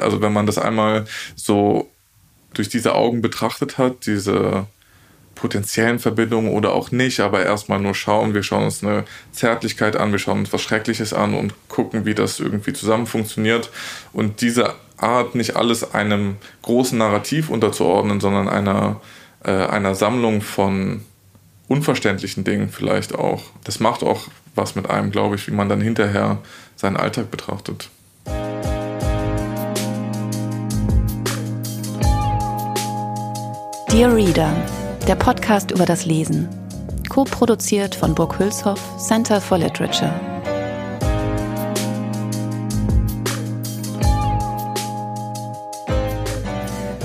Also 0.00 0.20
wenn 0.20 0.32
man 0.32 0.46
das 0.46 0.58
einmal 0.58 1.06
so 1.34 1.90
durch 2.54 2.68
diese 2.68 2.94
Augen 2.94 3.22
betrachtet 3.22 3.78
hat, 3.78 4.06
diese 4.06 4.66
potenziellen 5.36 5.98
Verbindungen 6.00 6.50
oder 6.50 6.72
auch 6.72 6.90
nicht, 6.90 7.20
aber 7.20 7.44
erstmal 7.44 7.78
nur 7.78 7.94
schauen. 7.94 8.34
Wir 8.34 8.42
schauen 8.42 8.64
uns 8.64 8.82
eine 8.82 9.04
Zärtlichkeit 9.30 9.94
an, 9.94 10.10
wir 10.10 10.18
schauen 10.18 10.40
uns 10.40 10.52
was 10.52 10.62
Schreckliches 10.62 11.12
an 11.12 11.34
und 11.34 11.54
gucken, 11.68 12.06
wie 12.06 12.14
das 12.14 12.40
irgendwie 12.40 12.72
zusammen 12.72 13.06
funktioniert. 13.06 13.70
Und 14.12 14.40
diese 14.40 14.74
Art, 14.96 15.34
nicht 15.34 15.54
alles 15.54 15.94
einem 15.94 16.36
großen 16.62 16.98
Narrativ 16.98 17.50
unterzuordnen, 17.50 18.18
sondern 18.18 18.48
einer, 18.48 19.00
äh, 19.44 19.50
einer 19.50 19.94
Sammlung 19.94 20.40
von 20.40 21.02
unverständlichen 21.68 22.44
Dingen 22.44 22.70
vielleicht 22.70 23.14
auch. 23.14 23.42
Das 23.64 23.78
macht 23.78 24.02
auch 24.02 24.22
was 24.54 24.74
mit 24.74 24.88
einem, 24.88 25.10
glaube 25.10 25.36
ich, 25.36 25.46
wie 25.46 25.52
man 25.52 25.68
dann 25.68 25.82
hinterher 25.82 26.38
seinen 26.76 26.96
Alltag 26.96 27.30
betrachtet. 27.30 27.90
Dear 33.96 34.14
Reader, 34.14 34.54
der 35.08 35.14
Podcast 35.14 35.70
über 35.70 35.86
das 35.86 36.04
Lesen. 36.04 36.50
Co-produziert 37.08 37.94
von 37.94 38.14
Burg 38.14 38.38
Hülshoff, 38.38 38.78
Center 38.98 39.40
for 39.40 39.56
Literature. 39.56 40.12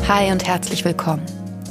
Hi 0.06 0.34
und 0.34 0.46
herzlich 0.46 0.84
willkommen. 0.84 1.26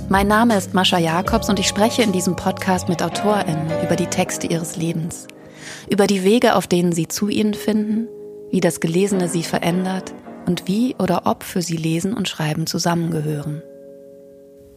Mein 0.09 0.27
Name 0.27 0.57
ist 0.57 0.73
Mascha 0.73 0.97
Jakobs 0.97 1.51
und 1.51 1.59
ich 1.59 1.69
spreche 1.69 2.01
in 2.01 2.13
diesem 2.13 2.35
Podcast 2.35 2.89
mit 2.89 3.03
AutorInnen 3.03 3.71
über 3.85 3.97
die 3.97 4.07
Texte 4.07 4.47
ihres 4.47 4.77
Lebens, 4.77 5.27
über 5.91 6.07
die 6.07 6.25
Wege, 6.25 6.55
auf 6.57 6.67
denen 6.67 6.93
sie 6.93 7.09
zu 7.09 7.29
ihnen 7.29 7.53
finden, 7.53 8.09
wie 8.51 8.61
das 8.61 8.81
Gelesene 8.81 9.29
sie 9.29 9.43
verändert 9.43 10.15
und 10.47 10.67
wie 10.67 10.97
oder 10.99 11.27
ob 11.27 11.43
für 11.43 11.61
sie 11.61 11.77
Lesen 11.77 12.15
und 12.15 12.27
Schreiben 12.27 12.67
zusammengehören. 12.67 13.63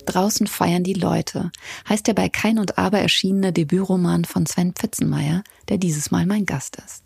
Draußen 0.05 0.47
feiern 0.47 0.83
die 0.83 0.93
Leute 0.93 1.51
heißt 1.87 2.07
der 2.07 2.13
bei 2.13 2.29
Kein 2.29 2.59
und 2.59 2.77
Aber 2.77 2.99
erschienene 2.99 3.53
Debütroman 3.53 4.25
von 4.25 4.45
Sven 4.45 4.73
Pfitzenmeier, 4.73 5.43
der 5.69 5.77
dieses 5.77 6.11
Mal 6.11 6.25
mein 6.25 6.45
Gast 6.45 6.77
ist. 6.77 7.03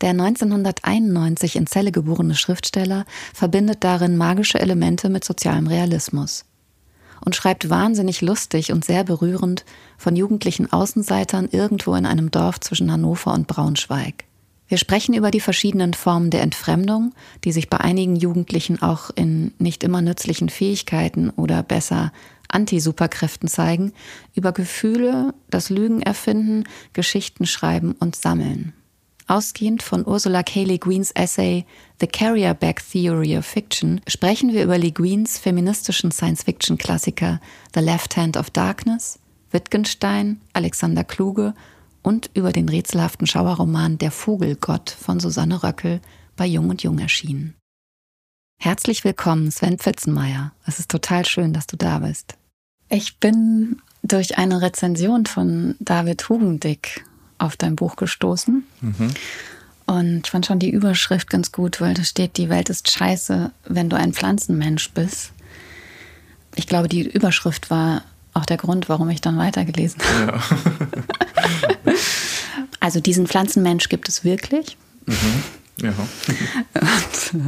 Der 0.00 0.10
1991 0.10 1.56
in 1.56 1.66
Celle 1.66 1.92
geborene 1.92 2.34
Schriftsteller 2.34 3.04
verbindet 3.32 3.84
darin 3.84 4.16
magische 4.16 4.58
Elemente 4.58 5.08
mit 5.08 5.24
sozialem 5.24 5.68
Realismus 5.68 6.44
und 7.24 7.36
schreibt 7.36 7.70
wahnsinnig 7.70 8.20
lustig 8.20 8.72
und 8.72 8.84
sehr 8.84 9.04
berührend 9.04 9.64
von 9.96 10.16
jugendlichen 10.16 10.72
Außenseitern 10.72 11.48
irgendwo 11.50 11.94
in 11.94 12.04
einem 12.04 12.32
Dorf 12.32 12.58
zwischen 12.58 12.90
Hannover 12.90 13.32
und 13.32 13.46
Braunschweig. 13.46 14.24
Wir 14.72 14.78
sprechen 14.78 15.12
über 15.12 15.30
die 15.30 15.40
verschiedenen 15.40 15.92
Formen 15.92 16.30
der 16.30 16.40
Entfremdung, 16.40 17.12
die 17.44 17.52
sich 17.52 17.68
bei 17.68 17.76
einigen 17.76 18.16
Jugendlichen 18.16 18.80
auch 18.80 19.10
in 19.14 19.52
nicht 19.58 19.84
immer 19.84 20.00
nützlichen 20.00 20.48
Fähigkeiten 20.48 21.28
oder 21.28 21.62
besser 21.62 22.10
Anti-Superkräften 22.48 23.50
zeigen, 23.50 23.92
über 24.34 24.52
Gefühle, 24.52 25.34
das 25.50 25.68
Lügen 25.68 26.00
erfinden, 26.00 26.64
Geschichten 26.94 27.44
schreiben 27.44 27.94
und 28.00 28.16
sammeln. 28.16 28.72
Ausgehend 29.26 29.82
von 29.82 30.06
Ursula 30.06 30.42
K. 30.42 30.64
Le 30.64 30.78
Guins 30.78 31.10
Essay 31.10 31.66
The 32.00 32.06
Carrier 32.06 32.54
Bag 32.54 32.80
Theory 32.90 33.36
of 33.36 33.44
Fiction 33.44 34.00
sprechen 34.06 34.54
wir 34.54 34.64
über 34.64 34.78
Le 34.78 34.90
Guins 34.90 35.38
feministischen 35.38 36.10
Science-Fiction-Klassiker 36.10 37.42
The 37.74 37.80
Left 37.80 38.16
Hand 38.16 38.38
of 38.38 38.48
Darkness, 38.48 39.18
Wittgenstein, 39.50 40.40
Alexander 40.54 41.04
Kluge 41.04 41.52
und 42.02 42.30
über 42.34 42.52
den 42.52 42.68
rätselhaften 42.68 43.26
Schauerroman 43.26 43.98
Der 43.98 44.10
Vogelgott 44.10 44.90
von 44.90 45.20
Susanne 45.20 45.62
Röckel 45.62 46.00
bei 46.36 46.46
Jung 46.46 46.68
und 46.70 46.82
Jung 46.82 46.98
erschienen. 46.98 47.54
Herzlich 48.58 49.04
willkommen, 49.04 49.50
Sven 49.50 49.78
Pfitzenmeier. 49.78 50.52
Es 50.66 50.78
ist 50.78 50.90
total 50.90 51.24
schön, 51.26 51.52
dass 51.52 51.66
du 51.66 51.76
da 51.76 51.98
bist. 51.98 52.36
Ich 52.88 53.18
bin 53.18 53.80
durch 54.02 54.38
eine 54.38 54.60
Rezension 54.60 55.26
von 55.26 55.74
David 55.80 56.28
Hugendick 56.28 57.04
auf 57.38 57.56
dein 57.56 57.76
Buch 57.76 57.96
gestoßen. 57.96 58.64
Mhm. 58.80 59.14
Und 59.86 60.26
ich 60.26 60.30
fand 60.30 60.46
schon 60.46 60.58
die 60.58 60.70
Überschrift 60.70 61.28
ganz 61.28 61.50
gut, 61.50 61.80
weil 61.80 61.94
da 61.94 62.04
steht, 62.04 62.36
die 62.36 62.48
Welt 62.48 62.70
ist 62.70 62.90
scheiße, 62.90 63.50
wenn 63.64 63.88
du 63.88 63.96
ein 63.96 64.12
Pflanzenmensch 64.12 64.90
bist. 64.92 65.32
Ich 66.54 66.66
glaube, 66.66 66.88
die 66.88 67.02
Überschrift 67.02 67.70
war 67.70 68.02
auch 68.32 68.46
der 68.46 68.56
Grund, 68.56 68.88
warum 68.88 69.10
ich 69.10 69.20
dann 69.20 69.38
weitergelesen 69.38 70.00
habe. 70.02 70.32
Ja. 70.32 70.42
also 72.82 72.98
diesen 72.98 73.28
Pflanzenmensch 73.28 73.88
gibt 73.88 74.08
es 74.08 74.24
wirklich. 74.24 74.76
Mhm. 75.06 75.14
Ja. 75.80 75.94
Und 76.80 77.42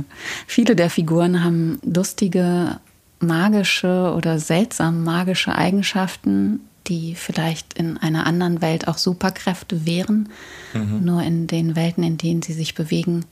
viele 0.46 0.76
der 0.76 0.90
Figuren 0.90 1.42
haben 1.42 1.80
lustige, 1.82 2.78
magische 3.18 4.14
oder 4.16 4.38
seltsam 4.38 5.02
magische 5.02 5.54
Eigenschaften, 5.56 6.60
die 6.86 7.16
vielleicht 7.16 7.74
in 7.74 7.98
einer 7.98 8.26
anderen 8.26 8.62
Welt 8.62 8.86
auch 8.86 8.96
Superkräfte 8.96 9.84
wären, 9.84 10.28
mhm. 10.72 11.04
nur 11.04 11.22
in 11.22 11.48
den 11.48 11.74
Welten, 11.74 12.04
in 12.04 12.16
denen 12.16 12.42
sie 12.42 12.52
sich 12.52 12.76
bewegen, 12.76 13.24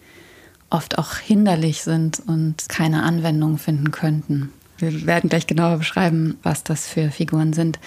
oft 0.71 0.99
auch 0.99 1.17
hinderlich 1.19 1.83
sind 1.83 2.21
und 2.27 2.69
keine 2.69 3.05
Anwendung 3.05 3.59
finden 3.59 3.93
könnten. 3.93 4.53
Wir 4.79 5.07
werden 5.07 5.31
gleich 5.31 5.47
genauer 5.47 5.79
beschreiben, 5.79 6.37
was 6.43 6.65
das 6.65 6.89
für 6.89 7.13
Figuren 7.13 7.53
sind. 7.53 7.79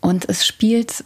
Und 0.00 0.28
es 0.28 0.44
spielt 0.44 1.04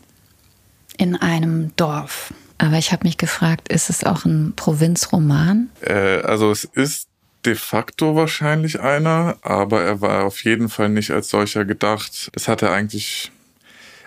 in 0.96 1.16
einem 1.16 1.76
Dorf. 1.76 2.32
Aber 2.58 2.78
ich 2.78 2.92
habe 2.92 3.06
mich 3.06 3.18
gefragt, 3.18 3.68
ist 3.68 3.90
es 3.90 4.04
auch 4.04 4.24
ein 4.24 4.54
Provinzroman? 4.56 5.70
Äh, 5.82 6.20
also 6.20 6.50
es 6.50 6.64
ist 6.64 7.08
de 7.44 7.54
facto 7.54 8.16
wahrscheinlich 8.16 8.80
einer, 8.80 9.36
aber 9.42 9.82
er 9.82 10.00
war 10.00 10.24
auf 10.24 10.42
jeden 10.44 10.68
Fall 10.68 10.88
nicht 10.88 11.10
als 11.10 11.28
solcher 11.28 11.64
gedacht. 11.64 12.30
Das 12.32 12.48
hat 12.48 12.62
er 12.62 12.72
eigentlich 12.72 13.30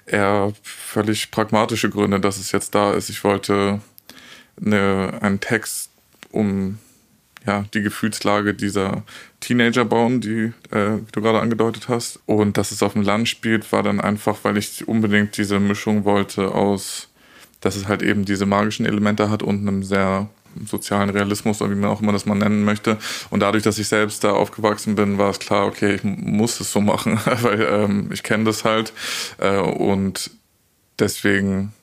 eher 0.05 0.53
völlig 0.63 1.31
pragmatische 1.31 1.89
Gründe, 1.89 2.19
dass 2.19 2.37
es 2.37 2.51
jetzt 2.51 2.75
da 2.75 2.93
ist. 2.93 3.09
Ich 3.09 3.23
wollte 3.23 3.81
eine, 4.63 5.19
einen 5.21 5.39
Text 5.39 5.91
um 6.31 6.79
ja, 7.45 7.65
die 7.73 7.81
Gefühlslage 7.81 8.53
dieser 8.53 9.03
Teenager 9.39 9.85
bauen, 9.85 10.19
die 10.19 10.53
äh, 10.71 10.97
du 11.11 11.21
gerade 11.21 11.39
angedeutet 11.39 11.87
hast. 11.87 12.19
Und 12.25 12.57
dass 12.57 12.71
es 12.71 12.83
auf 12.83 12.93
dem 12.93 13.03
Land 13.03 13.29
spielt, 13.29 13.71
war 13.71 13.83
dann 13.83 14.01
einfach, 14.01 14.39
weil 14.43 14.57
ich 14.57 14.87
unbedingt 14.87 15.37
diese 15.37 15.59
Mischung 15.59 16.03
wollte 16.03 16.53
aus, 16.53 17.08
dass 17.61 17.75
es 17.75 17.87
halt 17.87 18.01
eben 18.01 18.25
diese 18.25 18.45
magischen 18.45 18.85
Elemente 18.85 19.29
hat 19.29 19.43
und 19.43 19.67
einem 19.67 19.83
sehr 19.83 20.29
sozialen 20.65 21.09
Realismus 21.09 21.61
oder 21.61 21.71
wie 21.71 21.75
man 21.75 21.89
auch 21.89 22.01
immer 22.01 22.11
das 22.11 22.25
mal 22.25 22.35
nennen 22.35 22.63
möchte. 22.63 22.97
Und 23.29 23.41
dadurch, 23.41 23.63
dass 23.63 23.77
ich 23.77 23.87
selbst 23.87 24.23
da 24.23 24.31
aufgewachsen 24.31 24.95
bin, 24.95 25.17
war 25.17 25.29
es 25.29 25.39
klar, 25.39 25.67
okay, 25.67 25.95
ich 25.95 26.03
muss 26.03 26.59
es 26.59 26.71
so 26.71 26.81
machen, 26.81 27.19
weil 27.41 27.61
ähm, 27.61 28.09
ich 28.11 28.23
kenne 28.23 28.45
das 28.45 28.65
halt. 28.65 28.93
Äh, 29.37 29.57
und 29.57 30.31
deswegen 30.97 31.73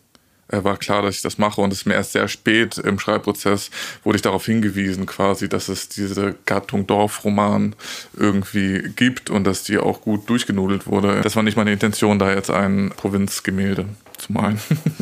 war 0.49 0.77
klar, 0.77 1.03
dass 1.03 1.17
ich 1.17 1.23
das 1.23 1.39
mache. 1.39 1.61
Und 1.61 1.73
es 1.73 1.81
ist 1.81 1.87
mir 1.87 1.95
erst 1.95 2.13
sehr 2.13 2.29
spät 2.29 2.79
im 2.79 2.99
Schreibprozess 2.99 3.71
wurde 4.05 4.17
ich 4.17 4.23
darauf 4.23 4.47
hingewiesen, 4.47 5.07
quasi, 5.07 5.49
dass 5.49 5.69
es 5.69 5.89
diese 5.89 6.35
Gattung 6.45 6.87
Dorfroman 6.87 7.75
irgendwie 8.17 8.91
gibt 8.95 9.31
und 9.31 9.45
dass 9.45 9.65
die 9.65 9.79
auch 9.79 10.01
gut 10.01 10.29
durchgenudelt 10.29 10.87
wurde. 10.87 11.21
Das 11.23 11.37
war 11.37 11.43
nicht 11.43 11.57
meine 11.57 11.73
Intention, 11.73 12.19
da 12.19 12.33
jetzt 12.33 12.51
ein 12.51 12.93
Provinzgemälde 12.97 13.87
zu 14.19 14.33
malen. 14.33 14.61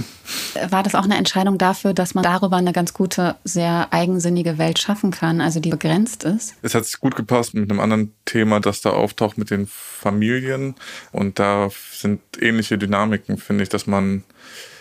War 0.70 0.82
das 0.82 0.94
auch 0.94 1.04
eine 1.04 1.16
Entscheidung 1.16 1.58
dafür, 1.58 1.94
dass 1.94 2.14
man 2.14 2.24
darüber 2.24 2.56
eine 2.56 2.72
ganz 2.72 2.94
gute, 2.94 3.36
sehr 3.44 3.88
eigensinnige 3.92 4.58
Welt 4.58 4.78
schaffen 4.78 5.10
kann, 5.10 5.40
also 5.40 5.60
die 5.60 5.70
begrenzt 5.70 6.24
ist? 6.24 6.54
Es 6.62 6.74
hat 6.74 6.84
sich 6.84 6.98
gut 6.98 7.16
gepasst 7.16 7.54
mit 7.54 7.70
einem 7.70 7.80
anderen 7.80 8.12
Thema, 8.24 8.60
das 8.60 8.80
da 8.80 8.90
auftaucht 8.90 9.38
mit 9.38 9.50
den 9.50 9.66
Familien. 9.66 10.74
Und 11.12 11.38
da 11.38 11.68
sind 11.92 12.20
ähnliche 12.40 12.78
Dynamiken, 12.78 13.36
finde 13.36 13.62
ich, 13.62 13.68
dass 13.68 13.86
man 13.86 14.24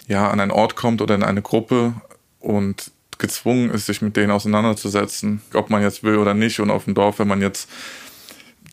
ja 0.08 0.30
an 0.30 0.40
einen 0.40 0.52
Ort 0.52 0.76
kommt 0.76 1.02
oder 1.02 1.16
in 1.16 1.24
eine 1.24 1.42
Gruppe 1.42 1.94
und 2.40 2.92
gezwungen 3.18 3.72
ist, 3.72 3.86
sich 3.86 4.02
mit 4.02 4.18
denen 4.18 4.32
auseinanderzusetzen, 4.32 5.42
ob 5.54 5.70
man 5.70 5.82
jetzt 5.82 6.04
will 6.04 6.18
oder 6.18 6.34
nicht. 6.34 6.60
Und 6.60 6.72
auf 6.72 6.86
dem 6.86 6.94
Dorf, 6.94 7.20
wenn 7.20 7.28
man 7.28 7.42
jetzt 7.42 7.70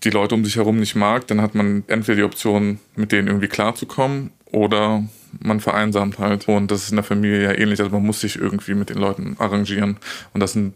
die 0.02 0.10
Leute 0.10 0.34
um 0.34 0.44
sich 0.44 0.56
herum 0.56 0.78
nicht 0.81 0.96
mag, 0.96 1.26
dann 1.26 1.40
hat 1.40 1.54
man 1.54 1.84
entweder 1.87 2.16
die 2.16 2.22
Option, 2.25 2.81
mit 2.96 3.12
denen 3.12 3.28
irgendwie 3.28 3.49
klarzukommen 3.49 4.32
oder 4.46 5.04
man 5.38 5.60
vereinsamt 5.60 6.19
halt. 6.19 6.49
Und 6.49 6.70
das 6.70 6.84
ist 6.84 6.90
in 6.90 6.96
der 6.96 7.04
Familie 7.04 7.43
ja 7.43 7.52
ähnlich. 7.52 7.81
Also 7.81 7.93
man 7.93 8.04
muss 8.04 8.20
sich 8.20 8.37
irgendwie 8.37 8.75
mit 8.75 8.90
den 8.90 8.99
Leuten 8.99 9.37
arrangieren. 9.38 9.99
Und 10.32 10.40
das 10.40 10.54
sind 10.54 10.75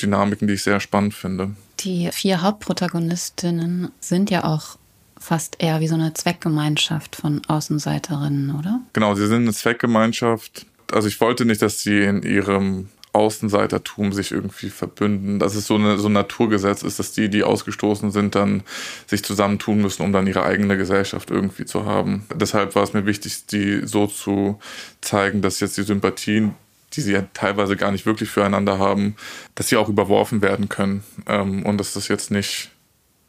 Dynamiken, 0.00 0.48
die 0.48 0.54
ich 0.54 0.62
sehr 0.62 0.80
spannend 0.80 1.14
finde. 1.14 1.50
Die 1.80 2.10
vier 2.12 2.42
Hauptprotagonistinnen 2.42 3.90
sind 4.00 4.30
ja 4.30 4.44
auch 4.44 4.76
fast 5.20 5.56
eher 5.60 5.80
wie 5.80 5.88
so 5.88 5.94
eine 5.94 6.14
Zweckgemeinschaft 6.14 7.16
von 7.16 7.42
Außenseiterinnen, 7.46 8.54
oder? 8.54 8.80
Genau, 8.92 9.14
sie 9.14 9.26
sind 9.26 9.42
eine 9.42 9.52
Zweckgemeinschaft. 9.52 10.66
Also 10.92 11.08
ich 11.08 11.20
wollte 11.20 11.44
nicht, 11.44 11.62
dass 11.62 11.82
sie 11.82 12.00
in 12.00 12.22
ihrem 12.22 12.88
Außenseitertum 13.12 14.12
sich 14.12 14.32
irgendwie 14.32 14.70
verbünden, 14.70 15.38
dass 15.38 15.54
es 15.54 15.66
so, 15.66 15.74
eine, 15.74 15.98
so 15.98 16.08
ein 16.08 16.12
Naturgesetz 16.12 16.82
ist, 16.82 16.98
dass 16.98 17.12
die, 17.12 17.28
die 17.28 17.42
ausgestoßen 17.42 18.10
sind, 18.10 18.34
dann 18.34 18.62
sich 19.06 19.24
zusammentun 19.24 19.80
müssen, 19.80 20.02
um 20.02 20.12
dann 20.12 20.26
ihre 20.26 20.44
eigene 20.44 20.76
Gesellschaft 20.76 21.30
irgendwie 21.30 21.64
zu 21.64 21.84
haben. 21.84 22.26
Deshalb 22.34 22.74
war 22.74 22.82
es 22.82 22.92
mir 22.92 23.06
wichtig, 23.06 23.46
die 23.46 23.86
so 23.86 24.06
zu 24.06 24.58
zeigen, 25.00 25.42
dass 25.42 25.60
jetzt 25.60 25.76
die 25.76 25.82
Sympathien 25.82 26.54
die 26.94 27.02
sie 27.02 27.12
ja 27.12 27.22
teilweise 27.34 27.76
gar 27.76 27.92
nicht 27.92 28.06
wirklich 28.06 28.30
füreinander 28.30 28.78
haben, 28.78 29.16
dass 29.54 29.68
sie 29.68 29.76
auch 29.76 29.88
überworfen 29.88 30.40
werden 30.42 30.68
können 30.68 31.04
ähm, 31.26 31.64
und 31.66 31.78
dass 31.78 31.92
das 31.92 32.08
jetzt 32.08 32.30
nicht 32.30 32.70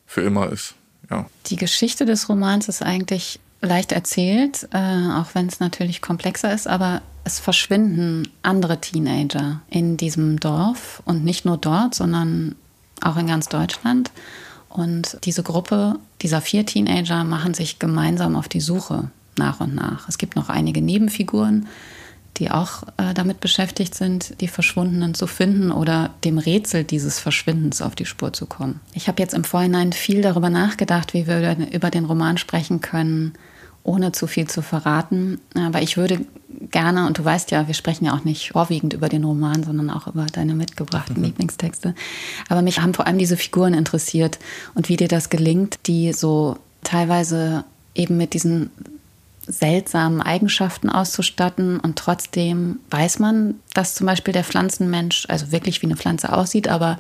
für 0.06 0.22
immer 0.22 0.52
ist. 0.52 0.76
Ja. 1.10 1.26
Die 1.48 1.56
Geschichte 1.56 2.06
des 2.06 2.30
Romans 2.30 2.68
ist 2.68 2.82
eigentlich 2.82 3.40
leicht 3.62 3.92
erzählt, 3.92 4.68
äh, 4.72 4.78
auch 4.78 5.34
wenn 5.34 5.48
es 5.48 5.60
natürlich 5.60 6.02
komplexer 6.02 6.54
ist, 6.54 6.68
aber 6.68 7.02
es 7.24 7.40
verschwinden 7.40 8.30
andere 8.42 8.80
Teenager 8.80 9.62
in 9.70 9.98
diesem 9.98 10.40
Dorf 10.40 11.02
und 11.06 11.26
nicht 11.26 11.46
nur 11.46 11.58
dort, 11.58 11.94
sondern 11.94 12.56
auch 13.02 13.18
in 13.18 13.28
ganz 13.28 13.50
Deutschland. 13.50 14.12
Und 14.70 15.18
diese 15.24 15.44
Gruppe 15.44 16.00
dieser 16.22 16.42
vier 16.42 16.66
Teenager 16.66 17.24
machen 17.24 17.54
sich 17.54 17.80
gemeinsam 17.80 18.36
auf 18.36 18.48
die 18.48 18.62
Suche 18.62 19.10
nach 19.38 19.60
und 19.60 19.76
nach. 19.76 20.08
Es 20.08 20.18
gibt 20.18 20.36
noch 20.36 20.50
einige 20.50 20.82
Nebenfiguren, 20.82 21.68
die 22.40 22.50
auch 22.50 22.84
äh, 22.98 23.14
damit 23.14 23.42
beschäftigt 23.42 23.94
sind, 23.94 24.40
die 24.42 24.48
Verschwundenen 24.48 25.14
zu 25.14 25.28
finden 25.28 25.72
oder 25.72 26.12
dem 26.24 26.38
Rätsel 26.38 26.84
dieses 26.84 27.20
Verschwindens 27.20 27.82
auf 27.82 27.96
die 27.96 28.06
Spur 28.06 28.34
zu 28.34 28.46
kommen. 28.46 28.80
Ich 28.94 29.08
habe 29.08 29.22
jetzt 29.22 29.34
im 29.34 29.44
Vorhinein 29.44 29.92
viel 29.92 30.22
darüber 30.22 30.50
nachgedacht, 30.50 31.14
wie 31.14 31.28
wir 31.28 31.58
über 31.72 31.92
den 31.92 32.06
Roman 32.06 32.38
sprechen 32.38 32.80
können, 32.82 33.34
ohne 33.84 34.12
zu 34.14 34.26
viel 34.28 34.48
zu 34.48 34.62
verraten. 34.62 35.40
Aber 35.54 35.82
ich 35.82 35.98
würde 35.98 36.26
gerne, 36.72 37.08
und 37.08 37.18
du 37.18 37.26
weißt 37.26 37.52
ja, 37.52 37.68
wir 37.68 37.74
sprechen 37.74 38.06
ja 38.06 38.14
auch 38.14 38.24
nicht 38.24 38.52
vorwiegend 38.52 38.94
über 38.94 39.10
den 39.10 39.24
Roman, 39.24 39.64
sondern 39.64 39.90
auch 39.90 40.08
über 40.08 40.26
deine 40.26 40.56
mitgebrachten 40.56 41.18
mhm. 41.18 41.24
Lieblingstexte. 41.26 41.94
Aber 42.48 42.62
mich 42.62 42.82
haben 42.82 42.94
vor 42.94 43.06
allem 43.06 43.18
diese 43.18 43.38
Figuren 43.38 43.74
interessiert 43.74 44.40
und 44.76 44.90
wie 44.90 44.98
dir 44.98 45.08
das 45.08 45.30
gelingt, 45.30 45.80
die 45.88 46.14
so 46.14 46.58
teilweise 46.84 47.66
eben 47.96 48.18
mit 48.18 48.34
diesen 48.34 48.70
seltsamen 49.52 50.22
Eigenschaften 50.22 50.90
auszustatten. 50.90 51.80
Und 51.80 51.98
trotzdem 51.98 52.80
weiß 52.90 53.20
man, 53.20 53.56
dass 53.74 53.96
zum 53.96 54.08
Beispiel 54.08 54.34
der 54.34 54.44
Pflanzenmensch 54.44 55.26
also 55.28 55.52
wirklich 55.52 55.82
wie 55.82 55.88
eine 55.88 55.98
Pflanze 55.98 56.32
aussieht, 56.32 56.68
aber 56.68 57.00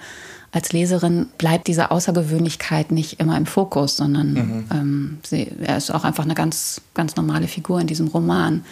als 0.52 0.74
Leserin 0.74 1.28
bleibt 1.38 1.68
diese 1.68 1.92
Außergewöhnlichkeit 1.92 2.92
nicht 2.92 3.20
immer 3.20 3.38
im 3.38 3.46
Fokus, 3.46 3.98
sondern 3.98 4.34
mhm. 4.34 4.66
ähm, 4.72 5.18
sie, 5.24 5.52
er 5.62 5.78
ist 5.78 5.92
auch 5.92 6.04
einfach 6.04 6.26
eine 6.26 6.34
ganz, 6.34 6.82
ganz 6.94 7.16
normale 7.16 7.48
Figur 7.48 7.80
in 7.80 7.88
diesem 7.88 8.08
Roman. 8.08 8.64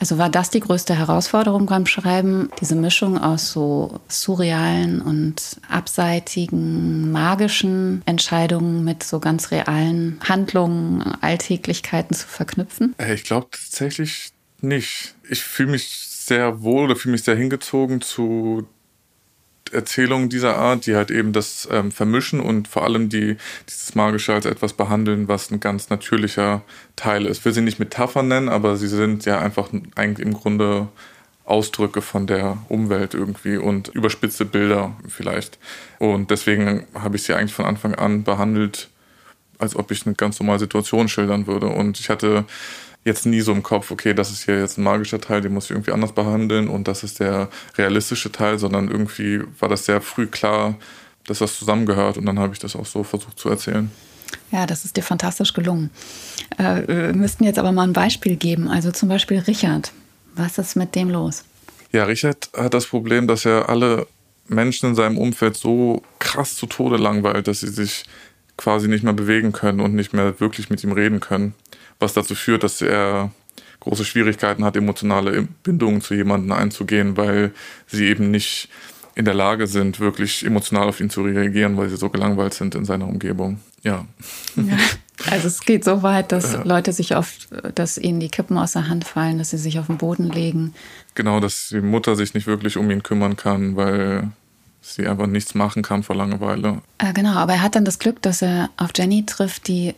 Also 0.00 0.16
war 0.16 0.30
das 0.30 0.48
die 0.48 0.60
größte 0.60 0.96
Herausforderung 0.96 1.66
beim 1.66 1.84
Schreiben, 1.84 2.50
diese 2.58 2.74
Mischung 2.74 3.18
aus 3.18 3.52
so 3.52 4.00
surrealen 4.08 5.02
und 5.02 5.60
abseitigen, 5.68 7.12
magischen 7.12 8.02
Entscheidungen 8.06 8.82
mit 8.82 9.02
so 9.02 9.20
ganz 9.20 9.50
realen 9.50 10.18
Handlungen, 10.26 11.02
Alltäglichkeiten 11.20 12.16
zu 12.16 12.26
verknüpfen? 12.26 12.94
Äh, 12.98 13.14
ich 13.14 13.24
glaube 13.24 13.48
tatsächlich 13.50 14.32
nicht. 14.62 15.14
Ich 15.28 15.42
fühle 15.42 15.72
mich 15.72 15.88
sehr 15.90 16.62
wohl 16.62 16.84
oder 16.86 16.96
fühle 16.96 17.12
mich 17.12 17.22
sehr 17.22 17.36
hingezogen 17.36 18.00
zu 18.00 18.66
Erzählungen 19.72 20.28
dieser 20.28 20.56
Art, 20.56 20.86
die 20.86 20.96
halt 20.96 21.10
eben 21.10 21.32
das 21.32 21.68
ähm, 21.70 21.90
vermischen 21.92 22.40
und 22.40 22.68
vor 22.68 22.84
allem 22.84 23.08
die 23.08 23.36
dieses 23.68 23.94
Magische 23.94 24.34
als 24.34 24.46
etwas 24.46 24.72
behandeln, 24.72 25.28
was 25.28 25.50
ein 25.50 25.60
ganz 25.60 25.90
natürlicher 25.90 26.62
Teil 26.96 27.26
ist. 27.26 27.38
Ich 27.38 27.44
will 27.44 27.52
sie 27.52 27.60
nicht 27.60 27.78
Metaphern 27.78 28.28
nennen, 28.28 28.48
aber 28.48 28.76
sie 28.76 28.88
sind 28.88 29.24
ja 29.24 29.38
einfach 29.38 29.68
eigentlich 29.94 30.26
im 30.26 30.34
Grunde 30.34 30.88
Ausdrücke 31.44 32.00
von 32.00 32.26
der 32.26 32.58
Umwelt 32.68 33.14
irgendwie 33.14 33.56
und 33.56 33.88
überspitzte 33.88 34.44
Bilder 34.44 34.92
vielleicht. 35.08 35.58
Und 35.98 36.30
deswegen 36.30 36.86
habe 36.94 37.16
ich 37.16 37.24
sie 37.24 37.34
eigentlich 37.34 37.54
von 37.54 37.64
Anfang 37.64 37.94
an 37.94 38.22
behandelt, 38.22 38.88
als 39.58 39.74
ob 39.74 39.90
ich 39.90 40.06
eine 40.06 40.14
ganz 40.14 40.38
normale 40.38 40.60
Situation 40.60 41.08
schildern 41.08 41.46
würde. 41.46 41.66
Und 41.66 41.98
ich 41.98 42.08
hatte 42.08 42.44
jetzt 43.04 43.26
nie 43.26 43.40
so 43.40 43.52
im 43.52 43.62
Kopf, 43.62 43.90
okay, 43.90 44.14
das 44.14 44.30
ist 44.30 44.44
hier 44.44 44.60
jetzt 44.60 44.78
ein 44.78 44.82
magischer 44.82 45.20
Teil, 45.20 45.40
den 45.40 45.54
muss 45.54 45.66
ich 45.66 45.70
irgendwie 45.70 45.92
anders 45.92 46.12
behandeln 46.12 46.68
und 46.68 46.86
das 46.86 47.02
ist 47.02 47.20
der 47.20 47.48
realistische 47.76 48.30
Teil, 48.30 48.58
sondern 48.58 48.90
irgendwie 48.90 49.42
war 49.58 49.68
das 49.68 49.86
sehr 49.86 50.00
früh 50.00 50.26
klar, 50.26 50.76
dass 51.26 51.38
das 51.38 51.58
zusammengehört 51.58 52.18
und 52.18 52.26
dann 52.26 52.38
habe 52.38 52.52
ich 52.52 52.58
das 52.58 52.76
auch 52.76 52.86
so 52.86 53.02
versucht 53.02 53.38
zu 53.38 53.48
erzählen. 53.48 53.90
Ja, 54.52 54.66
das 54.66 54.84
ist 54.84 54.96
dir 54.96 55.02
fantastisch 55.02 55.54
gelungen. 55.54 55.90
Äh, 56.58 56.86
wir 56.86 57.14
müssten 57.14 57.44
jetzt 57.44 57.58
aber 57.58 57.72
mal 57.72 57.84
ein 57.84 57.92
Beispiel 57.92 58.36
geben. 58.36 58.68
Also 58.68 58.90
zum 58.90 59.08
Beispiel 59.08 59.38
Richard. 59.38 59.92
Was 60.34 60.58
ist 60.58 60.76
mit 60.76 60.94
dem 60.94 61.10
los? 61.10 61.44
Ja, 61.92 62.04
Richard 62.04 62.50
hat 62.56 62.74
das 62.74 62.86
Problem, 62.86 63.26
dass 63.26 63.44
er 63.44 63.68
alle 63.68 64.06
Menschen 64.46 64.90
in 64.90 64.94
seinem 64.94 65.18
Umfeld 65.18 65.56
so 65.56 66.02
krass 66.18 66.56
zu 66.56 66.66
Tode 66.66 66.96
langweilt, 66.96 67.48
dass 67.48 67.60
sie 67.60 67.68
sich 67.68 68.04
quasi 68.60 68.86
nicht 68.86 69.02
mehr 69.02 69.14
bewegen 69.14 69.52
können 69.52 69.80
und 69.80 69.94
nicht 69.94 70.12
mehr 70.12 70.38
wirklich 70.38 70.68
mit 70.70 70.84
ihm 70.84 70.92
reden 70.92 71.20
können 71.20 71.54
was 72.00 72.14
dazu 72.14 72.34
führt, 72.34 72.64
dass 72.64 72.80
er 72.80 73.30
große 73.80 74.04
Schwierigkeiten 74.04 74.64
hat, 74.64 74.76
emotionale 74.76 75.46
Bindungen 75.62 76.00
zu 76.00 76.14
jemandem 76.14 76.52
einzugehen, 76.52 77.16
weil 77.16 77.52
sie 77.86 78.06
eben 78.06 78.30
nicht 78.30 78.68
in 79.14 79.24
der 79.24 79.34
Lage 79.34 79.66
sind, 79.66 80.00
wirklich 80.00 80.44
emotional 80.44 80.88
auf 80.88 81.00
ihn 81.00 81.10
zu 81.10 81.22
reagieren, 81.22 81.76
weil 81.76 81.88
sie 81.88 81.96
so 81.96 82.08
gelangweilt 82.08 82.54
sind 82.54 82.74
in 82.74 82.84
seiner 82.84 83.06
Umgebung. 83.06 83.60
Ja. 83.82 84.06
ja. 84.56 84.78
Also 85.30 85.48
es 85.48 85.60
geht 85.60 85.84
so 85.84 86.02
weit, 86.02 86.32
dass 86.32 86.52
ja. 86.52 86.62
Leute 86.62 86.92
sich 86.92 87.16
oft, 87.16 87.48
dass 87.74 87.98
ihnen 87.98 88.20
die 88.20 88.28
Kippen 88.28 88.56
aus 88.56 88.72
der 88.72 88.88
Hand 88.88 89.04
fallen, 89.04 89.38
dass 89.38 89.50
sie 89.50 89.58
sich 89.58 89.78
auf 89.78 89.86
den 89.86 89.98
Boden 89.98 90.30
legen. 90.30 90.74
Genau, 91.14 91.40
dass 91.40 91.68
die 91.68 91.80
Mutter 91.80 92.16
sich 92.16 92.32
nicht 92.32 92.46
wirklich 92.46 92.76
um 92.78 92.90
ihn 92.90 93.02
kümmern 93.02 93.36
kann, 93.36 93.76
weil 93.76 94.30
sie 94.80 95.06
einfach 95.06 95.26
nichts 95.26 95.54
machen 95.54 95.82
kann 95.82 96.02
vor 96.02 96.16
Langeweile. 96.16 96.82
Äh, 96.98 97.12
genau, 97.12 97.34
aber 97.34 97.54
er 97.54 97.62
hat 97.62 97.74
dann 97.74 97.84
das 97.84 97.98
Glück, 97.98 98.22
dass 98.22 98.42
er 98.42 98.70
auf 98.76 98.90
Jenny 98.96 99.24
trifft, 99.26 99.68
die 99.68 99.94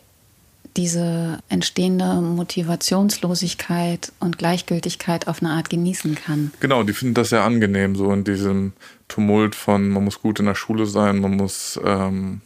diese 0.76 1.38
entstehende 1.49 2.20
Motivationslosigkeit 2.20 4.12
und 4.20 4.38
Gleichgültigkeit 4.38 5.29
auf 5.29 5.43
eine 5.43 5.50
Art 5.50 5.69
genießen 5.69 6.14
kann. 6.14 6.50
Genau, 6.61 6.82
die 6.82 6.94
finden 6.94 7.14
das 7.14 7.29
sehr 7.29 7.44
angenehm, 7.44 7.94
so 7.94 8.11
in 8.12 8.25
diesem 8.25 8.73
Tumult 9.08 9.55
von, 9.55 9.90
man 9.90 10.05
muss 10.05 10.23
gut 10.23 10.40
in 10.40 10.46
der 10.46 10.55
Schule 10.55 10.87
sein, 10.87 11.20
man 11.20 11.37
muss 11.37 11.78
ähm, 11.85 12.40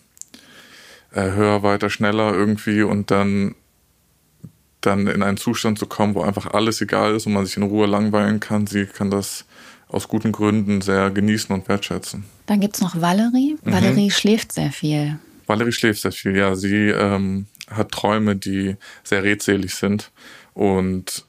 äh, 1.13 1.31
höher, 1.31 1.63
weiter, 1.63 1.89
schneller 1.89 2.35
irgendwie 2.35 2.83
und 2.83 3.13
dann, 3.13 3.55
dann 4.81 5.07
in 5.07 5.23
einen 5.23 5.37
Zustand 5.37 5.79
zu 5.79 5.87
kommen, 5.87 6.15
wo 6.17 6.23
einfach 6.23 6.53
alles 6.53 6.81
egal 6.81 7.15
ist 7.15 7.27
und 7.27 7.33
man 7.33 7.47
sich 7.47 7.57
in 7.57 7.63
Ruhe 7.63 7.87
langweilen 7.87 8.41
kann. 8.41 8.67
Sie 8.67 8.87
kann 8.87 9.11
das 9.11 9.45
aus 9.89 10.09
guten 10.09 10.33
Gründen 10.33 10.81
sehr 10.81 11.11
genießen 11.11 11.55
und 11.55 11.69
wertschätzen. 11.69 12.25
Dann 12.47 12.61
gibt 12.61 12.77
es 12.77 12.81
noch 12.81 13.01
Valerie. 13.01 13.57
Mhm. 13.63 13.73
Valerie 13.73 14.11
schläft 14.11 14.53
sehr 14.53 14.73
viel. 14.73 15.19
Valerie 15.47 15.73
schläft 15.73 16.03
sehr 16.03 16.13
viel, 16.13 16.37
ja. 16.37 16.55
Sie 16.55 16.89
ähm, 16.89 17.47
hat 17.71 17.93
Träume, 17.93 18.37
die 18.37 18.77
sehr 19.05 19.23
redselig 19.23 19.75
sind 19.75 20.11
und 20.55 21.25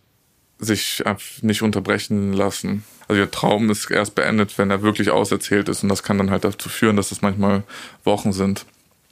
sich 0.59 1.03
nicht 1.41 1.61
unterbrechen 1.61 2.33
lassen. 2.33 2.83
Also 3.07 3.21
ihr 3.21 3.31
Traum 3.31 3.69
ist 3.69 3.89
erst 3.91 4.15
beendet, 4.15 4.57
wenn 4.57 4.71
er 4.71 4.81
wirklich 4.81 5.11
auserzählt 5.11 5.69
ist 5.69 5.83
und 5.83 5.89
das 5.89 6.03
kann 6.03 6.17
dann 6.17 6.31
halt 6.31 6.43
dazu 6.43 6.67
führen, 6.67 6.95
dass 6.95 7.11
es 7.11 7.21
manchmal 7.21 7.63
Wochen 8.03 8.33
sind. 8.33 8.65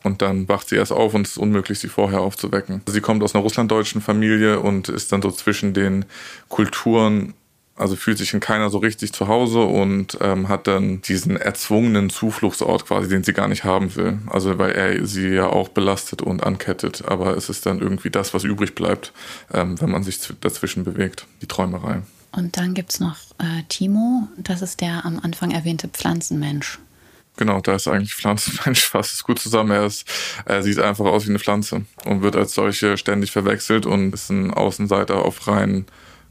Und 0.03 0.21
dann 0.21 0.47
wacht 0.47 0.69
sie 0.69 0.75
erst 0.75 0.91
auf 0.91 1.15
und 1.15 1.25
es 1.25 1.31
ist 1.31 1.37
unmöglich, 1.37 1.79
sie 1.79 1.87
vorher 1.87 2.21
aufzuwecken. 2.21 2.81
Sie 2.85 3.01
kommt 3.01 3.23
aus 3.23 3.33
einer 3.33 3.43
russlanddeutschen 3.43 4.01
Familie 4.01 4.59
und 4.59 4.87
ist 4.87 5.11
dann 5.11 5.21
so 5.21 5.31
zwischen 5.31 5.73
den 5.73 6.05
Kulturen 6.47 7.33
also 7.75 7.95
fühlt 7.95 8.17
sich 8.17 8.33
in 8.33 8.39
keiner 8.39 8.69
so 8.69 8.77
richtig 8.77 9.11
zu 9.11 9.27
Hause 9.27 9.59
und 9.59 10.17
ähm, 10.21 10.47
hat 10.47 10.67
dann 10.67 11.01
diesen 11.01 11.35
erzwungenen 11.35 12.09
Zufluchtsort 12.09 12.85
quasi, 12.85 13.09
den 13.09 13.23
sie 13.23 13.33
gar 13.33 13.49
nicht 13.49 13.65
haben 13.65 13.95
will. 13.95 14.19
Also 14.27 14.57
weil 14.57 14.71
er 14.71 15.05
sie 15.05 15.29
ja 15.29 15.47
auch 15.47 15.69
belastet 15.69 16.21
und 16.21 16.43
ankettet. 16.43 17.03
Aber 17.05 17.35
es 17.35 17.49
ist 17.49 17.65
dann 17.65 17.79
irgendwie 17.79 18.09
das, 18.09 18.33
was 18.33 18.45
übrig 18.45 18.75
bleibt, 18.75 19.11
ähm, 19.53 19.79
wenn 19.81 19.91
man 19.91 20.03
sich 20.03 20.19
dazwischen 20.39 20.85
bewegt, 20.85 21.25
die 21.41 21.47
Träumerei. 21.47 22.01
Und 22.31 22.57
dann 22.57 22.73
gibt 22.73 22.93
es 22.93 22.99
noch 22.99 23.17
äh, 23.39 23.63
Timo, 23.67 24.27
das 24.37 24.61
ist 24.61 24.81
der 24.81 25.05
am 25.05 25.19
Anfang 25.19 25.51
erwähnte 25.51 25.87
Pflanzenmensch. 25.87 26.79
Genau, 27.37 27.59
da 27.59 27.75
ist 27.75 27.89
eigentlich 27.89 28.15
Pflanzenmensch 28.15 28.85
fast 28.89 29.21
gut 29.23 29.39
zusammen. 29.39 29.71
Er, 29.71 29.85
ist, 29.85 30.07
er 30.45 30.63
sieht 30.63 30.79
einfach 30.79 31.05
aus 31.05 31.25
wie 31.25 31.31
eine 31.31 31.39
Pflanze 31.39 31.85
und 32.05 32.21
wird 32.21 32.37
als 32.37 32.53
solche 32.53 32.97
ständig 32.97 33.31
verwechselt 33.31 33.85
und 33.85 34.13
ist 34.13 34.29
ein 34.29 34.53
Außenseiter 34.53 35.17
auf 35.17 35.47
rein 35.47 35.85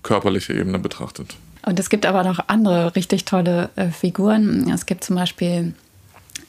körperliche 0.05 0.53
Ebene 0.53 0.79
betrachtet. 0.79 1.35
Und 1.67 1.81
es 1.81 1.91
gibt 1.91 2.07
aber 2.07 2.23
noch 2.23 2.39
andere 2.47 2.95
richtig 2.95 3.25
tolle 3.25 3.71
äh, 3.75 3.89
Figuren. 3.89 4.71
Es 4.71 4.87
gibt 4.87 5.03
zum 5.03 5.17
Beispiel 5.17 5.75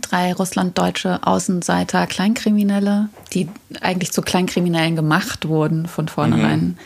drei 0.02 0.34
russlanddeutsche 0.34 1.26
Außenseiter, 1.26 2.06
Kleinkriminelle, 2.06 3.10
die 3.34 3.50
eigentlich 3.82 4.12
zu 4.12 4.22
Kleinkriminellen 4.22 4.96
gemacht 4.96 5.48
wurden 5.48 5.88
von 5.88 6.08
vornherein. 6.08 6.60
Mhm. 6.60 6.78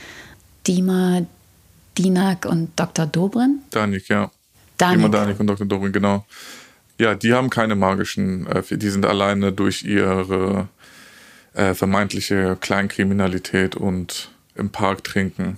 Dima, 0.68 1.22
Dinak 1.98 2.46
und 2.46 2.72
Dr. 2.76 3.08
Dobrin. 3.08 3.60
Danik, 3.72 4.08
ja. 4.08 4.32
Danik. 4.78 4.98
Dima, 4.98 5.10
Danik 5.10 5.40
und 5.40 5.48
Dr. 5.48 5.66
Dobrin, 5.66 5.92
genau. 5.92 6.26
Ja, 7.00 7.16
die 7.16 7.34
haben 7.34 7.50
keine 7.50 7.76
magischen, 7.76 8.46
äh, 8.48 8.62
die 8.78 8.90
sind 8.90 9.06
alleine 9.06 9.52
durch 9.52 9.84
ihre 9.84 10.68
äh, 11.54 11.74
vermeintliche 11.74 12.58
Kleinkriminalität 12.60 13.76
und 13.76 14.30
im 14.56 14.70
Park 14.70 15.04
trinken 15.04 15.58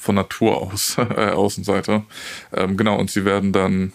von 0.00 0.14
Natur 0.14 0.60
aus 0.60 0.96
äh, 0.98 1.30
Außenseiter. 1.30 2.04
Ähm, 2.54 2.76
genau, 2.76 2.98
und 2.98 3.10
sie 3.10 3.24
werden 3.24 3.52
dann 3.52 3.92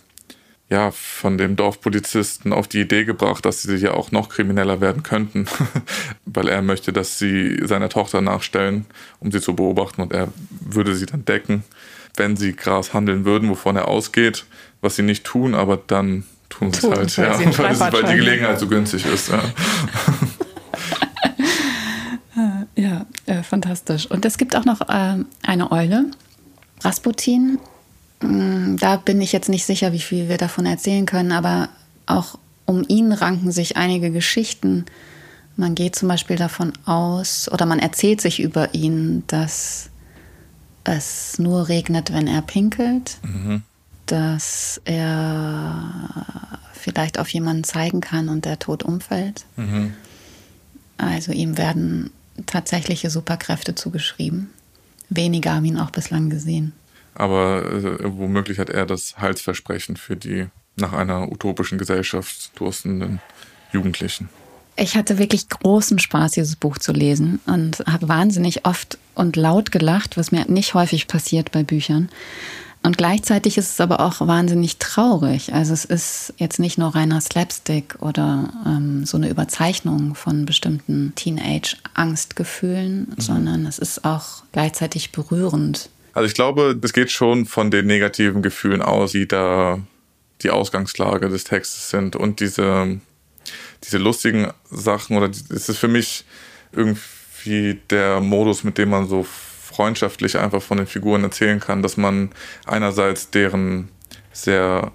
ja 0.70 0.92
von 0.92 1.38
dem 1.38 1.56
Dorfpolizisten 1.56 2.52
auf 2.52 2.68
die 2.68 2.82
Idee 2.82 3.06
gebracht, 3.06 3.46
dass 3.46 3.62
sie 3.62 3.76
ja 3.76 3.94
auch 3.94 4.12
noch 4.12 4.30
krimineller 4.30 4.82
werden 4.82 5.04
könnten, 5.04 5.46
weil 6.26 6.48
er 6.48 6.62
möchte, 6.62 6.92
dass 6.92 7.20
sie 7.20 7.60
seiner 7.64 7.90
Tochter 7.90 8.22
nachstellen, 8.22 8.86
um 9.20 9.32
sie 9.32 9.42
zu 9.42 9.56
beobachten 9.56 10.02
und 10.02 10.12
er 10.12 10.30
würde 10.50 10.96
sie 10.96 11.06
dann 11.06 11.26
decken. 11.26 11.64
wenn 12.18 12.38
sie 12.38 12.56
Gras 12.56 12.94
handeln 12.94 13.26
würden, 13.26 13.50
wovon 13.50 13.76
er 13.76 13.88
ausgeht, 13.88 14.46
was 14.82 14.96
sie 14.96 15.04
nicht 15.04 15.26
tun, 15.26 15.54
aber 15.54 15.78
dann 15.78 16.24
tun 16.50 16.72
sie 16.72 16.88
es 16.88 16.98
halt, 16.98 17.18
ja, 17.18 17.38
weil, 17.58 17.80
weil 17.80 18.04
die 18.04 18.16
Gelegenheit 18.16 18.60
so 18.60 18.68
günstig 18.68 19.06
ist. 19.06 19.30
Ja. 19.30 19.44
Fantastisch. 23.46 24.10
Und 24.10 24.26
es 24.26 24.38
gibt 24.38 24.56
auch 24.56 24.66
noch 24.66 24.82
äh, 24.82 25.24
eine 25.44 25.72
Eule, 25.72 26.06
Rasputin. 26.82 27.60
Mm, 28.22 28.78
da 28.78 28.98
bin 28.98 29.22
ich 29.22 29.32
jetzt 29.32 29.50
nicht 29.50 29.66
sicher, 29.66 29.94
wie 29.94 30.00
viel 30.00 30.30
wir 30.30 30.38
davon 30.38 30.66
erzählen 30.66 31.06
können, 31.06 31.32
aber 31.32 31.70
auch 32.06 32.38
um 32.66 32.84
ihn 32.88 33.12
ranken 33.12 33.52
sich 33.52 33.78
einige 33.78 34.12
Geschichten. 34.12 34.86
Man 35.56 35.76
geht 35.76 35.96
zum 35.96 36.10
Beispiel 36.10 36.36
davon 36.36 36.74
aus, 36.86 37.50
oder 37.52 37.66
man 37.66 37.80
erzählt 37.80 38.22
sich 38.22 38.42
über 38.42 38.74
ihn, 38.74 39.24
dass 39.28 39.90
es 40.84 41.40
nur 41.40 41.68
regnet, 41.70 42.14
wenn 42.14 42.28
er 42.28 42.42
pinkelt, 42.42 43.18
mhm. 43.24 43.64
dass 44.06 44.82
er 44.86 46.26
vielleicht 46.74 47.20
auf 47.20 47.30
jemanden 47.30 47.64
zeigen 47.64 48.02
kann 48.02 48.30
und 48.30 48.46
der 48.46 48.60
tot 48.60 48.84
umfällt. 48.84 49.46
Mhm. 49.56 49.94
Also 50.98 51.32
ihm 51.32 51.58
werden 51.58 52.12
tatsächliche 52.46 53.10
Superkräfte 53.10 53.76
zugeschrieben. 53.76 54.50
Wenige 55.10 55.52
haben 55.54 55.66
ihn 55.66 55.80
auch 55.80 55.92
bislang 55.92 56.30
gesehen. 56.30 56.74
Aber 57.14 57.64
äh, 57.72 57.98
womöglich 58.04 58.60
hat 58.60 58.70
er 58.70 58.86
das 58.86 59.18
Heilsversprechen 59.18 59.96
für 59.96 60.16
die 60.16 60.48
nach 60.76 60.94
einer 60.94 61.32
utopischen 61.32 61.78
Gesellschaft 61.78 62.52
durstenden 62.56 63.22
Jugendlichen. 63.72 64.30
Ich 64.78 64.98
hatte 64.98 65.18
wirklich 65.18 65.48
großen 65.48 66.00
Spaß, 66.00 66.34
dieses 66.34 66.58
Buch 66.58 66.78
zu 66.78 66.92
lesen 66.92 67.40
und 67.46 67.80
habe 67.88 68.10
wahnsinnig 68.10 68.66
oft 68.66 68.98
und 69.14 69.38
laut 69.38 69.72
gelacht, 69.72 70.18
was 70.18 70.34
mir 70.34 70.46
nicht 70.50 70.74
häufig 70.74 71.08
passiert 71.08 71.52
bei 71.54 71.64
Büchern. 71.64 72.10
Und 72.86 73.00
gleichzeitig 73.00 73.58
ist 73.58 73.72
es 73.72 73.82
aber 73.82 74.00
auch 74.00 74.22
wahnsinnig 74.28 74.78
traurig. 74.78 75.54
Also 75.54 75.74
es 75.74 75.86
ist 75.86 76.34
jetzt 76.38 76.60
nicht 76.60 76.78
nur 76.78 76.94
reiner 76.94 77.20
Slapstick 77.20 77.96
oder 78.00 78.54
ähm, 78.64 79.08
so 79.08 79.18
eine 79.18 79.28
Überzeichnung 79.28 80.14
von 80.14 80.46
bestimmten 80.46 81.12
Teenage-Angstgefühlen, 81.16 83.08
mhm. 83.10 83.20
sondern 83.22 83.66
es 83.66 83.80
ist 83.80 84.06
auch 84.06 84.44
gleichzeitig 84.52 85.12
berührend. 85.12 85.90
Also 86.14 86.28
ich 86.28 86.36
glaube, 86.36 86.80
es 86.80 86.94
geht 86.94 87.10
schon 87.10 87.48
von 87.48 87.72
den 87.72 87.88
negativen 87.88 88.44
Gefühlen 88.44 88.84
aus, 88.84 89.14
die 89.14 89.28
da 89.28 89.80
die 90.44 90.52
Ausgangslage 90.52 91.28
des 91.30 91.44
Textes 91.44 91.90
sind 91.90 92.16
und 92.16 92.40
diese, 92.40 93.00
diese 93.84 93.98
lustigen 93.98 94.52
Sachen 94.70 95.18
oder 95.18 95.32
es 95.50 95.70
ist 95.70 95.78
für 95.80 95.88
mich 95.88 96.24
irgendwie 96.72 97.80
der 97.90 98.22
Modus, 98.22 98.64
mit 98.64 98.78
dem 98.78 98.90
man 98.90 99.08
so 99.08 99.26
freundschaftlich 99.76 100.38
einfach 100.38 100.62
von 100.62 100.78
den 100.78 100.88
Figuren 100.88 101.24
erzählen 101.24 101.60
kann, 101.60 101.82
dass 101.82 101.98
man 101.98 102.32
einerseits 102.66 103.30
deren 103.30 103.90
sehr 104.32 104.92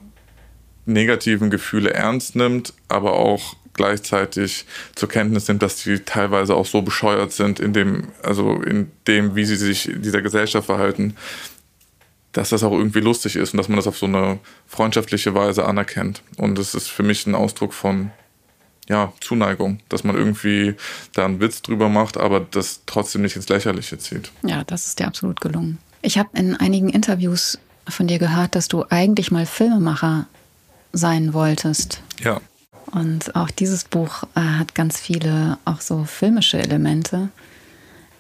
negativen 0.87 1.51
Gefühle 1.51 1.93
ernst 1.93 2.35
nimmt, 2.35 2.73
aber 2.89 3.13
auch 3.13 3.57
gleichzeitig 3.75 4.67
zur 4.95 5.09
Kenntnis 5.09 5.49
nimmt, 5.49 5.63
dass 5.63 5.81
sie 5.81 6.01
teilweise 6.01 6.55
auch 6.55 6.67
so 6.67 6.83
bescheuert 6.83 7.33
sind 7.33 7.61
in 7.61 7.73
dem, 7.73 8.09
also 8.23 8.61
in 8.63 8.91
dem, 9.07 9.37
wie 9.37 9.45
sie 9.45 9.57
sich 9.57 9.89
in 9.89 10.03
dieser 10.03 10.23
Gesellschaft 10.23 10.67
verhalten, 10.67 11.17
dass 12.33 12.51
das 12.51 12.63
auch 12.63 12.73
irgendwie 12.73 13.01
lustig 13.01 13.37
ist 13.37 13.53
und 13.53 13.59
dass 13.59 13.69
man 13.69 13.77
das 13.77 13.87
auf 13.87 13.99
so 13.99 14.07
eine 14.07 14.39
freundschaftliche 14.67 15.35
Weise 15.35 15.67
anerkennt. 15.67 16.23
Und 16.37 16.59
es 16.59 16.75
ist 16.75 16.89
für 16.89 17.03
mich 17.03 17.27
ein 17.27 17.35
Ausdruck 17.35 17.75
von 17.75 18.13
ja, 18.91 19.13
Zuneigung, 19.21 19.79
dass 19.89 20.03
man 20.03 20.17
irgendwie 20.17 20.75
da 21.15 21.25
einen 21.25 21.41
Witz 21.41 21.63
drüber 21.63 21.89
macht, 21.89 22.17
aber 22.17 22.41
das 22.41 22.81
trotzdem 22.87 23.23
nicht 23.23 23.37
ins 23.37 23.49
Lächerliche 23.49 23.99
zieht. 23.99 24.33
Ja, 24.43 24.65
das 24.65 24.87
ist 24.87 24.99
dir 24.99 25.07
absolut 25.07 25.41
gelungen. 25.41 25.79
Ich 26.03 26.19
habe 26.19 26.31
in 26.35 26.57
einigen 26.57 26.89
Interviews 26.89 27.59
von 27.89 28.09
dir 28.09 28.19
gehört, 28.19 28.57
dass 28.57 28.67
du 28.67 28.85
eigentlich 28.91 29.31
mal 29.31 29.47
Filmemacher 29.47 30.27
sein 30.93 31.33
wolltest. 31.33 32.03
Ja. 32.23 32.41
Und 32.91 33.37
auch 33.37 33.51
dieses 33.51 33.85
Buch 33.85 34.25
äh, 34.35 34.41
hat 34.41 34.75
ganz 34.75 34.99
viele 34.99 35.59
auch 35.65 35.81
so 35.81 36.05
filmische 36.05 36.59
Elemente. 36.59 37.29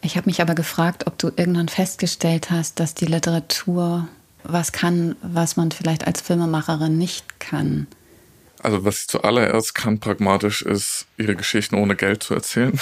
Ich 0.02 0.16
habe 0.16 0.26
mich 0.26 0.40
aber 0.40 0.54
gefragt, 0.54 1.08
ob 1.08 1.18
du 1.18 1.32
irgendwann 1.34 1.68
festgestellt 1.68 2.50
hast, 2.50 2.78
dass 2.78 2.94
die 2.94 3.06
Literatur 3.06 4.06
was 4.44 4.70
kann, 4.70 5.16
was 5.20 5.56
man 5.56 5.72
vielleicht 5.72 6.06
als 6.06 6.20
Filmemacherin 6.20 6.96
nicht 6.96 7.40
kann. 7.40 7.88
Also 8.62 8.84
was 8.84 9.00
ich 9.00 9.08
zuallererst 9.08 9.74
kann 9.74 10.00
pragmatisch 10.00 10.62
ist, 10.62 11.06
ihre 11.16 11.34
Geschichten 11.34 11.76
ohne 11.76 11.96
Geld 11.96 12.22
zu 12.22 12.34
erzählen. 12.34 12.78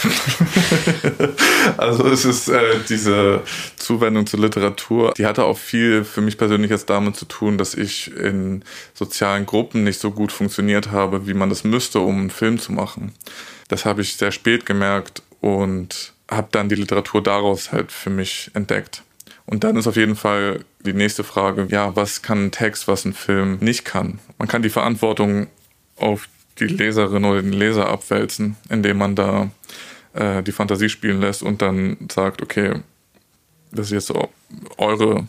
also 1.76 2.06
es 2.06 2.24
ist 2.24 2.48
äh, 2.48 2.80
diese 2.88 3.42
Zuwendung 3.76 4.26
zur 4.26 4.40
Literatur, 4.40 5.14
die 5.16 5.26
hatte 5.26 5.44
auch 5.44 5.58
viel 5.58 6.04
für 6.04 6.20
mich 6.20 6.36
persönlich 6.36 6.70
jetzt 6.70 6.90
damit 6.90 7.16
zu 7.16 7.26
tun, 7.26 7.58
dass 7.58 7.74
ich 7.74 8.14
in 8.16 8.64
sozialen 8.94 9.46
Gruppen 9.46 9.84
nicht 9.84 10.00
so 10.00 10.10
gut 10.10 10.32
funktioniert 10.32 10.90
habe, 10.90 11.26
wie 11.26 11.34
man 11.34 11.48
das 11.48 11.64
müsste, 11.64 12.00
um 12.00 12.18
einen 12.18 12.30
Film 12.30 12.58
zu 12.58 12.72
machen. 12.72 13.12
Das 13.68 13.84
habe 13.84 14.02
ich 14.02 14.16
sehr 14.16 14.32
spät 14.32 14.66
gemerkt 14.66 15.22
und 15.40 16.12
habe 16.30 16.48
dann 16.50 16.68
die 16.68 16.74
Literatur 16.74 17.22
daraus 17.22 17.72
halt 17.72 17.92
für 17.92 18.10
mich 18.10 18.50
entdeckt. 18.54 19.02
Und 19.46 19.64
dann 19.64 19.76
ist 19.76 19.86
auf 19.86 19.96
jeden 19.96 20.16
Fall 20.16 20.64
die 20.80 20.92
nächste 20.92 21.24
Frage, 21.24 21.68
ja, 21.70 21.96
was 21.96 22.20
kann 22.20 22.46
ein 22.46 22.50
Text, 22.50 22.86
was 22.86 23.04
ein 23.04 23.14
Film 23.14 23.58
nicht 23.60 23.84
kann? 23.84 24.18
Man 24.36 24.46
kann 24.46 24.62
die 24.62 24.68
Verantwortung 24.68 25.46
auf 25.98 26.28
die 26.58 26.66
Leserin 26.66 27.24
oder 27.24 27.42
den 27.42 27.52
Leser 27.52 27.88
abwälzen, 27.88 28.56
indem 28.68 28.98
man 28.98 29.14
da 29.14 29.50
äh, 30.14 30.42
die 30.42 30.52
Fantasie 30.52 30.88
spielen 30.88 31.20
lässt 31.20 31.42
und 31.42 31.62
dann 31.62 31.96
sagt, 32.10 32.42
okay, 32.42 32.74
das 33.70 33.86
ist 33.86 34.10
jetzt 34.10 34.12
eure 34.78 35.28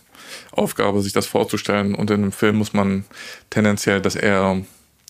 Aufgabe, 0.52 1.02
sich 1.02 1.14
das 1.14 1.28
vorzustellen. 1.28 1.96
Und 1.96 2.10
in 2.12 2.22
einem 2.22 2.32
Film 2.32 2.58
muss 2.58 2.74
man 2.74 3.06
tendenziell 3.50 4.02
das 4.02 4.16
eher 4.16 4.62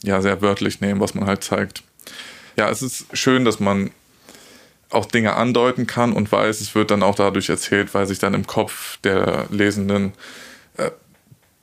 ja, 0.04 0.22
sehr 0.22 0.42
wörtlich 0.42 0.82
nehmen, 0.82 1.00
was 1.00 1.14
man 1.14 1.26
halt 1.26 1.44
zeigt. 1.44 1.84
Ja, 2.58 2.70
es 2.70 2.82
ist 2.82 3.06
schön, 3.14 3.46
dass 3.46 3.60
man 3.60 3.92
auch 4.90 5.06
Dinge 5.06 5.36
andeuten 5.36 5.86
kann 5.86 6.14
und 6.14 6.32
weiß, 6.32 6.62
es 6.62 6.74
wird 6.74 6.92
dann 6.92 7.04
auch 7.04 7.16
dadurch 7.16 7.50
erzählt, 7.50 7.94
weil 7.94 8.08
sich 8.08 8.20
dann 8.20 8.34
im 8.34 8.48
Kopf 8.48 8.98
der 9.04 9.46
Lesenden 9.52 10.14
äh, 10.78 10.90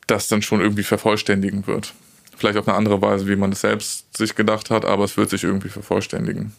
das 0.06 0.28
dann 0.28 0.42
schon 0.42 0.60
irgendwie 0.60 0.84
vervollständigen 0.84 1.66
wird. 1.66 1.92
Vielleicht 2.36 2.58
auf 2.58 2.68
eine 2.68 2.76
andere 2.76 3.00
Weise, 3.00 3.26
wie 3.26 3.36
man 3.36 3.52
es 3.52 3.62
selbst 3.62 4.16
sich 4.16 4.34
gedacht 4.34 4.70
hat, 4.70 4.84
aber 4.84 5.04
es 5.04 5.16
wird 5.16 5.30
sich 5.30 5.44
irgendwie 5.44 5.68
vervollständigen. 5.68 6.52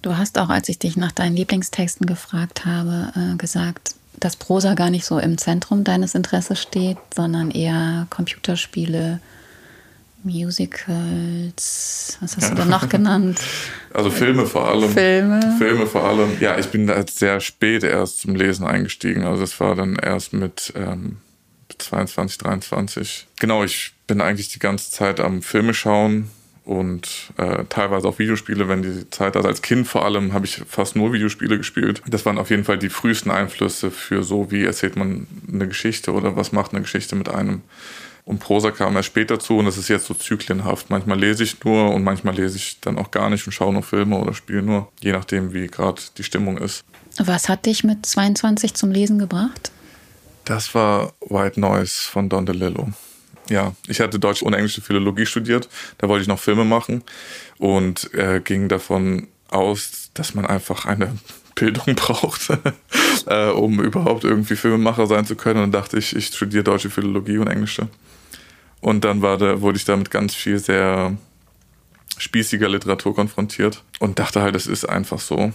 Du 0.00 0.16
hast 0.16 0.38
auch, 0.38 0.48
als 0.48 0.68
ich 0.68 0.78
dich 0.78 0.96
nach 0.96 1.12
deinen 1.12 1.36
Lieblingstexten 1.36 2.06
gefragt 2.06 2.64
habe, 2.64 3.12
äh, 3.14 3.36
gesagt, 3.36 3.94
dass 4.18 4.36
Prosa 4.36 4.74
gar 4.74 4.90
nicht 4.90 5.04
so 5.04 5.18
im 5.18 5.38
Zentrum 5.38 5.84
deines 5.84 6.14
Interesses 6.14 6.60
steht, 6.60 6.98
sondern 7.14 7.50
eher 7.50 8.06
Computerspiele, 8.10 9.20
Musicals, 10.24 12.16
was 12.20 12.36
hast 12.36 12.50
du 12.50 12.54
da 12.54 12.64
noch 12.64 12.88
genannt? 12.88 13.40
Also 13.94 14.10
Filme 14.10 14.46
vor 14.46 14.68
allem. 14.68 14.90
Filme. 14.90 15.54
Filme 15.58 15.86
vor 15.86 16.04
allem. 16.04 16.40
Ja, 16.40 16.58
ich 16.58 16.68
bin 16.68 16.86
da 16.86 17.04
sehr 17.06 17.40
spät 17.40 17.84
erst 17.84 18.20
zum 18.20 18.34
Lesen 18.34 18.66
eingestiegen. 18.66 19.24
Also 19.24 19.42
es 19.42 19.60
war 19.60 19.74
dann 19.74 19.96
erst 19.96 20.32
mit 20.32 20.72
ähm, 20.74 21.18
22, 21.78 22.38
23. 22.38 23.26
Genau, 23.40 23.64
ich 23.64 23.92
bin 24.06 24.20
eigentlich 24.20 24.48
die 24.48 24.58
ganze 24.58 24.90
Zeit 24.90 25.20
am 25.20 25.42
Filme 25.42 25.74
schauen 25.74 26.30
und 26.64 27.32
äh, 27.38 27.64
teilweise 27.68 28.06
auch 28.06 28.18
Videospiele, 28.18 28.68
wenn 28.68 28.82
die 28.82 29.10
Zeit, 29.10 29.36
also 29.36 29.48
als 29.48 29.62
Kind 29.62 29.88
vor 29.88 30.04
allem 30.04 30.32
habe 30.32 30.46
ich 30.46 30.62
fast 30.68 30.94
nur 30.94 31.12
Videospiele 31.12 31.58
gespielt. 31.58 32.02
Das 32.06 32.24
waren 32.24 32.38
auf 32.38 32.50
jeden 32.50 32.64
Fall 32.64 32.78
die 32.78 32.88
frühesten 32.88 33.30
Einflüsse 33.30 33.90
für 33.90 34.22
so, 34.22 34.50
wie 34.50 34.64
erzählt 34.64 34.96
man 34.96 35.26
eine 35.52 35.66
Geschichte 35.66 36.12
oder 36.12 36.36
was 36.36 36.52
macht 36.52 36.72
eine 36.72 36.82
Geschichte 36.82 37.16
mit 37.16 37.28
einem. 37.28 37.62
Und 38.24 38.38
Prosa 38.38 38.70
kam 38.70 38.94
erst 38.94 39.08
später 39.08 39.40
zu 39.40 39.58
und 39.58 39.64
das 39.64 39.76
ist 39.76 39.88
jetzt 39.88 40.06
so 40.06 40.14
zyklenhaft. 40.14 40.90
Manchmal 40.90 41.18
lese 41.18 41.42
ich 41.42 41.62
nur 41.64 41.92
und 41.92 42.04
manchmal 42.04 42.36
lese 42.36 42.56
ich 42.56 42.78
dann 42.80 42.96
auch 42.96 43.10
gar 43.10 43.28
nicht 43.30 43.44
und 43.46 43.52
schaue 43.52 43.72
nur 43.72 43.82
Filme 43.82 44.16
oder 44.16 44.32
spiele 44.32 44.62
nur, 44.62 44.92
je 45.00 45.10
nachdem, 45.10 45.52
wie 45.52 45.66
gerade 45.66 46.00
die 46.16 46.22
Stimmung 46.22 46.58
ist. 46.58 46.84
Was 47.18 47.48
hat 47.48 47.66
dich 47.66 47.82
mit 47.82 48.06
22 48.06 48.74
zum 48.74 48.92
Lesen 48.92 49.18
gebracht? 49.18 49.72
Das 50.44 50.74
war 50.74 51.12
White 51.20 51.60
Noise 51.60 52.10
von 52.10 52.28
Don 52.28 52.46
DeLillo. 52.46 52.92
Ja, 53.48 53.74
ich 53.86 54.00
hatte 54.00 54.18
Deutsch 54.18 54.42
und 54.42 54.54
englische 54.54 54.80
Philologie 54.80 55.26
studiert. 55.26 55.68
Da 55.98 56.08
wollte 56.08 56.22
ich 56.22 56.28
noch 56.28 56.38
Filme 56.38 56.64
machen 56.64 57.02
und 57.58 58.12
äh, 58.14 58.40
ging 58.40 58.68
davon 58.68 59.28
aus, 59.50 60.10
dass 60.14 60.34
man 60.34 60.46
einfach 60.46 60.86
eine 60.86 61.16
Bildung 61.54 61.94
braucht, 61.94 62.48
äh, 63.26 63.50
um 63.50 63.80
überhaupt 63.82 64.24
irgendwie 64.24 64.56
Filmemacher 64.56 65.06
sein 65.06 65.26
zu 65.26 65.36
können. 65.36 65.62
Und 65.62 65.72
dachte 65.72 65.98
ich, 65.98 66.16
ich 66.16 66.26
studiere 66.26 66.64
deutsche 66.64 66.90
Philologie 66.90 67.38
und 67.38 67.48
englische. 67.48 67.88
Und 68.80 69.04
dann 69.04 69.22
war 69.22 69.38
da, 69.38 69.60
wurde 69.60 69.76
ich 69.76 69.84
da 69.84 69.96
mit 69.96 70.10
ganz 70.10 70.34
viel 70.34 70.58
sehr 70.58 71.16
spießiger 72.18 72.68
Literatur 72.68 73.14
konfrontiert 73.14 73.84
und 73.98 74.18
dachte 74.18 74.42
halt, 74.42 74.56
es 74.56 74.66
ist 74.66 74.88
einfach 74.88 75.20
so. 75.20 75.52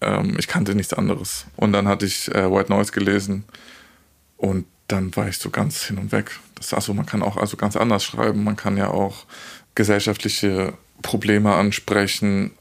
Ähm, 0.00 0.36
ich 0.38 0.46
kannte 0.46 0.74
nichts 0.74 0.92
anderes. 0.92 1.46
Und 1.56 1.72
dann 1.72 1.88
hatte 1.88 2.06
ich 2.06 2.28
äh, 2.34 2.50
White 2.50 2.70
Noise 2.70 2.92
gelesen 2.92 3.44
und 4.36 4.66
dann 4.88 5.14
war 5.16 5.28
ich 5.28 5.38
so 5.38 5.50
ganz 5.50 5.84
hin 5.84 5.98
und 5.98 6.12
weg. 6.12 6.38
Das, 6.54 6.72
also 6.72 6.94
man 6.94 7.06
kann 7.06 7.22
auch 7.22 7.36
also 7.36 7.56
ganz 7.56 7.76
anders 7.76 8.04
schreiben. 8.04 8.44
Man 8.44 8.56
kann 8.56 8.76
ja 8.76 8.88
auch 8.88 9.24
gesellschaftliche 9.74 10.74
Probleme 11.02 11.54
ansprechen, 11.54 12.52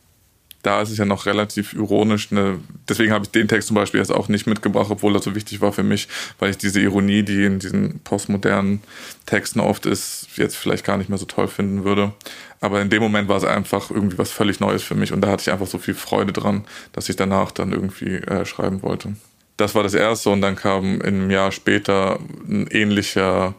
da 0.65 0.81
ist 0.81 0.89
es 0.89 0.97
ja 0.97 1.05
noch 1.05 1.27
relativ 1.27 1.73
ironisch. 1.73 2.31
Ne? 2.31 2.59
Deswegen 2.89 3.11
habe 3.11 3.25
ich 3.25 3.31
den 3.31 3.47
Text 3.47 3.67
zum 3.67 3.75
Beispiel 3.75 3.99
jetzt 3.99 4.11
auch 4.11 4.29
nicht 4.29 4.47
mitgebracht, 4.47 4.87
obwohl 4.89 5.15
er 5.15 5.21
so 5.21 5.35
wichtig 5.35 5.61
war 5.61 5.71
für 5.71 5.83
mich, 5.83 6.07
weil 6.39 6.49
ich 6.49 6.57
diese 6.57 6.81
Ironie, 6.81 7.23
die 7.23 7.45
in 7.45 7.59
diesen 7.59 7.99
postmodernen 7.99 8.81
Texten 9.27 9.59
oft 9.59 9.85
ist, 9.85 10.27
jetzt 10.35 10.55
vielleicht 10.55 10.83
gar 10.83 10.97
nicht 10.97 11.09
mehr 11.09 11.19
so 11.19 11.25
toll 11.25 11.47
finden 11.47 11.83
würde. 11.83 12.13
Aber 12.61 12.81
in 12.81 12.89
dem 12.89 13.03
Moment 13.03 13.27
war 13.27 13.37
es 13.37 13.43
einfach 13.43 13.91
irgendwie 13.91 14.17
was 14.17 14.31
völlig 14.31 14.59
Neues 14.59 14.81
für 14.81 14.95
mich 14.95 15.13
und 15.13 15.21
da 15.21 15.27
hatte 15.29 15.41
ich 15.41 15.51
einfach 15.51 15.67
so 15.67 15.77
viel 15.77 15.93
Freude 15.93 16.33
dran, 16.33 16.65
dass 16.93 17.09
ich 17.09 17.15
danach 17.15 17.51
dann 17.51 17.71
irgendwie 17.71 18.15
äh, 18.15 18.45
schreiben 18.45 18.81
wollte. 18.81 19.15
Das 19.57 19.73
war 19.73 19.83
das 19.83 19.93
erste 19.93 20.29
und 20.29 20.41
dann 20.41 20.55
kam 20.55 21.01
in 21.01 21.15
einem 21.15 21.31
Jahr 21.31 21.51
später 21.51 22.19
ein 22.47 22.67
ähnlicher, 22.67 23.55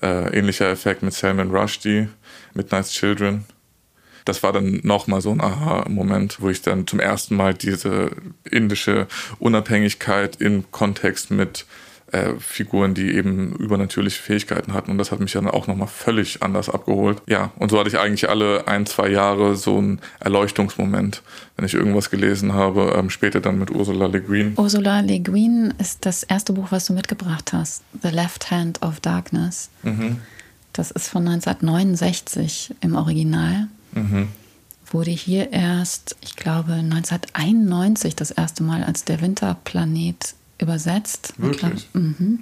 äh, 0.00 0.36
ähnlicher 0.36 0.70
Effekt 0.70 1.02
mit 1.02 1.12
Salman 1.12 1.50
Rushdie, 1.50 2.08
Midnight's 2.54 2.92
Children. 2.92 3.44
Das 4.24 4.42
war 4.42 4.54
dann 4.54 4.80
nochmal 4.82 5.20
so 5.20 5.30
ein 5.30 5.42
Aha-Moment, 5.42 6.40
wo 6.40 6.48
ich 6.48 6.62
dann 6.62 6.86
zum 6.86 6.98
ersten 6.98 7.36
Mal 7.36 7.52
diese 7.52 8.10
indische 8.50 9.06
Unabhängigkeit 9.38 10.36
in 10.36 10.64
Kontext 10.70 11.30
mit 11.30 11.66
äh, 12.14 12.38
Figuren, 12.38 12.94
die 12.94 13.10
eben 13.10 13.56
übernatürliche 13.56 14.22
Fähigkeiten 14.22 14.72
hatten. 14.72 14.92
Und 14.92 14.98
das 14.98 15.10
hat 15.10 15.18
mich 15.18 15.32
dann 15.32 15.48
auch 15.48 15.66
nochmal 15.66 15.88
völlig 15.88 16.42
anders 16.42 16.70
abgeholt. 16.70 17.20
Ja, 17.26 17.50
und 17.58 17.70
so 17.70 17.78
hatte 17.78 17.88
ich 17.88 17.98
eigentlich 17.98 18.28
alle 18.28 18.68
ein, 18.68 18.86
zwei 18.86 19.08
Jahre 19.08 19.56
so 19.56 19.78
einen 19.78 20.00
Erleuchtungsmoment, 20.20 21.22
wenn 21.56 21.66
ich 21.66 21.74
irgendwas 21.74 22.10
gelesen 22.10 22.52
habe. 22.54 22.94
Ähm, 22.96 23.10
später 23.10 23.40
dann 23.40 23.58
mit 23.58 23.70
Ursula 23.70 24.06
Le 24.06 24.20
Guin. 24.20 24.54
Ursula 24.56 25.00
Le 25.00 25.18
Guin 25.18 25.74
ist 25.78 26.06
das 26.06 26.22
erste 26.22 26.52
Buch, 26.52 26.68
was 26.70 26.86
du 26.86 26.92
mitgebracht 26.92 27.52
hast. 27.52 27.82
The 28.02 28.10
Left 28.10 28.50
Hand 28.50 28.80
of 28.82 29.00
Darkness. 29.00 29.70
Mhm. 29.82 30.18
Das 30.72 30.92
ist 30.92 31.08
von 31.08 31.26
1969 31.26 32.76
im 32.80 32.94
Original. 32.94 33.66
Mhm. 33.92 34.28
Wurde 34.90 35.10
hier 35.10 35.52
erst, 35.52 36.16
ich 36.20 36.36
glaube, 36.36 36.74
1991 36.74 38.14
das 38.14 38.30
erste 38.30 38.62
Mal 38.62 38.84
als 38.84 39.04
der 39.04 39.20
Winterplanet 39.20 40.34
übersetzt. 40.58 41.34
Wirklich? 41.36 41.88
Mhm. 41.92 42.40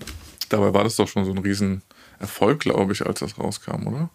Dabei 0.48 0.74
war 0.74 0.84
das 0.84 0.96
doch 0.96 1.08
schon 1.08 1.24
so 1.24 1.30
ein 1.30 1.38
Riesenerfolg, 1.38 2.60
glaube 2.60 2.92
ich, 2.92 3.06
als 3.06 3.20
das 3.20 3.38
rauskam, 3.38 3.86
oder? 3.86 4.10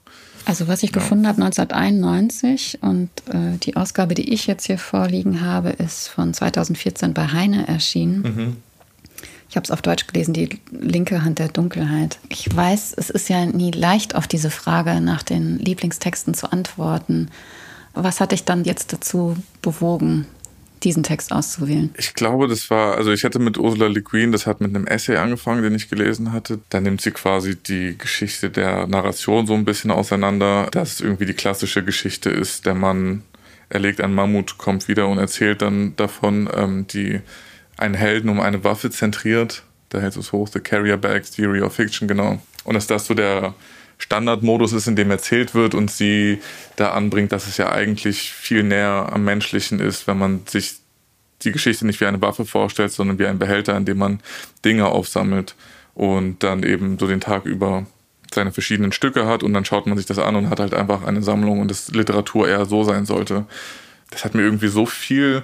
Also 0.46 0.68
was 0.68 0.84
ich 0.84 0.92
ja. 0.92 1.00
gefunden 1.00 1.28
habe 1.28 1.42
1991 1.44 2.80
und 2.82 3.10
äh, 3.28 3.58
die 3.58 3.76
Ausgabe, 3.76 4.14
die 4.14 4.34
ich 4.34 4.48
jetzt 4.48 4.66
hier 4.66 4.78
vorliegen 4.78 5.42
habe, 5.42 5.70
ist 5.72 6.08
von 6.08 6.34
2014 6.34 7.14
bei 7.14 7.28
Heine 7.28 7.68
erschienen. 7.68 8.22
Mhm. 8.22 8.58
Ich 9.50 9.56
habe 9.56 9.64
es 9.64 9.72
auf 9.72 9.82
Deutsch 9.82 10.08
gelesen, 10.08 10.34
die 10.34 10.60
linke 10.72 11.24
Hand 11.24 11.40
der 11.40 11.48
Dunkelheit. 11.48 12.20
Ich 12.30 12.54
weiß, 12.54 12.94
es 12.98 13.10
ist 13.10 13.30
ja 13.30 13.46
nie 13.46 13.72
leicht, 13.72 14.16
auf 14.16 14.28
diese 14.28 14.50
Frage 14.50 15.02
nach 15.02 15.24
den 15.24 15.58
Lieblingstexten 15.58 16.34
zu 16.34 16.52
antworten. 16.52 17.30
Was 17.94 18.20
hat 18.20 18.32
dich 18.32 18.44
dann 18.44 18.66
jetzt 18.66 18.94
dazu 18.94 19.38
bewogen, 19.62 20.28
diesen 20.84 21.04
Text 21.04 21.32
auszuwählen? 21.32 21.94
Ich 21.98 22.14
glaube, 22.14 22.48
das 22.48 22.70
war, 22.70 22.96
also 22.96 23.12
ich 23.12 23.24
hätte 23.24 23.40
mit 23.40 23.58
Ursula 23.58 23.88
Le 23.88 24.02
Guin, 24.02 24.32
das 24.32 24.46
hat 24.46 24.62
mit 24.62 24.76
einem 24.76 24.88
Essay 24.88 25.18
angefangen, 25.18 25.64
den 25.64 25.76
ich 25.76 25.90
gelesen 25.90 26.32
hatte. 26.32 26.60
Da 26.70 26.80
nimmt 26.82 27.02
sie 27.02 27.12
quasi 27.12 27.56
die 27.56 27.98
Geschichte 27.98 28.50
der 28.50 28.88
Narration 28.88 29.48
so 29.48 29.54
ein 29.54 29.66
bisschen 29.66 29.92
auseinander, 29.92 30.68
dass 30.72 31.02
irgendwie 31.02 31.26
die 31.26 31.34
klassische 31.34 31.84
Geschichte 31.84 32.30
ist, 32.30 32.66
der 32.66 32.76
Mann 32.76 33.24
erlegt 33.70 34.02
einen 34.02 34.16
Mammut, 34.16 34.58
kommt 34.58 34.88
wieder 34.88 35.08
und 35.08 35.18
erzählt 35.18 35.62
dann 35.62 35.96
davon, 35.98 36.50
ähm, 36.54 36.88
die 36.88 37.20
einen 37.78 37.96
Helden 37.96 38.30
um 38.30 38.40
eine 38.40 38.64
Waffe 38.64 38.90
zentriert. 38.90 39.64
Da 39.90 40.00
hält 40.00 40.18
es 40.18 40.32
hoch, 40.32 40.48
The 40.48 40.60
Carrier 40.60 40.98
Bag 40.98 41.24
Theory 41.24 41.62
of 41.62 41.74
Fiction, 41.74 42.08
genau. 42.08 42.42
Und 42.64 42.74
dass 42.74 42.88
das 42.88 43.06
so 43.06 43.14
der 43.14 43.54
Standardmodus 43.98 44.74
ist, 44.74 44.88
in 44.88 44.96
dem 44.96 45.12
erzählt 45.12 45.56
wird 45.56 45.74
und 45.74 45.90
sie 45.90 46.40
da 46.76 46.92
anbringt, 46.92 47.32
dass 47.32 47.48
es 47.48 47.58
ja 47.58 47.72
eigentlich 47.72 48.32
viel 48.32 48.64
näher 48.64 49.10
am 49.12 49.24
Menschlichen 49.24 49.80
ist, 49.80 50.08
wenn 50.08 50.18
man 50.18 50.42
sich 50.46 50.76
die 51.44 51.52
Geschichte 51.52 51.86
nicht 51.86 52.00
wie 52.02 52.06
eine 52.06 52.22
Waffe 52.22 52.46
vorstellt, 52.46 52.92
sondern 52.92 53.20
wie 53.20 53.28
ein 53.28 53.40
Behälter, 53.40 53.76
in 53.76 53.86
dem 53.86 53.98
man 53.98 54.20
Dinge 54.66 54.88
aufsammelt 54.88 55.56
und 55.94 56.44
dann 56.44 56.64
eben 56.64 56.98
so 57.00 57.08
den 57.08 57.22
Tag 57.22 57.46
über 57.46 57.86
seine 58.34 58.52
verschiedenen 58.52 58.92
Stücke 58.92 59.26
hat 59.26 59.44
und 59.44 59.54
dann 59.54 59.66
schaut 59.66 59.88
man 59.88 59.98
sich 59.98 60.06
das 60.06 60.20
an 60.20 60.36
und 60.36 60.50
hat 60.50 60.60
halt 60.60 60.74
einfach 60.74 61.04
eine 61.04 61.24
Sammlung 61.24 61.60
und 61.60 61.72
das 61.72 61.90
Literatur 61.90 62.48
eher 62.48 62.66
so 62.66 62.84
sein 62.84 63.06
sollte. 63.06 63.46
Das 64.12 64.26
hat 64.26 64.36
mir 64.36 64.42
irgendwie 64.42 64.68
so 64.68 64.86
viel 64.86 65.44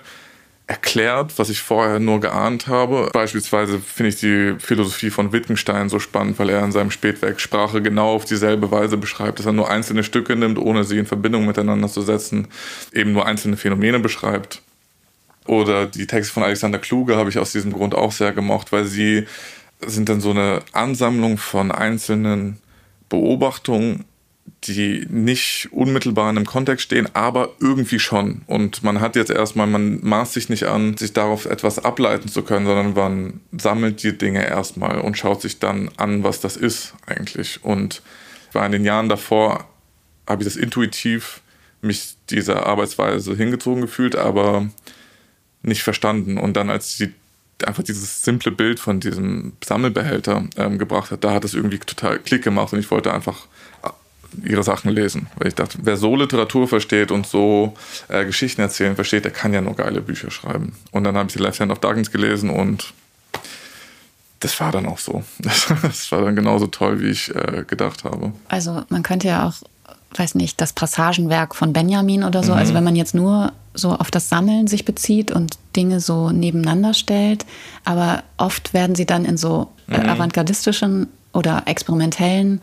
erklärt, 0.65 1.38
was 1.38 1.50
ich 1.50 1.62
vorher 1.62 2.00
nur 2.00 2.22
geahnt 2.22 2.67
habe. 2.67 3.10
Beispielsweise 3.12 3.80
finde 3.80 4.10
ich 4.10 4.15
die 4.15 4.56
Philosophie 4.60 5.10
von 5.10 5.34
Wittgenstein 5.34 5.89
so 5.89 5.99
spannend, 5.99 6.39
weil 6.39 6.49
er 6.49 6.63
in 6.63 6.71
seinem 6.71 6.91
Spätwerk 6.91 7.41
Sprache 7.41 7.82
genau 7.82 8.13
auf 8.13 8.26
dieselbe 8.26 8.71
Weise 8.71 8.97
beschreibt, 8.97 9.39
dass 9.39 9.45
er 9.45 9.52
nur 9.52 9.69
einzelne 9.69 10.04
Stücke 10.04 10.36
nimmt, 10.36 10.58
ohne 10.58 10.86
sie 10.86 10.97
in 10.97 11.06
Verbindung 11.06 11.45
miteinander 11.45 11.89
zu 11.89 12.02
setzen, 12.02 12.47
eben 12.93 13.12
nur 13.12 13.26
einzelne 13.26 13.58
Phänomene 13.58 13.99
beschreibt. 13.99 14.62
Oder 15.45 15.86
die 15.86 16.08
Texte 16.08 16.34
von 16.34 16.43
Alexander 16.43 16.80
Kluge 16.80 17.17
habe 17.17 17.30
ich 17.30 17.38
aus 17.38 17.52
diesem 17.52 17.73
Grund 17.73 17.93
auch 17.93 18.13
sehr 18.13 18.32
gemocht, 18.32 18.71
weil 18.71 18.86
sie 18.86 19.26
sind 19.86 20.08
dann 20.08 20.21
so 20.21 20.32
eine 20.32 20.62
Ansammlung 20.71 21.38
von 21.38 21.71
einzelnen 21.71 22.60
Beobachtungen, 23.10 24.06
die 24.65 25.06
nicht 25.10 25.69
unmittelbar 25.71 26.29
in 26.29 26.38
einem 26.38 26.45
Kontext 26.45 26.86
stehen, 26.86 27.08
aber 27.13 27.49
irgendwie 27.60 27.99
schon. 27.99 28.41
Und 28.47 28.84
man 28.84 29.01
hat 29.01 29.15
jetzt 29.15 29.32
erstmal, 29.32 29.67
man 29.67 29.99
maßt 30.01 30.34
sich 30.34 30.49
nicht 30.49 30.65
an, 30.65 30.95
sich 30.97 31.13
darauf 31.13 31.45
etwas 31.45 31.79
ableiten 31.79 32.29
zu 32.29 32.43
können, 32.43 32.65
sondern 32.65 32.93
man 32.93 33.41
sammelt 33.58 34.03
die 34.03 34.17
Dinge 34.17 34.45
erstmal 34.45 35.01
und 35.01 35.17
schaut 35.17 35.41
sich 35.41 35.60
dann 35.60 35.89
an, 35.97 36.23
was 36.23 36.39
das 36.39 36.56
ist 36.56 36.93
eigentlich. 37.06 37.63
Und 37.63 38.01
war 38.53 38.65
in 38.65 38.71
den 38.71 38.86
Jahren 38.86 39.10
davor, 39.10 39.67
habe 40.27 40.43
ich 40.43 40.47
das 40.47 40.56
intuitiv 40.56 41.41
mich 41.82 42.15
dieser 42.29 42.65
Arbeitsweise 42.65 43.36
hingezogen 43.36 43.82
gefühlt, 43.82 44.15
aber 44.15 44.69
nicht 45.62 45.84
verstanden. 45.84 46.38
Und 46.38 46.56
dann, 46.56 46.69
als 46.69 46.97
sie 46.97 47.13
einfach 47.65 47.84
dieses 47.84 48.21
simple 48.21 48.51
Bild 48.51 48.79
von 48.79 48.99
diesem 48.99 49.53
Sammelbehälter 49.63 50.45
ähm, 50.58 50.77
gebracht 50.77 51.12
hat, 51.12 51.23
da 51.23 51.34
hat 51.34 51.45
es 51.45 51.53
irgendwie 51.53 51.79
total 51.79 52.19
Klick 52.19 52.43
gemacht 52.43 52.73
und 52.73 52.79
ich 52.79 52.89
wollte 52.91 53.13
einfach 53.13 53.47
ihre 54.43 54.63
Sachen 54.63 54.91
lesen. 54.91 55.28
Weil 55.36 55.50
ich 55.50 55.56
dachte, 55.56 55.78
wer 55.82 55.98
so 55.98 56.15
Literatur 56.15 56.67
versteht 56.67 57.12
und 57.12 57.28
so 57.28 57.74
äh, 58.08 58.26
Geschichten 58.26 58.62
erzählen 58.62 58.96
versteht, 58.96 59.26
der 59.26 59.32
kann 59.32 59.54
ja 59.54 59.62
nur 59.62 59.76
geile 59.76 60.02
Bücher 60.02 60.32
schreiben. 60.32 60.74
Und 60.91 61.04
dann 61.04 61.15
habe 61.17 61.28
ich 61.28 61.34
die 61.34 61.39
Left 61.39 61.60
Hand 61.60 61.72
of 61.72 61.80
Darkness 61.80 62.12
gelesen 62.12 62.50
und 62.50 62.93
das 64.39 64.60
war 64.60 64.72
dann 64.72 64.86
auch 64.86 65.00
so. 65.00 65.24
Das, 65.82 66.12
war 66.12 66.22
dann 66.22 66.36
genauso 66.36 66.67
toll, 66.67 67.02
wie 67.02 67.10
ich 67.10 67.34
äh, 67.34 67.63
gedacht 67.65 68.04
habe. 68.04 68.34
Also 68.50 68.84
man 68.89 69.04
könnte 69.04 69.28
ja 69.28 69.48
auch, 69.48 69.56
weiß 70.17 70.36
nicht, 70.36 70.60
das 70.60 70.74
Passagenwerk 70.74 71.56
von 71.56 71.74
Benjamin 71.74 72.24
oder 72.24 72.43
so, 72.43 72.52
mhm. 72.52 72.58
also 72.58 72.74
wenn 72.74 72.84
man 72.84 72.96
jetzt 72.96 73.15
nur 73.15 73.54
so 73.74 73.91
auf 73.91 74.12
das 74.12 74.30
Sammeln 74.30 74.67
sich 74.67 74.86
bezieht 74.86 75.32
und 75.32 75.58
Dinge 75.76 76.00
so 76.00 76.30
nebeneinander 76.30 76.93
stellt, 76.93 77.46
aber 77.86 78.24
oft 78.38 78.74
werden 78.74 78.96
sie 78.96 79.06
dann 79.06 79.26
in 79.26 79.38
so 79.38 79.72
äh, 79.89 79.98
mhm. 79.98 80.10
avantgardistischen 80.10 81.08
oder 81.34 81.63
experimentellen 81.65 82.62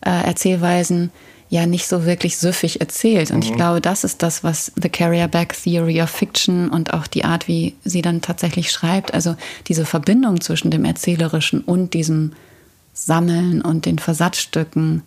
äh, 0.00 0.10
Erzählweisen 0.10 1.10
ja 1.50 1.66
nicht 1.66 1.86
so 1.86 2.04
wirklich 2.04 2.36
süffig 2.36 2.80
erzählt. 2.80 3.30
Und 3.30 3.38
mhm. 3.44 3.50
ich 3.50 3.56
glaube, 3.56 3.80
das 3.80 4.04
ist 4.04 4.22
das, 4.22 4.44
was 4.44 4.72
The 4.80 4.88
Carrier 4.88 5.28
Back 5.28 5.54
Theory 5.54 6.02
of 6.02 6.10
Fiction 6.10 6.68
und 6.68 6.92
auch 6.92 7.06
die 7.06 7.24
Art, 7.24 7.48
wie 7.48 7.74
sie 7.84 8.02
dann 8.02 8.20
tatsächlich 8.20 8.70
schreibt, 8.70 9.14
also 9.14 9.36
diese 9.66 9.86
Verbindung 9.86 10.40
zwischen 10.40 10.70
dem 10.70 10.84
Erzählerischen 10.84 11.62
und 11.62 11.94
diesem 11.94 12.32
Sammeln 12.92 13.62
und 13.62 13.86
den 13.86 13.98
Versatzstücken, 13.98 15.02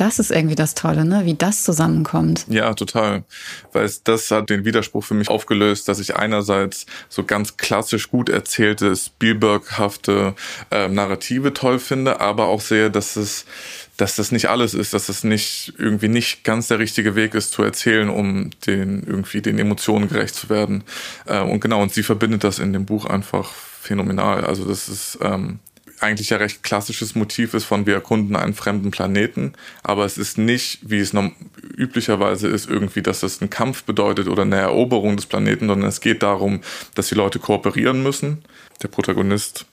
das 0.00 0.18
ist 0.18 0.30
irgendwie 0.30 0.54
das 0.54 0.74
Tolle, 0.74 1.04
ne? 1.04 1.26
wie 1.26 1.34
das 1.34 1.62
zusammenkommt. 1.62 2.46
Ja, 2.48 2.72
total. 2.72 3.24
Weil 3.72 3.84
es, 3.84 4.02
das 4.02 4.30
hat 4.30 4.48
den 4.48 4.64
Widerspruch 4.64 5.04
für 5.04 5.12
mich 5.12 5.28
aufgelöst, 5.28 5.88
dass 5.88 5.98
ich 5.98 6.16
einerseits 6.16 6.86
so 7.10 7.22
ganz 7.22 7.58
klassisch 7.58 8.10
gut 8.10 8.30
erzählte, 8.30 8.96
Spielberghafte 8.96 10.34
äh, 10.70 10.88
Narrative 10.88 11.52
toll 11.52 11.78
finde, 11.78 12.18
aber 12.20 12.46
auch 12.46 12.62
sehe, 12.62 12.90
dass 12.90 13.16
es 13.16 13.44
dass 14.00 14.16
das 14.16 14.32
nicht 14.32 14.46
alles 14.46 14.72
ist, 14.72 14.94
dass 14.94 15.06
das 15.06 15.24
nicht 15.24 15.74
irgendwie 15.76 16.08
nicht 16.08 16.42
ganz 16.42 16.68
der 16.68 16.78
richtige 16.78 17.14
Weg 17.14 17.34
ist 17.34 17.52
zu 17.52 17.62
erzählen, 17.62 18.08
um 18.08 18.50
den 18.66 19.02
irgendwie 19.06 19.42
den 19.42 19.58
Emotionen 19.58 20.08
gerecht 20.08 20.34
zu 20.34 20.48
werden. 20.48 20.84
Äh, 21.26 21.40
und 21.40 21.60
genau, 21.60 21.82
und 21.82 21.92
sie 21.92 22.02
verbindet 22.02 22.42
das 22.44 22.58
in 22.58 22.72
dem 22.72 22.86
Buch 22.86 23.04
einfach 23.04 23.50
phänomenal. 23.50 24.44
Also 24.44 24.64
das 24.64 24.88
ist 24.88 25.18
ähm, 25.20 25.58
eigentlich 26.00 26.30
ja 26.30 26.38
recht 26.38 26.62
klassisches 26.62 27.14
Motiv 27.14 27.52
ist 27.52 27.64
von 27.64 27.84
wir 27.84 27.94
erkunden 27.94 28.36
einen 28.36 28.54
fremden 28.54 28.90
Planeten, 28.90 29.52
aber 29.82 30.06
es 30.06 30.16
ist 30.16 30.38
nicht, 30.38 30.78
wie 30.82 30.98
es 30.98 31.12
üblicherweise 31.76 32.48
ist, 32.48 32.70
irgendwie, 32.70 33.02
dass 33.02 33.22
es 33.22 33.42
einen 33.42 33.50
Kampf 33.50 33.84
bedeutet 33.84 34.28
oder 34.28 34.42
eine 34.42 34.56
Eroberung 34.56 35.16
des 35.16 35.26
Planeten, 35.26 35.68
sondern 35.68 35.88
es 35.88 36.00
geht 36.00 36.22
darum, 36.22 36.62
dass 36.94 37.08
die 37.08 37.14
Leute 37.14 37.38
kooperieren 37.38 38.02
müssen. 38.02 38.44
Der 38.82 38.88
Protagonist 38.88 39.66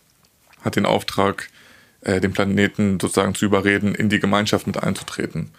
hat 0.62 0.76
den 0.76 0.86
Auftrag, 0.86 1.50
äh, 2.02 2.20
den 2.20 2.34
Planeten 2.34 3.00
sozusagen 3.00 3.36
zu 3.36 3.46
überreden, 3.46 3.96
in 3.96 4.10
die 4.10 4.20
Gemeinschaft 4.20 4.68
mit 4.68 4.82
einzutreten. 4.82 5.52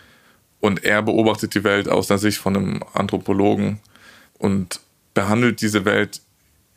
Und 0.61 0.85
er 0.85 1.03
beobachtet 1.03 1.55
die 1.55 1.65
Welt 1.65 1.89
aus 1.89 2.09
der 2.09 2.19
Sicht 2.19 2.39
von 2.39 2.57
einem 2.57 2.85
Anthropologen 2.93 3.81
und 4.39 4.81
behandelt 5.15 5.61
diese 5.61 5.85
Welt 5.85 6.21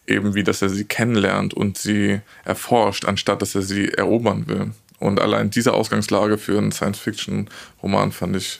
eben 0.08 0.34
wie, 0.34 0.44
dass 0.44 0.62
er 0.62 0.70
sie 0.70 0.86
kennenlernt 0.86 1.54
und 1.54 1.78
sie 1.78 2.22
erforscht, 2.44 3.06
anstatt 3.06 3.42
dass 3.42 3.56
er 3.56 3.62
sie 3.62 3.90
erobern 3.90 4.48
will. 4.48 4.72
Und 5.00 5.20
allein 5.20 5.50
diese 5.50 5.74
Ausgangslage 5.74 6.38
für 6.38 6.58
einen 6.58 6.72
Science-Fiction-Roman 6.72 8.12
fand 8.12 8.36
ich 8.36 8.60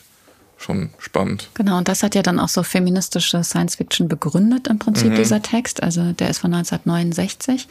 schon 0.58 0.92
spannend. 1.00 1.50
Genau, 1.56 1.78
und 1.78 1.88
das 1.88 2.04
hat 2.04 2.16
ja 2.16 2.22
dann 2.22 2.40
auch 2.40 2.50
so 2.50 2.64
feministische 2.64 3.44
Science 3.44 3.76
Fiction 3.76 4.08
begründet 4.08 4.68
im 4.68 4.80
Prinzip, 4.80 5.12
mhm. 5.12 5.16
dieser 5.16 5.42
Text. 5.42 5.84
Also 5.84 6.14
der 6.14 6.30
ist 6.30 6.40
von 6.40 6.54
1969. 6.54 7.68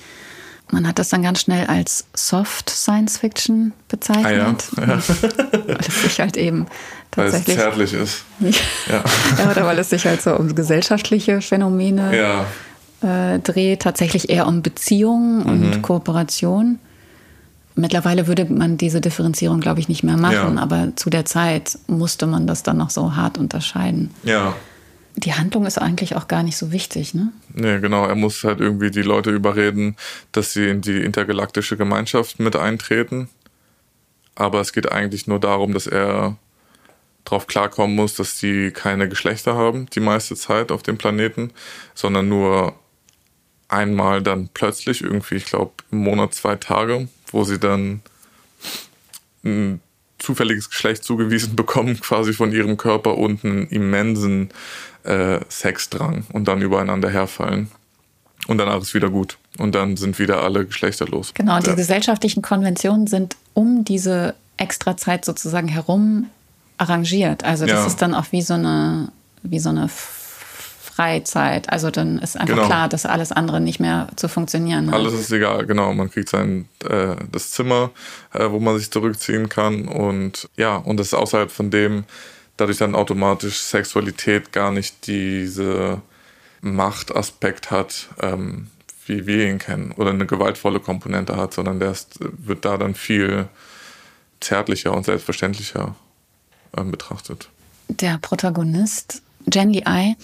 Man 0.73 0.87
hat 0.87 0.99
das 0.99 1.09
dann 1.09 1.23
ganz 1.23 1.41
schnell 1.41 1.67
als 1.67 2.05
Soft 2.15 2.71
Science 2.71 3.19
Fiction 3.19 3.73
bezeichnet. 3.89 4.65
Ah, 4.77 4.81
ja. 4.81 4.87
ja. 4.87 4.99
weil 5.67 5.79
es 5.81 6.03
sich 6.03 6.21
halt 6.21 6.37
eben 6.37 6.67
tatsächlich. 7.11 7.59
Weil 7.59 7.69
es 7.69 7.77
zärtlich 7.77 7.95
ist. 7.95 8.25
ja. 8.89 9.03
ja, 9.39 9.51
oder 9.51 9.67
weil 9.67 9.79
es 9.79 9.91
sich 9.91 10.07
halt 10.07 10.23
so 10.23 10.35
um 10.37 10.55
gesellschaftliche 10.55 11.41
Phänomene 11.41 12.45
ja. 13.03 13.35
äh, 13.35 13.39
dreht, 13.41 13.83
tatsächlich 13.83 14.31
eher 14.31 14.47
um 14.47 14.63
Beziehungen 14.63 15.43
und 15.43 15.77
mhm. 15.77 15.83
Kooperation. 15.83 16.79
Mittlerweile 17.75 18.27
würde 18.27 18.45
man 18.47 18.77
diese 18.77 19.01
Differenzierung, 19.01 19.61
glaube 19.61 19.81
ich, 19.81 19.89
nicht 19.89 20.03
mehr 20.03 20.17
machen, 20.17 20.59
aber 20.59 20.89
zu 20.97 21.09
der 21.09 21.25
Zeit 21.25 21.79
musste 21.87 22.27
man 22.27 22.47
das 22.47 22.63
dann 22.63 22.77
noch 22.77 22.91
so 22.91 23.17
hart 23.17 23.39
unterscheiden. 23.39 24.11
Ja. 24.23 24.55
Die 25.17 25.35
Handlung 25.35 25.67
ist 25.67 25.79
eigentlich 25.79 26.17
auch 26.17 26.29
gar 26.29 26.43
nicht 26.43 26.57
so 26.57 26.73
wichtig, 26.73 27.15
ne? 27.15 27.33
Nee, 27.53 27.81
genau. 27.81 28.07
Er 28.07 28.15
muss 28.15 28.45
halt 28.45 28.61
irgendwie 28.61 28.91
die 28.91 29.03
Leute 29.03 29.31
überreden, 29.31 29.97
dass 30.33 30.53
sie 30.53 30.69
in 30.69 30.81
die 30.81 31.03
intergalaktische 31.03 31.77
Gemeinschaft 31.77 32.39
mit 32.39 32.57
eintreten. 32.57 33.29
Aber 34.35 34.61
es 34.61 34.73
geht 34.73 34.91
eigentlich 34.91 35.27
nur 35.27 35.41
darum, 35.41 35.75
dass 35.75 35.87
er 35.87 36.37
darauf 37.25 37.47
klarkommen 37.47 37.97
muss, 37.97 38.15
dass 38.15 38.39
die 38.39 38.71
keine 38.71 39.09
Geschlechter 39.09 39.55
haben, 39.55 39.87
die 39.91 40.01
meiste 40.01 40.37
Zeit 40.37 40.73
auf 40.73 40.83
dem 40.83 40.97
Planeten, 40.97 41.53
sondern 41.95 42.29
nur 42.29 42.75
einmal 43.69 44.23
dann 44.23 44.49
plötzlich, 44.53 45.03
irgendwie, 45.03 45.37
ich 45.37 45.45
glaube, 45.45 45.73
im 45.91 45.99
Monat 45.99 46.35
zwei 46.35 46.57
Tage, 46.57 47.09
wo 47.31 47.45
sie 47.45 47.59
dann 47.59 48.01
ein 49.45 49.81
zufälliges 50.21 50.71
Geschlecht 50.71 51.05
zugewiesen 51.05 51.57
bekommen, 51.57 52.01
quasi 52.01 52.33
von 52.33 52.53
ihrem 52.53 52.77
Körper 52.77 53.19
und 53.19 53.45
einen 53.45 53.67
immensen 53.69 54.51
äh, 55.05 55.41
Sexdrang 55.51 56.25
und 56.33 56.47
dann 56.47 56.63
übereinander 56.63 57.11
herfallen. 57.11 57.71
Und 58.47 58.59
danach 58.59 58.81
ist 58.81 58.95
wieder 58.95 59.11
gut. 59.11 59.39
Und 59.59 59.75
dann 59.75 59.97
sind 59.97 60.19
wieder 60.19 60.43
alle 60.43 60.65
geschlechterlos. 60.65 61.35
Genau, 61.35 61.57
und 61.57 61.67
die 61.67 61.75
gesellschaftlichen 61.75 62.43
Konventionen 62.43 63.07
sind 63.07 63.37
um 63.53 63.85
diese 63.85 64.35
Extrazeit 64.57 65.25
sozusagen 65.25 65.69
herum 65.69 66.27
arrangiert. 66.79 67.45
Also 67.45 67.67
das 67.67 67.81
ja. 67.81 67.87
ist 67.87 67.97
dann 68.01 68.15
auch 68.15 68.27
wie 68.31 68.43
so 68.43 68.55
eine, 68.55 69.13
wie 69.43 69.59
so 69.59 69.69
eine 69.69 69.89
Freizeit. 71.01 71.73
Also 71.73 71.91
dann 71.91 72.19
ist 72.19 72.37
einfach 72.37 72.55
genau. 72.55 72.67
klar, 72.67 72.89
dass 72.89 73.07
alles 73.07 73.33
andere 73.33 73.59
nicht 73.59 73.81
mehr 73.81 74.09
zu 74.17 74.29
funktionieren 74.29 74.89
hat. 74.89 74.95
Alles 74.97 75.15
ist 75.15 75.33
egal, 75.33 75.65
genau. 75.65 75.95
Man 75.95 76.11
kriegt 76.11 76.29
sein 76.29 76.69
äh, 76.85 77.17
das 77.33 77.53
Zimmer, 77.53 77.91
äh, 78.35 78.51
wo 78.51 78.61
man 78.61 78.79
sich 78.79 78.91
zurückziehen 78.91 79.49
kann. 79.49 79.89
Und 79.89 80.51
ja, 80.57 80.77
und 80.77 80.99
das 80.99 81.09
ist 81.09 81.15
außerhalb 81.15 81.51
von 81.51 81.71
dem, 81.71 82.05
dadurch 82.59 82.77
dann 82.77 82.95
automatisch 82.95 83.61
Sexualität 83.61 84.53
gar 84.53 84.73
nicht 84.73 85.07
diese 85.07 86.03
Machtaspekt 86.61 87.71
hat, 87.71 88.09
ähm, 88.21 88.67
wie 89.07 89.27
wir 89.27 89.49
ihn 89.49 89.59
kennen, 89.59 89.93
oder 89.93 90.11
eine 90.11 90.27
gewaltvolle 90.27 90.81
Komponente 90.81 91.35
hat, 91.37 91.55
sondern 91.55 91.81
der 91.81 91.93
ist, 91.93 92.19
wird 92.21 92.67
da 92.67 92.77
dann 92.77 92.95
viel 92.95 93.49
zärtlicher 94.41 94.95
und 94.95 95.07
selbstverständlicher 95.07 95.95
äh, 96.77 96.83
betrachtet. 96.83 97.49
Der 97.89 98.19
Protagonist, 98.19 99.23
Jen 99.51 99.71
Lee 99.71 99.85
Ai, 99.87 100.17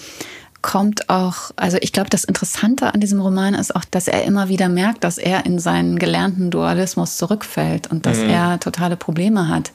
kommt 0.67 1.09
auch, 1.09 1.53
also 1.55 1.79
ich 1.81 1.93
glaube, 1.93 2.11
das 2.11 2.25
Interessante 2.25 2.93
an 2.93 2.99
diesem 2.99 3.21
Roman 3.21 3.55
ist 3.55 3.77
auch, 3.77 3.85
dass 3.85 4.09
er 4.09 4.25
immer 4.25 4.49
wieder 4.49 4.69
merkt, 4.69 5.05
dass 5.05 5.17
er 5.17 5.47
in 5.47 5.61
seinen 5.61 5.97
gelernten 5.97 6.51
Dualismus 6.51 7.19
zurückfällt 7.19 7.87
und 7.87 8.05
dass 8.05 8.19
mhm. 8.19 8.31
er 8.31 8.59
totale 8.59 8.97
Probleme 8.97 9.49
hat, 9.49 9.71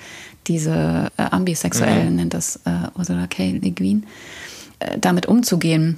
diese 0.48 1.08
äh, 1.16 1.22
Ambisexuellen, 1.24 2.10
mhm. 2.10 2.16
nennt 2.18 2.34
das 2.34 2.58
äh, 2.66 2.90
Ursula 2.98 3.28
K. 3.28 3.52
Le 3.52 3.72
Guin, 3.72 4.06
äh, 4.80 5.00
damit 5.00 5.28
umzugehen. 5.28 5.98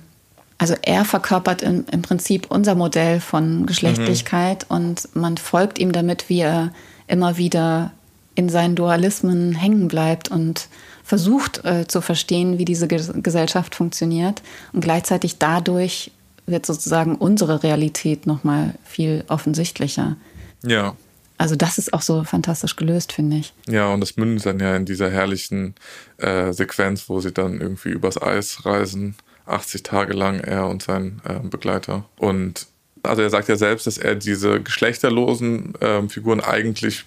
Also 0.59 0.75
er 0.83 1.05
verkörpert 1.05 1.63
im, 1.63 1.85
im 1.91 2.03
Prinzip 2.03 2.51
unser 2.51 2.75
Modell 2.75 3.19
von 3.19 3.65
Geschlechtlichkeit 3.65 4.69
mhm. 4.69 4.75
und 4.75 5.15
man 5.15 5.37
folgt 5.37 5.79
ihm 5.79 5.91
damit, 5.91 6.29
wie 6.29 6.41
er 6.41 6.71
immer 7.07 7.37
wieder 7.37 7.93
in 8.35 8.47
seinen 8.47 8.75
Dualismen 8.75 9.55
hängen 9.55 9.87
bleibt 9.87 10.29
und 10.29 10.67
versucht 11.03 11.63
äh, 11.65 11.85
zu 11.87 12.01
verstehen, 12.01 12.57
wie 12.57 12.65
diese 12.65 12.87
Gesellschaft 12.87 13.75
funktioniert. 13.75 14.41
Und 14.71 14.81
gleichzeitig 14.81 15.37
dadurch 15.37 16.11
wird 16.45 16.65
sozusagen 16.65 17.15
unsere 17.15 17.63
Realität 17.63 18.25
nochmal 18.25 18.75
viel 18.83 19.23
offensichtlicher. 19.27 20.17
Ja. 20.63 20.95
Also 21.37 21.55
das 21.55 21.77
ist 21.77 21.93
auch 21.93 22.01
so 22.01 22.23
fantastisch 22.23 22.75
gelöst, 22.75 23.11
finde 23.11 23.37
ich. 23.37 23.53
Ja, 23.67 23.93
und 23.93 23.99
das 23.99 24.17
mündet 24.17 24.45
dann 24.45 24.59
ja 24.59 24.75
in 24.75 24.85
dieser 24.85 25.09
herrlichen 25.09 25.75
äh, 26.17 26.53
Sequenz, 26.53 27.09
wo 27.09 27.19
sie 27.19 27.31
dann 27.31 27.59
irgendwie 27.59 27.89
übers 27.89 28.21
Eis 28.21 28.65
reisen, 28.65 29.15
80 29.45 29.83
Tage 29.83 30.13
lang, 30.13 30.39
er 30.39 30.67
und 30.67 30.83
sein 30.83 31.21
äh, 31.25 31.39
Begleiter. 31.45 32.05
Und 32.17 32.67
also 33.01 33.21
er 33.21 33.29
sagt 33.29 33.49
ja 33.49 33.57
selbst, 33.57 33.87
dass 33.87 33.97
er 33.97 34.15
diese 34.15 34.61
geschlechterlosen 34.61 35.75
äh, 35.81 36.07
Figuren 36.07 36.39
eigentlich 36.39 37.03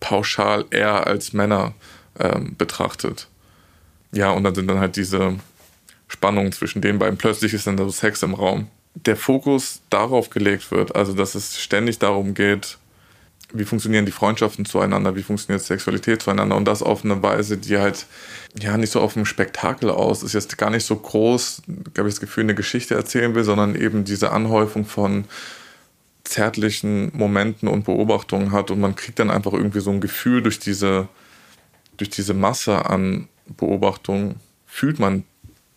pauschal 0.00 0.66
eher 0.70 1.06
als 1.06 1.32
Männer 1.32 1.72
ähm, 2.18 2.54
betrachtet. 2.56 3.28
Ja, 4.12 4.30
und 4.30 4.44
dann 4.44 4.54
sind 4.54 4.68
dann 4.68 4.78
halt 4.78 4.96
diese 4.96 5.38
Spannungen 6.08 6.52
zwischen 6.52 6.82
den 6.82 6.98
beiden. 6.98 7.16
Plötzlich 7.16 7.54
ist 7.54 7.66
dann 7.66 7.78
so 7.78 7.88
Sex 7.88 8.22
im 8.22 8.34
Raum. 8.34 8.68
Der 8.94 9.16
Fokus 9.16 9.80
darauf 9.88 10.28
gelegt 10.28 10.70
wird, 10.70 10.94
also 10.94 11.14
dass 11.14 11.34
es 11.34 11.58
ständig 11.58 11.98
darum 11.98 12.34
geht, 12.34 12.76
wie 13.54 13.64
funktionieren 13.64 14.06
die 14.06 14.12
Freundschaften 14.12 14.64
zueinander, 14.64 15.14
wie 15.16 15.22
funktioniert 15.22 15.62
Sexualität 15.62 16.22
zueinander 16.22 16.56
und 16.56 16.64
das 16.64 16.82
auf 16.82 17.04
eine 17.04 17.22
Weise, 17.22 17.58
die 17.58 17.78
halt 17.78 18.06
ja 18.58 18.76
nicht 18.76 18.90
so 18.90 19.00
auf 19.00 19.16
einem 19.16 19.26
Spektakel 19.26 19.90
aus 19.90 20.22
ist, 20.22 20.32
jetzt 20.32 20.56
gar 20.58 20.70
nicht 20.70 20.86
so 20.86 20.96
groß, 20.96 21.62
habe 21.98 22.08
ich 22.08 22.14
das 22.14 22.20
Gefühl, 22.20 22.44
eine 22.44 22.54
Geschichte 22.54 22.94
erzählen 22.94 23.34
will, 23.34 23.44
sondern 23.44 23.74
eben 23.74 24.04
diese 24.04 24.30
Anhäufung 24.32 24.84
von 24.84 25.24
zärtlichen 26.24 27.10
Momenten 27.14 27.68
und 27.68 27.84
Beobachtungen 27.84 28.52
hat 28.52 28.70
und 28.70 28.80
man 28.80 28.96
kriegt 28.96 29.18
dann 29.18 29.30
einfach 29.30 29.52
irgendwie 29.52 29.80
so 29.80 29.90
ein 29.90 30.00
Gefühl 30.00 30.42
durch 30.42 30.58
diese, 30.58 31.08
durch 32.02 32.10
diese 32.10 32.34
Masse 32.34 32.86
an 32.90 33.28
Beobachtungen, 33.46 34.40
fühlt 34.66 34.98
man 34.98 35.22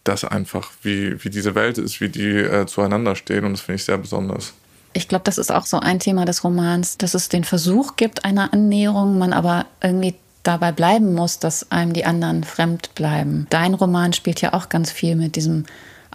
das 0.03 0.23
einfach, 0.23 0.71
wie, 0.81 1.23
wie 1.23 1.29
diese 1.29 1.53
Welt 1.53 1.77
ist, 1.77 2.01
wie 2.01 2.09
die 2.09 2.29
äh, 2.29 2.65
zueinander 2.65 3.15
stehen 3.15 3.45
und 3.45 3.51
das 3.51 3.61
finde 3.61 3.75
ich 3.75 3.85
sehr 3.85 3.99
besonders. 3.99 4.53
Ich 4.93 5.07
glaube, 5.07 5.23
das 5.23 5.38
ist 5.38 5.51
auch 5.51 5.67
so 5.67 5.79
ein 5.79 5.99
Thema 5.99 6.25
des 6.25 6.43
Romans, 6.43 6.97
dass 6.97 7.13
es 7.13 7.29
den 7.29 7.43
Versuch 7.43 7.95
gibt 7.95 8.25
einer 8.25 8.53
Annäherung, 8.53 9.19
man 9.19 9.33
aber 9.33 9.67
irgendwie 9.83 10.15
dabei 10.41 10.71
bleiben 10.71 11.13
muss, 11.13 11.38
dass 11.38 11.71
einem 11.71 11.93
die 11.93 12.05
anderen 12.05 12.43
fremd 12.43 12.95
bleiben. 12.95 13.45
Dein 13.51 13.75
Roman 13.75 14.13
spielt 14.13 14.41
ja 14.41 14.53
auch 14.53 14.69
ganz 14.69 14.91
viel 14.91 15.15
mit 15.15 15.35
diesem 15.35 15.65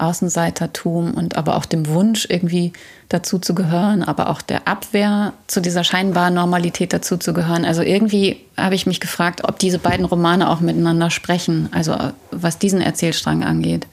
Außenseitertum 0.00 1.14
und 1.14 1.36
aber 1.36 1.56
auch 1.56 1.64
dem 1.64 1.86
Wunsch, 1.88 2.26
irgendwie 2.28 2.72
dazu 3.08 3.38
zu 3.38 3.54
gehören, 3.54 4.02
aber 4.02 4.28
auch 4.30 4.42
der 4.42 4.68
Abwehr, 4.68 5.32
zu 5.46 5.60
dieser 5.60 5.84
scheinbaren 5.84 6.34
Normalität 6.34 6.92
dazu 6.92 7.16
zu 7.16 7.32
gehören. 7.32 7.64
Also 7.64 7.82
irgendwie 7.82 8.40
habe 8.56 8.74
ich 8.74 8.86
mich 8.86 9.00
gefragt, 9.00 9.42
ob 9.44 9.58
diese 9.58 9.78
beiden 9.78 10.06
Romane 10.06 10.48
auch 10.48 10.60
miteinander 10.60 11.10
sprechen, 11.10 11.68
also 11.72 11.96
was 12.30 12.58
diesen 12.58 12.80
Erzählstrang 12.80 13.42
angeht. 13.42 13.86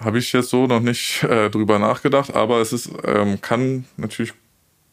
Habe 0.00 0.18
ich 0.18 0.32
jetzt 0.32 0.50
so 0.50 0.66
noch 0.66 0.80
nicht 0.80 1.22
äh, 1.22 1.48
drüber 1.48 1.78
nachgedacht, 1.78 2.34
aber 2.34 2.60
es 2.60 2.72
ist, 2.72 2.90
ähm, 3.04 3.40
kann 3.40 3.84
natürlich 3.96 4.34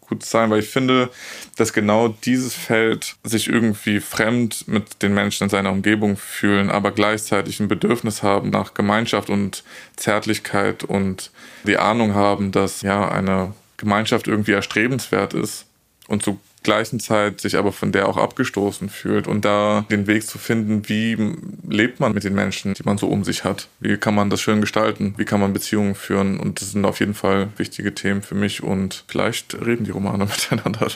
gut 0.07 0.23
sein, 0.25 0.49
weil 0.49 0.59
ich 0.59 0.69
finde, 0.69 1.09
dass 1.55 1.73
genau 1.73 2.09
dieses 2.09 2.53
Feld 2.53 3.15
sich 3.23 3.47
irgendwie 3.47 3.99
fremd 3.99 4.67
mit 4.67 5.01
den 5.01 5.13
Menschen 5.13 5.45
in 5.45 5.49
seiner 5.49 5.71
Umgebung 5.71 6.17
fühlen, 6.17 6.69
aber 6.69 6.91
gleichzeitig 6.91 7.59
ein 7.59 7.67
Bedürfnis 7.67 8.23
haben 8.23 8.49
nach 8.49 8.73
Gemeinschaft 8.73 9.29
und 9.29 9.63
Zärtlichkeit 9.95 10.83
und 10.83 11.31
die 11.65 11.77
Ahnung 11.77 12.13
haben, 12.13 12.51
dass 12.51 12.81
ja 12.81 13.09
eine 13.09 13.53
Gemeinschaft 13.77 14.27
irgendwie 14.27 14.53
erstrebenswert 14.53 15.33
ist 15.33 15.65
und 16.07 16.23
so 16.23 16.39
gleichen 16.63 16.99
Zeit 16.99 17.41
sich 17.41 17.58
aber 17.58 17.71
von 17.71 17.91
der 17.91 18.08
auch 18.08 18.17
abgestoßen 18.17 18.89
fühlt 18.89 19.28
und 19.28 19.45
da 19.45 19.86
den 19.91 20.08
Weg 20.08 20.26
zu 20.26 20.38
finden, 20.38 20.88
wie 20.89 21.36
lebt 21.67 21.99
man 21.99 22.13
mit 22.13 22.23
den 22.23 22.34
Menschen, 22.34 22.73
die 22.73 22.84
man 22.84 22.97
so 22.97 23.08
um 23.08 23.23
sich 23.23 23.43
hat? 23.43 23.67
Wie 23.80 23.97
kann 23.97 24.15
man 24.15 24.30
das 24.30 24.41
schön 24.41 24.62
gestalten? 24.62 25.13
Wie 25.17 25.26
kann 25.26 25.39
man 25.39 25.54
Beziehungen 25.54 25.95
führen? 25.95 26.39
Und 26.39 26.62
das 26.62 26.71
sind 26.71 26.86
auf 26.86 26.99
jeden 26.99 27.13
Fall 27.13 27.49
wichtige 27.58 27.93
Themen 27.93 28.21
für 28.21 28.36
mich 28.36 28.63
und 28.63 29.04
vielleicht 29.08 29.54
reden 29.56 29.84
die 29.84 29.91
Romane 29.91 30.26
miteinander. 30.52 30.88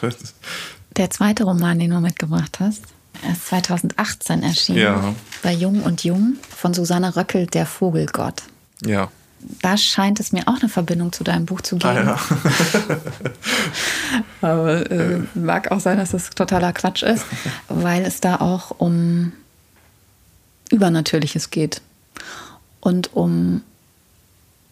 Der 0.96 1.10
zweite 1.10 1.44
Roman, 1.44 1.80
den 1.80 1.92
du 1.92 2.00
mitgebracht 2.00 2.60
hast, 2.60 2.84
ist 3.32 3.48
2018 3.48 4.44
erschienen. 4.44 4.80
Ja. 4.80 5.16
Bei 5.44 5.52
Jung 5.52 5.82
und 5.84 6.04
Jung 6.04 6.38
von 6.50 6.74
Susanne 6.74 7.16
Röckel, 7.16 7.48
Der 7.48 7.66
Vogelgott. 7.66 8.44
Ja 8.86 9.10
da 9.40 9.78
scheint 9.78 10.20
es 10.20 10.32
mir 10.32 10.48
auch 10.48 10.60
eine 10.60 10.70
Verbindung 10.70 11.14
zu 11.14 11.24
deinem 11.24 11.46
Buch 11.46 11.62
zu 11.62 11.78
geben. 11.78 12.10
Ah, 12.10 12.20
ja. 12.90 13.00
Aber 14.42 14.92
äh, 14.92 15.22
mag 15.36 15.72
auch 15.72 15.80
sein, 15.80 15.98
dass 15.98 16.12
das 16.12 16.30
totaler 16.32 16.74
Quatsch 16.74 17.04
ist, 17.04 17.26
weil 17.70 18.04
es 18.04 18.20
da 18.20 18.38
auch 18.38 18.72
um 18.78 19.32
Übernatürliches 20.72 21.50
geht 21.50 21.82
und 22.82 23.14
um 23.14 23.62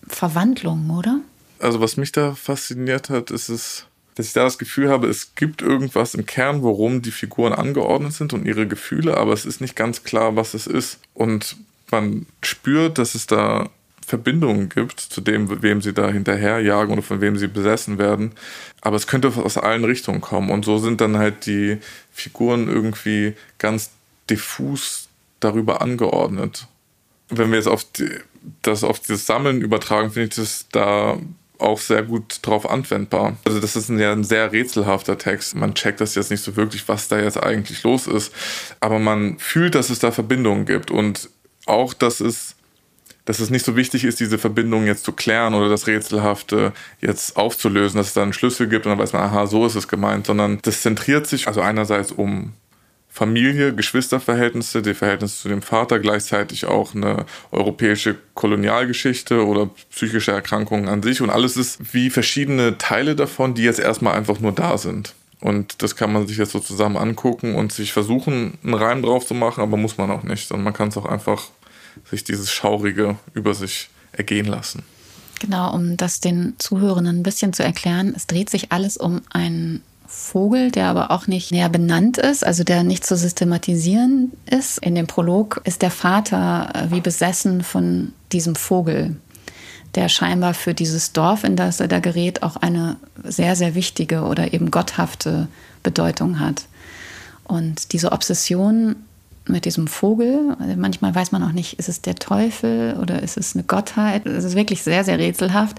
Verwandlung, 0.07 0.89
oder? 0.89 1.19
Also 1.59 1.79
was 1.79 1.97
mich 1.97 2.11
da 2.11 2.35
fasziniert 2.35 3.09
hat, 3.09 3.31
ist 3.31 3.49
es, 3.49 3.85
dass 4.15 4.27
ich 4.27 4.33
da 4.33 4.43
das 4.43 4.57
Gefühl 4.57 4.89
habe, 4.89 5.07
es 5.07 5.35
gibt 5.35 5.61
irgendwas 5.61 6.15
im 6.15 6.25
Kern, 6.25 6.61
worum 6.63 7.01
die 7.01 7.11
Figuren 7.11 7.53
angeordnet 7.53 8.13
sind 8.13 8.33
und 8.33 8.45
ihre 8.45 8.67
Gefühle, 8.67 9.17
aber 9.17 9.33
es 9.33 9.45
ist 9.45 9.61
nicht 9.61 9.75
ganz 9.75 10.03
klar, 10.03 10.35
was 10.35 10.53
es 10.53 10.67
ist. 10.67 10.99
Und 11.13 11.55
man 11.91 12.25
spürt, 12.41 12.97
dass 12.97 13.15
es 13.15 13.25
da 13.25 13.69
Verbindungen 14.05 14.69
gibt 14.69 14.99
zu 14.99 15.19
dem, 15.19 15.61
wem 15.63 15.81
sie 15.81 15.93
da 15.93 16.09
hinterherjagen 16.09 16.93
oder 16.93 17.01
von 17.01 17.21
wem 17.21 17.37
sie 17.37 17.47
besessen 17.47 17.97
werden. 17.97 18.33
Aber 18.81 18.95
es 18.95 19.07
könnte 19.07 19.29
aus 19.35 19.57
allen 19.57 19.83
Richtungen 19.83 20.21
kommen. 20.21 20.51
Und 20.51 20.63
so 20.65 20.77
sind 20.77 21.01
dann 21.01 21.17
halt 21.17 21.45
die 21.45 21.79
Figuren 22.11 22.67
irgendwie 22.67 23.33
ganz 23.57 23.91
diffus 24.29 25.09
darüber 25.39 25.81
angeordnet. 25.81 26.67
Wenn 27.29 27.49
wir 27.49 27.57
jetzt 27.57 27.67
auf 27.67 27.83
die, 27.83 28.09
das 28.61 28.83
auf 28.83 28.99
dieses 28.99 29.25
Sammeln 29.25 29.61
übertragen, 29.61 30.11
finde 30.11 30.29
ich 30.29 30.35
das 30.35 30.67
da 30.71 31.17
auch 31.57 31.79
sehr 31.79 32.03
gut 32.03 32.39
drauf 32.41 32.69
anwendbar. 32.69 33.37
Also 33.45 33.59
das 33.59 33.75
ist 33.75 33.89
ein, 33.89 33.97
ja 33.97 34.11
ein 34.11 34.23
sehr 34.23 34.51
rätselhafter 34.51 35.17
Text. 35.17 35.55
Man 35.55 35.73
checkt 35.73 36.01
das 36.01 36.15
jetzt 36.15 36.31
nicht 36.31 36.43
so 36.43 36.55
wirklich, 36.55 36.87
was 36.87 37.07
da 37.07 37.19
jetzt 37.19 37.41
eigentlich 37.41 37.83
los 37.83 38.07
ist. 38.07 38.33
Aber 38.79 38.99
man 38.99 39.39
fühlt, 39.39 39.73
dass 39.73 39.89
es 39.89 39.99
da 39.99 40.11
Verbindungen 40.11 40.65
gibt 40.65 40.91
und 40.91 41.29
auch, 41.65 41.93
dass 41.93 42.19
es 42.19 42.54
dass 43.25 43.39
es 43.39 43.49
nicht 43.49 43.65
so 43.65 43.75
wichtig 43.75 44.03
ist, 44.03 44.19
diese 44.19 44.37
Verbindung 44.37 44.85
jetzt 44.85 45.03
zu 45.03 45.11
klären 45.11 45.55
oder 45.55 45.67
das 45.67 45.87
Rätselhafte 45.87 46.73
jetzt 47.01 47.37
aufzulösen, 47.37 47.97
dass 47.97 48.07
es 48.07 48.13
da 48.13 48.23
einen 48.23 48.33
Schlüssel 48.33 48.67
gibt 48.67 48.85
und 48.85 48.91
dann 48.91 48.99
weiß 48.99 49.13
man, 49.13 49.23
aha, 49.23 49.47
so 49.47 49.65
ist 49.65 49.75
es 49.75 49.87
gemeint, 49.87 50.27
sondern 50.27 50.59
das 50.61 50.81
zentriert 50.81 51.27
sich 51.27 51.47
also 51.47 51.61
einerseits 51.61 52.11
um 52.11 52.53
Familie, 53.09 53.73
Geschwisterverhältnisse, 53.73 54.81
die 54.81 54.93
Verhältnisse 54.93 55.43
zu 55.43 55.47
dem 55.47 55.61
Vater, 55.61 55.99
gleichzeitig 55.99 56.65
auch 56.65 56.93
eine 56.93 57.25
europäische 57.49 58.17
Kolonialgeschichte 58.33 59.45
oder 59.45 59.69
psychische 59.89 60.33
Erkrankungen 60.33 60.89
an 60.89 61.01
sich 61.01 61.21
und 61.21 61.29
alles 61.29 61.55
ist 61.55 61.93
wie 61.93 62.09
verschiedene 62.09 62.77
Teile 62.77 63.15
davon, 63.15 63.53
die 63.53 63.63
jetzt 63.63 63.79
erstmal 63.79 64.15
einfach 64.15 64.41
nur 64.41 64.51
da 64.51 64.77
sind. 64.77 65.15
Und 65.39 65.81
das 65.81 65.95
kann 65.95 66.11
man 66.11 66.27
sich 66.27 66.37
jetzt 66.37 66.51
so 66.51 66.59
zusammen 66.59 66.97
angucken 66.97 67.55
und 67.55 67.71
sich 67.71 67.93
versuchen, 67.93 68.57
einen 68.63 68.73
Reim 68.73 69.01
drauf 69.01 69.25
zu 69.25 69.33
machen, 69.33 69.61
aber 69.61 69.77
muss 69.77 69.97
man 69.97 70.11
auch 70.11 70.23
nicht, 70.23 70.49
sondern 70.49 70.65
man 70.65 70.73
kann 70.73 70.89
es 70.89 70.97
auch 70.97 71.05
einfach 71.05 71.43
sich 72.03 72.23
dieses 72.23 72.51
Schaurige 72.51 73.17
über 73.33 73.53
sich 73.53 73.89
ergehen 74.11 74.45
lassen. 74.45 74.83
Genau, 75.39 75.73
um 75.73 75.97
das 75.97 76.19
den 76.19 76.55
Zuhörenden 76.57 77.17
ein 77.17 77.23
bisschen 77.23 77.53
zu 77.53 77.63
erklären, 77.63 78.13
es 78.15 78.27
dreht 78.27 78.49
sich 78.49 78.71
alles 78.71 78.97
um 78.97 79.21
einen 79.29 79.81
Vogel, 80.07 80.71
der 80.71 80.87
aber 80.87 81.11
auch 81.11 81.27
nicht 81.27 81.51
näher 81.51 81.69
benannt 81.69 82.17
ist, 82.17 82.45
also 82.45 82.63
der 82.63 82.83
nicht 82.83 83.05
zu 83.05 83.17
systematisieren 83.17 84.31
ist. 84.49 84.77
In 84.79 84.95
dem 84.95 85.07
Prolog 85.07 85.61
ist 85.65 85.81
der 85.81 85.91
Vater 85.91 86.71
äh, 86.73 86.91
wie 86.91 87.01
besessen 87.01 87.63
von 87.63 88.13
diesem 88.31 88.55
Vogel, 88.55 89.17
der 89.95 90.09
scheinbar 90.09 90.53
für 90.53 90.73
dieses 90.73 91.11
Dorf, 91.11 91.43
in 91.43 91.55
das 91.55 91.79
er 91.79 91.87
da 91.87 91.99
gerät, 91.99 92.43
auch 92.43 92.55
eine 92.55 92.97
sehr, 93.23 93.55
sehr 93.55 93.75
wichtige 93.75 94.21
oder 94.23 94.53
eben 94.53 94.71
gotthafte 94.71 95.47
Bedeutung 95.83 96.39
hat. 96.39 96.65
Und 97.43 97.91
diese 97.93 98.11
Obsession 98.11 98.95
mit 99.47 99.65
diesem 99.65 99.87
Vogel. 99.87 100.55
Also 100.59 100.75
manchmal 100.75 101.13
weiß 101.13 101.31
man 101.31 101.43
auch 101.43 101.51
nicht, 101.51 101.79
ist 101.79 101.89
es 101.89 102.01
der 102.01 102.15
Teufel 102.15 102.97
oder 103.01 103.21
ist 103.21 103.37
es 103.37 103.55
eine 103.55 103.63
Gottheit. 103.63 104.25
Es 104.25 104.43
ist 104.43 104.55
wirklich 104.55 104.83
sehr, 104.83 105.03
sehr 105.03 105.19
rätselhaft. 105.19 105.77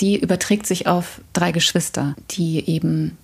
Die 0.00 0.20
überträgt 0.20 0.66
sich 0.66 0.86
auf 0.86 1.20
drei 1.32 1.52
Geschwister, 1.52 2.14
die 2.30 2.68
eben 2.68 3.16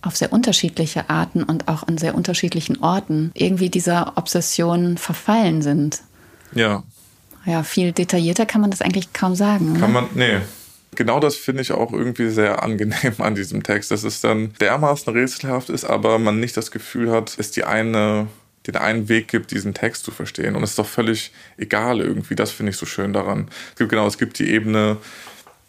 auf 0.00 0.16
sehr 0.16 0.32
unterschiedliche 0.32 1.08
Arten 1.10 1.42
und 1.42 1.68
auch 1.68 1.86
an 1.86 1.96
sehr 1.96 2.14
unterschiedlichen 2.14 2.82
Orten 2.82 3.30
irgendwie 3.34 3.70
dieser 3.70 4.16
Obsession 4.16 4.98
verfallen 4.98 5.62
sind. 5.62 6.02
Ja. 6.54 6.82
Ja, 7.44 7.62
viel 7.62 7.92
detaillierter 7.92 8.46
kann 8.46 8.60
man 8.60 8.70
das 8.70 8.82
eigentlich 8.82 9.12
kaum 9.12 9.34
sagen. 9.34 9.78
Kann 9.78 9.92
man, 9.92 10.06
nee. 10.14 10.38
Genau 10.94 11.20
das 11.20 11.36
finde 11.36 11.62
ich 11.62 11.72
auch 11.72 11.92
irgendwie 11.92 12.28
sehr 12.30 12.62
angenehm 12.62 13.14
an 13.18 13.34
diesem 13.34 13.62
Text, 13.62 13.90
dass 13.90 14.04
es 14.04 14.20
dann 14.20 14.52
dermaßen 14.60 15.12
rätselhaft 15.12 15.70
ist, 15.70 15.84
aber 15.84 16.18
man 16.18 16.38
nicht 16.38 16.56
das 16.56 16.70
Gefühl 16.70 17.10
hat, 17.10 17.34
ist 17.36 17.56
die 17.56 17.64
eine 17.64 18.26
den 18.66 18.76
einen 18.76 19.08
Weg 19.08 19.28
gibt, 19.28 19.50
diesen 19.50 19.74
Text 19.74 20.04
zu 20.04 20.10
verstehen. 20.10 20.56
Und 20.56 20.62
es 20.62 20.70
ist 20.70 20.78
doch 20.78 20.86
völlig 20.86 21.32
egal 21.56 22.00
irgendwie. 22.00 22.34
Das 22.34 22.50
finde 22.50 22.70
ich 22.70 22.76
so 22.76 22.86
schön 22.86 23.12
daran. 23.12 23.48
Es 23.70 23.78
gibt 23.78 23.90
genau, 23.90 24.06
es 24.06 24.18
gibt 24.18 24.38
die 24.38 24.50
Ebene, 24.50 24.98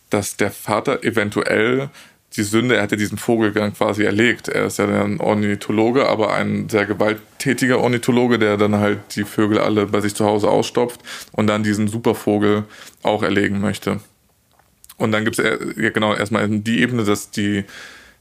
dass 0.09 0.37
der 0.37 0.51
Vater 0.51 1.03
eventuell 1.03 1.89
die 2.35 2.43
Sünde, 2.43 2.77
er 2.77 2.83
hat 2.83 2.91
ja 2.91 2.97
diesen 2.97 3.17
Vogel 3.17 3.51
quasi 3.51 4.03
erlegt. 4.03 4.47
Er 4.47 4.65
ist 4.65 4.79
ja 4.79 4.85
ein 4.85 5.19
Ornithologe, 5.19 6.07
aber 6.07 6.33
ein 6.33 6.67
sehr 6.67 6.85
gewalttätiger 6.85 7.79
Ornithologe, 7.79 8.39
der 8.39 8.57
dann 8.57 8.77
halt 8.77 8.99
die 9.15 9.23
Vögel 9.23 9.59
alle 9.59 9.85
bei 9.85 10.01
sich 10.01 10.15
zu 10.15 10.25
Hause 10.25 10.49
ausstopft 10.49 10.99
und 11.31 11.47
dann 11.47 11.63
diesen 11.63 11.87
Supervogel 11.87 12.63
auch 13.03 13.21
erlegen 13.21 13.59
möchte. 13.59 13.99
Und 14.97 15.11
dann 15.11 15.25
gibt 15.25 15.37
es 15.37 15.45
ja, 15.77 15.89
genau 15.89 16.15
erstmal 16.15 16.47
die 16.47 16.79
Ebene, 16.79 17.03
dass 17.03 17.29
die, 17.29 17.65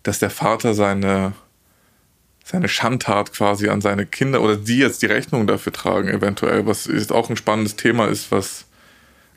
dass 0.03 0.19
der 0.19 0.31
Vater 0.31 0.75
seine 0.75 1.33
seine 2.45 2.69
Schandtat 2.69 3.33
quasi 3.33 3.69
an 3.69 3.81
seine 3.81 4.07
Kinder 4.07 4.43
oder 4.43 4.57
die 4.57 4.79
jetzt 4.79 5.03
die 5.03 5.07
Rechnung 5.07 5.47
dafür 5.47 5.73
tragen, 5.73 6.09
eventuell, 6.09 6.67
was 6.67 6.87
ist 6.87 7.13
auch 7.13 7.31
ein 7.31 7.37
spannendes 7.37 7.77
Thema 7.77 8.07
ist, 8.07 8.31
was 8.31 8.67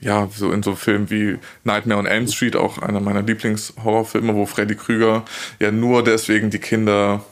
ja, 0.02 0.28
so 0.36 0.52
in 0.52 0.62
so 0.62 0.76
Filmen 0.76 1.10
wie 1.10 1.38
Nightmare 1.64 2.00
on 2.00 2.06
Elm 2.06 2.28
Street, 2.28 2.56
auch 2.56 2.80
einer 2.80 3.00
meiner 3.00 3.22
Lieblingshorrorfilme, 3.22 4.36
wo 4.36 4.46
Freddy 4.46 4.76
Krüger 4.76 5.24
ja 5.60 5.72
nur 5.72 6.04
deswegen 6.04 6.50
die 6.50 6.60
Kinder 6.60 7.24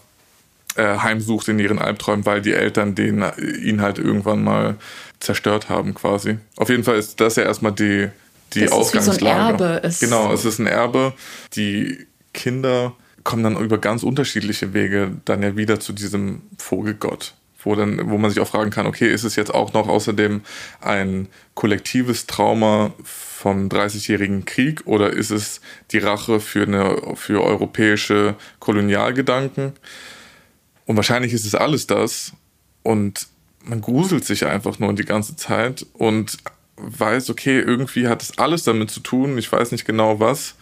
äh, 0.75 0.97
heimsucht 0.97 1.49
in 1.49 1.59
ihren 1.59 1.77
Albträumen, 1.77 2.25
weil 2.25 2.41
die 2.41 2.53
Eltern 2.53 2.95
den, 2.95 3.23
ihn 3.61 3.81
halt 3.81 3.99
irgendwann 3.99 4.43
mal 4.43 4.75
zerstört 5.19 5.69
haben, 5.69 5.93
quasi. 5.93 6.37
Auf 6.55 6.69
jeden 6.69 6.83
Fall 6.83 6.95
ist 6.95 7.19
das 7.19 7.35
ja 7.35 7.43
erstmal 7.43 7.73
die, 7.73 8.09
die 8.53 8.61
das 8.61 8.71
Ausgangslage. 8.71 9.13
Ist 9.13 9.21
wie 9.21 9.25
so 9.25 9.31
ein 9.31 9.61
Erbe 9.61 9.87
ist. 9.87 9.99
Genau, 9.99 10.33
es 10.33 10.45
ist 10.45 10.59
ein 10.59 10.67
Erbe. 10.67 11.13
Die 11.55 12.07
Kinder 12.33 12.93
kommen 13.23 13.43
dann 13.43 13.57
über 13.57 13.77
ganz 13.77 14.03
unterschiedliche 14.03 14.73
Wege 14.73 15.11
dann 15.25 15.43
ja 15.43 15.55
wieder 15.55 15.79
zu 15.79 15.93
diesem 15.93 16.41
Vogelgott, 16.57 17.33
wo 17.63 17.75
dann, 17.75 18.09
wo 18.09 18.17
man 18.17 18.29
sich 18.29 18.39
auch 18.39 18.47
fragen 18.47 18.71
kann, 18.71 18.85
okay, 18.85 19.11
ist 19.11 19.23
es 19.23 19.35
jetzt 19.35 19.53
auch 19.53 19.73
noch 19.73 19.87
außerdem 19.87 20.41
ein 20.81 21.27
kollektives 21.53 22.27
Trauma 22.27 22.93
vom 23.03 23.69
30-jährigen 23.69 24.45
Krieg 24.45 24.85
oder 24.85 25.11
ist 25.11 25.31
es 25.31 25.61
die 25.91 25.99
Rache 25.99 26.39
für 26.39 26.63
eine, 26.63 27.15
für 27.15 27.43
europäische 27.43 28.35
Kolonialgedanken? 28.59 29.73
Und 30.85 30.95
wahrscheinlich 30.95 31.33
ist 31.33 31.45
es 31.45 31.55
alles 31.55 31.87
das 31.87 32.33
und 32.83 33.27
man 33.63 33.79
gruselt 33.79 34.25
sich 34.25 34.45
einfach 34.45 34.79
nur 34.79 34.93
die 34.93 35.05
ganze 35.05 35.37
Zeit 35.37 35.85
und 35.93 36.37
weiß, 36.75 37.29
okay, 37.29 37.59
irgendwie 37.59 38.07
hat 38.07 38.21
es 38.21 38.37
alles 38.37 38.63
damit 38.63 38.91
zu 38.91 38.99
tun, 38.99 39.37
ich 39.37 39.49
weiß 39.49 39.71
nicht 39.71 39.85
genau 39.85 40.19
was 40.19 40.55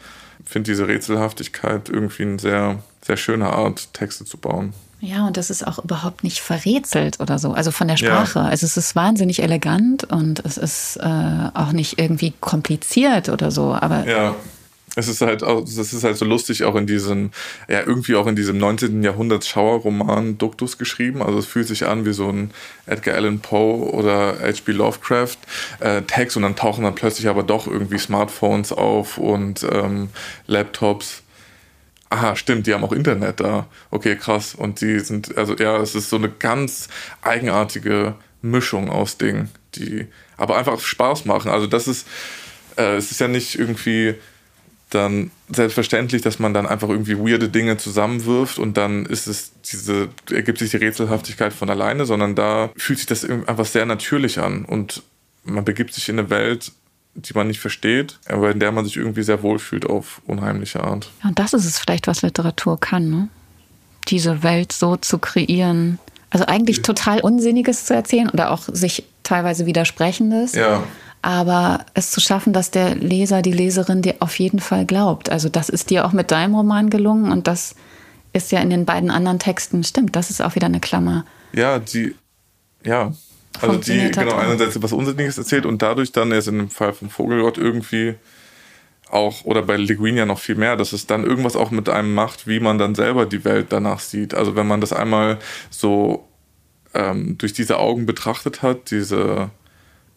finde 0.46 0.72
diese 0.72 0.88
Rätselhaftigkeit 0.88 1.90
irgendwie 1.90 2.24
eine 2.24 2.40
sehr, 2.40 2.80
sehr 3.02 3.18
schöne 3.18 3.48
Art, 3.48 3.94
Texte 3.94 4.26
zu 4.26 4.38
bauen. 4.38 4.74
Ja, 5.00 5.26
und 5.26 5.36
das 5.36 5.50
ist 5.50 5.66
auch 5.66 5.84
überhaupt 5.84 6.24
nicht 6.24 6.42
verrätselt 6.42 7.20
oder 7.20 7.40
so, 7.40 7.54
also 7.54 7.72
von 7.72 7.88
der 7.88 7.98
Sprache. 7.98 8.40
Ja. 8.40 8.46
Also 8.46 8.68
es 8.68 8.78
ist 8.78 8.96
wahnsinnig 8.96 9.42
elegant 9.42 10.04
und 10.04 10.46
es 10.46 10.58
ist 10.58 10.98
äh, 10.98 11.50
auch 11.56 11.72
nicht 11.72 12.00
irgendwie 12.00 12.34
kompliziert 12.40 13.30
oder 13.30 13.50
so, 13.50 13.74
aber 13.74 14.06
ja 14.08 14.36
es 14.96 15.08
ist 15.08 15.22
halt 15.22 15.42
auch, 15.44 15.62
das 15.62 15.94
ist 15.94 16.04
halt 16.04 16.18
so 16.18 16.26
lustig 16.26 16.66
auch 16.66 16.76
in 16.76 16.86
diesem, 16.86 17.32
ja, 17.70 17.80
irgendwie 17.80 18.16
auch 18.16 18.28
in 18.28 18.36
diesem 18.36 18.58
19. 18.58 19.04
Jahrhundert 19.04 19.46
Schauerroman 19.46 20.38
Duktus 20.38 20.78
geschrieben. 20.78 21.22
Also 21.22 21.40
es 21.40 21.46
fühlt 21.46 21.68
sich 21.68 21.86
an 21.86 22.06
wie 22.06 22.12
so 22.12 22.30
ein 22.30 22.52
Edgar 22.86 23.16
Allan 23.16 23.40
Poe 23.40 23.90
oder 23.90 24.40
H.P. 24.42 24.74
Lovecraft 24.74 25.38
äh, 25.80 26.02
Text 26.02 26.36
und 26.36 26.44
dann 26.44 26.58
tauchen 26.58 26.84
dann 26.84 26.96
plötzlich 26.96 27.30
aber 27.30 27.44
doch 27.44 27.68
irgendwie 27.68 28.00
Smartphones 28.00 28.74
auf 28.74 29.18
und 29.18 29.66
ähm, 29.72 30.10
Laptops. 30.48 31.24
Aha, 32.10 32.36
stimmt, 32.36 32.68
die 32.68 32.74
haben 32.74 32.84
auch 32.84 32.92
Internet 32.92 33.40
da. 33.40 33.68
Okay, 33.92 34.18
krass. 34.18 34.54
Und 34.56 34.82
die 34.82 35.00
sind, 35.00 35.38
also 35.38 35.56
ja, 35.56 35.78
es 35.78 35.96
ist 35.96 36.10
so 36.10 36.18
eine 36.18 36.28
ganz 36.28 36.90
eigenartige 37.22 38.16
Mischung 38.42 38.90
aus 38.90 39.18
Dingen, 39.18 39.50
die 39.76 40.08
aber 40.36 40.58
einfach 40.58 40.82
Spaß 40.82 41.24
machen. 41.24 41.50
Also 41.50 41.68
das 41.68 41.88
ist, 41.88 42.06
äh, 42.76 42.98
es 42.98 43.12
ist 43.12 43.22
ja 43.22 43.30
nicht 43.30 43.58
irgendwie 43.58 44.16
dann 44.94 45.32
selbstverständlich, 45.50 46.22
dass 46.22 46.40
man 46.40 46.54
dann 46.54 46.68
einfach 46.68 46.90
irgendwie 46.90 47.18
weirde 47.18 47.50
Dinge 47.50 47.78
zusammenwirft 47.78 48.60
und 48.60 48.78
dann 48.78 49.06
ist 49.06 49.28
es 49.28 49.52
diese, 49.64 50.10
ergibt 50.30 50.60
sich 50.60 50.72
die 50.72 50.78
Rätselhaftigkeit 50.78 51.54
von 51.54 51.70
alleine, 51.70 52.06
sondern 52.06 52.36
da 52.36 52.70
fühlt 52.78 53.00
sich 53.00 53.08
das 53.08 53.26
einfach 53.26 53.66
sehr 53.66 53.86
natürlich 53.86 54.40
an 54.40 54.66
und 54.66 55.04
man 55.44 55.66
begibt 55.66 55.94
sich 55.94 56.08
in 56.10 56.20
eine 56.20 56.30
Welt, 56.30 56.72
die 57.16 57.34
man 57.34 57.48
nicht 57.48 57.60
versteht, 57.60 58.20
aber 58.28 58.52
in 58.52 58.60
der 58.60 58.72
man 58.72 58.86
sich 58.86 58.98
irgendwie 58.98 59.24
sehr 59.24 59.42
wohlfühlt 59.42 59.86
auf 59.86 60.22
unheimliche 60.28 60.84
Art. 60.84 61.10
Ja, 61.24 61.30
und 61.30 61.40
das 61.40 61.54
ist 61.54 61.66
es 61.66 61.80
vielleicht, 61.80 62.08
was 62.08 62.22
Literatur 62.22 62.80
kann, 62.80 63.10
ne? 63.10 63.30
Diese 64.08 64.44
Welt 64.44 64.72
so 64.72 64.98
zu 64.98 65.20
kreieren. 65.20 66.00
Also 66.32 66.46
eigentlich 66.46 66.82
total 66.82 67.20
Unsinniges 67.20 67.86
zu 67.86 67.94
erzählen 67.94 68.30
oder 68.30 68.52
auch 68.52 68.64
sich 68.64 69.04
teilweise 69.22 69.66
Widersprechendes. 69.66 70.56
Ja 70.56 70.84
aber 71.22 71.86
es 71.94 72.12
zu 72.12 72.20
schaffen, 72.20 72.54
dass 72.54 72.72
der 72.72 72.96
Leser, 72.96 73.42
die 73.42 73.52
Leserin 73.52 74.02
dir 74.02 74.16
auf 74.20 74.38
jeden 74.40 74.60
Fall 74.60 74.86
glaubt. 74.86 75.30
Also 75.30 75.50
das 75.50 75.70
ist 75.70 75.90
dir 75.90 76.06
auch 76.06 76.14
mit 76.14 76.32
deinem 76.32 76.56
Roman 76.56 76.90
gelungen 76.90 77.32
und 77.32 77.48
das 77.48 77.76
ist 78.34 78.52
ja 78.52 78.60
in 78.60 78.70
den 78.70 78.86
beiden 78.86 79.12
anderen 79.12 79.40
Texten, 79.40 79.84
stimmt, 79.84 80.16
das 80.16 80.30
ist 80.30 80.42
auch 80.42 80.56
wieder 80.56 80.68
eine 80.68 80.80
Klammer. 80.80 81.26
Ja, 81.54 81.80
die, 81.80 82.16
ja. 82.84 83.14
Also 83.60 83.78
die, 83.78 84.10
genau, 84.12 84.36
einerseits 84.36 84.82
was 84.82 84.94
Unsinniges 84.94 85.38
erzählt 85.38 85.66
und 85.66 85.82
dadurch 85.82 86.12
dann 86.12 86.32
erst 86.32 86.48
in 86.48 86.58
dem 86.58 86.70
Fall 86.70 86.94
vom 86.94 87.10
Vogelgott 87.10 87.58
irgendwie 87.58 88.16
auch, 89.10 89.44
oder 89.44 89.62
bei 89.62 89.76
Liguinia 89.76 90.26
noch 90.26 90.40
viel 90.40 90.56
mehr, 90.56 90.78
dass 90.78 90.94
es 90.94 91.06
dann 91.06 91.26
irgendwas 91.26 91.58
auch 91.58 91.70
mit 91.70 91.90
einem 91.90 92.14
macht, 92.14 92.48
wie 92.48 92.62
man 92.62 92.78
dann 92.78 92.96
selber 92.96 93.26
die 93.26 93.44
Welt 93.44 93.68
danach 93.70 94.00
sieht. 94.00 94.34
Also 94.34 94.56
wenn 94.56 94.68
man 94.68 94.80
das 94.80 94.94
einmal 94.94 95.38
so 95.70 96.28
ähm, 96.94 97.38
durch 97.38 97.52
diese 97.52 97.78
Augen 97.78 98.06
betrachtet 98.06 98.62
hat, 98.62 98.90
diese 98.90 99.50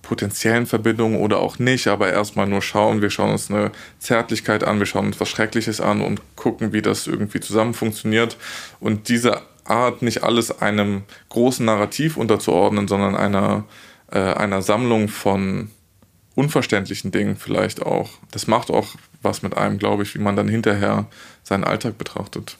potenziellen 0.04 0.66
Verbindungen 0.66 1.18
oder 1.18 1.40
auch 1.40 1.58
nicht, 1.58 1.88
aber 1.88 2.12
erstmal 2.12 2.46
nur 2.46 2.62
schauen. 2.62 3.02
Wir 3.02 3.10
schauen 3.10 3.32
uns 3.32 3.50
eine 3.50 3.72
Zärtlichkeit 3.98 4.62
an, 4.62 4.78
wir 4.78 4.86
schauen 4.86 5.06
uns 5.06 5.20
was 5.20 5.28
Schreckliches 5.28 5.80
an 5.80 6.00
und 6.00 6.20
gucken, 6.36 6.72
wie 6.72 6.82
das 6.82 7.06
irgendwie 7.06 7.40
zusammen 7.40 7.74
funktioniert. 7.74 8.36
Und 8.80 9.08
diese 9.08 9.42
Art, 9.64 10.02
nicht 10.02 10.22
alles 10.22 10.60
einem 10.60 11.02
großen 11.30 11.64
Narrativ 11.64 12.16
unterzuordnen, 12.16 12.86
sondern 12.86 13.16
einer, 13.16 13.64
äh, 14.12 14.18
einer 14.18 14.62
Sammlung 14.62 15.08
von 15.08 15.70
unverständlichen 16.34 17.10
Dingen 17.10 17.36
vielleicht 17.36 17.82
auch. 17.82 18.10
Das 18.30 18.46
macht 18.46 18.70
auch 18.70 18.88
was 19.22 19.42
mit 19.42 19.56
einem, 19.56 19.78
glaube 19.78 20.02
ich, 20.02 20.14
wie 20.14 20.20
man 20.20 20.36
dann 20.36 20.48
hinterher 20.48 21.06
seinen 21.42 21.64
Alltag 21.64 21.96
betrachtet. 21.96 22.58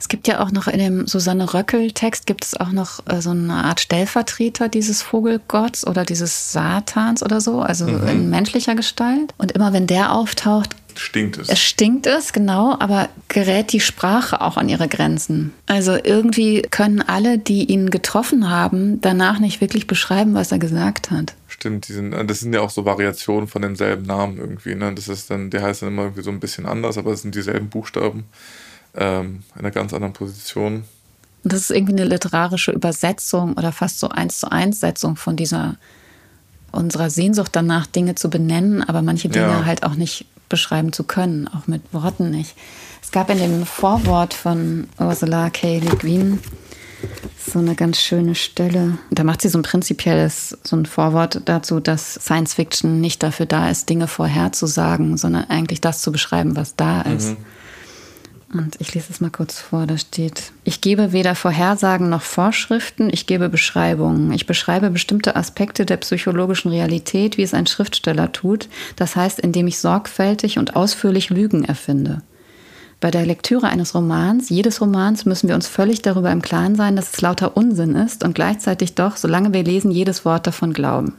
Es 0.00 0.08
gibt 0.08 0.26
ja 0.26 0.40
auch 0.40 0.50
noch 0.50 0.66
in 0.66 0.78
dem 0.78 1.06
Susanne 1.06 1.52
Röckel-Text 1.52 2.26
gibt 2.26 2.46
es 2.46 2.58
auch 2.58 2.72
noch 2.72 3.00
äh, 3.06 3.20
so 3.20 3.30
eine 3.30 3.52
Art 3.52 3.80
Stellvertreter 3.80 4.70
dieses 4.70 5.02
Vogelgotts 5.02 5.86
oder 5.86 6.06
dieses 6.06 6.52
Satans 6.52 7.22
oder 7.22 7.42
so, 7.42 7.60
also 7.60 7.86
mhm. 7.86 8.08
in 8.08 8.30
menschlicher 8.30 8.74
Gestalt. 8.74 9.34
Und 9.36 9.52
immer 9.52 9.74
wenn 9.74 9.86
der 9.86 10.12
auftaucht, 10.14 10.74
stinkt 10.96 11.36
es. 11.36 11.50
Es 11.50 11.60
stinkt 11.60 12.06
es, 12.06 12.32
genau, 12.32 12.76
aber 12.80 13.10
gerät 13.28 13.72
die 13.72 13.80
Sprache 13.80 14.40
auch 14.40 14.56
an 14.56 14.70
ihre 14.70 14.88
Grenzen. 14.88 15.52
Also 15.66 15.98
irgendwie 16.02 16.62
können 16.62 17.02
alle, 17.02 17.36
die 17.38 17.64
ihn 17.64 17.90
getroffen 17.90 18.48
haben, 18.48 19.02
danach 19.02 19.38
nicht 19.38 19.60
wirklich 19.60 19.86
beschreiben, 19.86 20.32
was 20.32 20.50
er 20.50 20.58
gesagt 20.58 21.10
hat. 21.10 21.34
Stimmt, 21.46 21.88
die 21.88 21.92
sind, 21.92 22.12
das 22.12 22.40
sind 22.40 22.54
ja 22.54 22.62
auch 22.62 22.70
so 22.70 22.86
Variationen 22.86 23.48
von 23.48 23.60
demselben 23.60 24.06
Namen 24.06 24.38
irgendwie. 24.38 24.74
Ne? 24.74 24.94
Das 24.94 25.08
ist 25.08 25.30
dann, 25.30 25.50
der 25.50 25.60
heißt 25.60 25.82
dann 25.82 25.90
immer 25.90 26.04
irgendwie 26.04 26.22
so 26.22 26.30
ein 26.30 26.40
bisschen 26.40 26.64
anders, 26.64 26.96
aber 26.96 27.12
es 27.12 27.20
sind 27.20 27.34
dieselben 27.34 27.68
Buchstaben 27.68 28.24
ähm, 28.94 29.42
einer 29.54 29.70
ganz 29.70 29.92
anderen 29.92 30.12
Position. 30.12 30.84
Das 31.42 31.60
ist 31.62 31.70
irgendwie 31.70 31.92
eine 31.92 32.04
literarische 32.04 32.72
Übersetzung 32.72 33.54
oder 33.54 33.72
fast 33.72 33.98
so 33.98 34.08
eins 34.08 34.40
zu 34.40 34.50
eins 34.50 34.80
Setzung 34.80 35.16
von 35.16 35.36
dieser 35.36 35.76
unserer 36.72 37.10
Sehnsucht 37.10 37.50
danach, 37.52 37.86
Dinge 37.86 38.14
zu 38.14 38.30
benennen, 38.30 38.82
aber 38.82 39.02
manche 39.02 39.28
Dinge 39.28 39.46
ja. 39.46 39.64
halt 39.64 39.82
auch 39.82 39.94
nicht 39.94 40.26
beschreiben 40.48 40.92
zu 40.92 41.04
können, 41.04 41.48
auch 41.48 41.66
mit 41.66 41.82
Worten 41.92 42.30
nicht. 42.30 42.54
Es 43.02 43.10
gab 43.10 43.30
in 43.30 43.38
dem 43.38 43.66
Vorwort 43.66 44.34
von 44.34 44.88
Ursula 44.98 45.50
K. 45.50 45.78
Le 45.78 45.96
Guin 45.96 46.38
so 47.38 47.58
eine 47.58 47.74
ganz 47.74 47.98
schöne 47.98 48.34
Stelle. 48.34 48.98
Da 49.10 49.24
macht 49.24 49.42
sie 49.42 49.48
so 49.48 49.58
ein 49.58 49.62
prinzipielles, 49.62 50.58
so 50.62 50.76
ein 50.76 50.86
Vorwort 50.86 51.42
dazu, 51.46 51.80
dass 51.80 52.14
Science 52.14 52.54
Fiction 52.54 53.00
nicht 53.00 53.22
dafür 53.22 53.46
da 53.46 53.70
ist, 53.70 53.88
Dinge 53.88 54.06
vorherzusagen, 54.06 55.16
sondern 55.16 55.48
eigentlich 55.48 55.80
das 55.80 56.02
zu 56.02 56.12
beschreiben, 56.12 56.56
was 56.56 56.76
da 56.76 57.02
ist. 57.02 57.30
Mhm. 57.30 57.36
Und 58.52 58.80
ich 58.80 58.94
lese 58.94 59.06
es 59.10 59.20
mal 59.20 59.30
kurz 59.30 59.60
vor, 59.60 59.86
da 59.86 59.96
steht, 59.96 60.50
ich 60.64 60.80
gebe 60.80 61.12
weder 61.12 61.36
Vorhersagen 61.36 62.08
noch 62.08 62.22
Vorschriften, 62.22 63.08
ich 63.12 63.26
gebe 63.26 63.48
Beschreibungen. 63.48 64.32
Ich 64.32 64.46
beschreibe 64.46 64.90
bestimmte 64.90 65.36
Aspekte 65.36 65.86
der 65.86 65.98
psychologischen 65.98 66.70
Realität, 66.70 67.36
wie 67.36 67.42
es 67.42 67.54
ein 67.54 67.68
Schriftsteller 67.68 68.32
tut, 68.32 68.68
das 68.96 69.14
heißt, 69.14 69.38
indem 69.38 69.68
ich 69.68 69.78
sorgfältig 69.78 70.58
und 70.58 70.74
ausführlich 70.74 71.30
Lügen 71.30 71.64
erfinde. 71.64 72.22
Bei 73.00 73.10
der 73.10 73.24
Lektüre 73.24 73.68
eines 73.68 73.94
Romans, 73.94 74.50
jedes 74.50 74.82
Romans, 74.82 75.24
müssen 75.24 75.48
wir 75.48 75.54
uns 75.54 75.66
völlig 75.66 76.02
darüber 76.02 76.30
im 76.30 76.42
Klaren 76.42 76.76
sein, 76.76 76.96
dass 76.96 77.14
es 77.14 77.20
lauter 77.22 77.56
Unsinn 77.56 77.94
ist 77.94 78.22
und 78.22 78.34
gleichzeitig 78.34 78.94
doch, 78.94 79.16
solange 79.16 79.54
wir 79.54 79.64
lesen, 79.64 79.90
jedes 79.90 80.26
Wort 80.26 80.46
davon 80.46 80.74
glauben. 80.74 81.16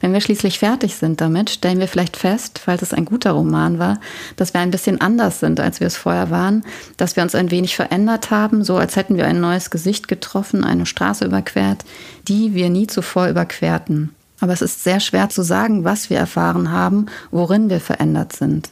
Wenn 0.00 0.12
wir 0.12 0.20
schließlich 0.20 0.58
fertig 0.58 0.96
sind 0.96 1.20
damit, 1.20 1.50
stellen 1.50 1.78
wir 1.78 1.86
vielleicht 1.86 2.16
fest, 2.16 2.58
falls 2.58 2.82
es 2.82 2.92
ein 2.92 3.04
guter 3.04 3.30
Roman 3.30 3.78
war, 3.78 4.00
dass 4.34 4.54
wir 4.54 4.60
ein 4.60 4.72
bisschen 4.72 5.00
anders 5.00 5.38
sind, 5.38 5.60
als 5.60 5.78
wir 5.78 5.86
es 5.86 5.96
vorher 5.96 6.30
waren, 6.30 6.64
dass 6.96 7.14
wir 7.14 7.22
uns 7.22 7.36
ein 7.36 7.52
wenig 7.52 7.76
verändert 7.76 8.32
haben, 8.32 8.64
so 8.64 8.76
als 8.76 8.96
hätten 8.96 9.16
wir 9.16 9.26
ein 9.26 9.40
neues 9.40 9.70
Gesicht 9.70 10.08
getroffen, 10.08 10.64
eine 10.64 10.84
Straße 10.84 11.24
überquert, 11.24 11.84
die 12.26 12.54
wir 12.54 12.70
nie 12.70 12.88
zuvor 12.88 13.28
überquerten. 13.28 14.12
Aber 14.40 14.52
es 14.52 14.62
ist 14.62 14.82
sehr 14.82 14.98
schwer 14.98 15.28
zu 15.28 15.42
sagen, 15.42 15.84
was 15.84 16.10
wir 16.10 16.18
erfahren 16.18 16.72
haben, 16.72 17.06
worin 17.30 17.70
wir 17.70 17.80
verändert 17.80 18.32
sind. 18.32 18.70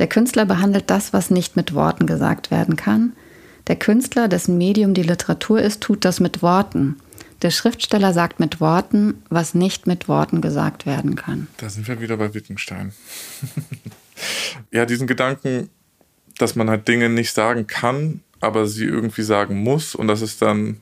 Der 0.00 0.08
Künstler 0.08 0.46
behandelt 0.46 0.88
das, 0.88 1.12
was 1.12 1.30
nicht 1.30 1.56
mit 1.56 1.74
Worten 1.74 2.06
gesagt 2.06 2.50
werden 2.50 2.74
kann. 2.74 3.12
Der 3.66 3.76
Künstler, 3.76 4.28
dessen 4.28 4.56
Medium 4.56 4.94
die 4.94 5.02
Literatur 5.02 5.60
ist, 5.60 5.82
tut 5.82 6.06
das 6.06 6.20
mit 6.20 6.40
Worten. 6.40 6.96
Der 7.42 7.50
Schriftsteller 7.50 8.14
sagt 8.14 8.40
mit 8.40 8.60
Worten, 8.60 9.22
was 9.28 9.54
nicht 9.54 9.86
mit 9.86 10.08
Worten 10.08 10.40
gesagt 10.40 10.86
werden 10.86 11.16
kann. 11.16 11.48
Da 11.58 11.68
sind 11.68 11.86
wir 11.86 12.00
wieder 12.00 12.16
bei 12.16 12.32
Wittgenstein. 12.32 12.92
ja, 14.72 14.86
diesen 14.86 15.06
Gedanken, 15.06 15.68
dass 16.38 16.56
man 16.56 16.70
halt 16.70 16.88
Dinge 16.88 17.10
nicht 17.10 17.34
sagen 17.34 17.66
kann, 17.66 18.20
aber 18.40 18.66
sie 18.66 18.86
irgendwie 18.86 19.22
sagen 19.22 19.62
muss. 19.62 19.94
Und 19.94 20.08
das 20.08 20.22
ist 20.22 20.40
dann, 20.40 20.78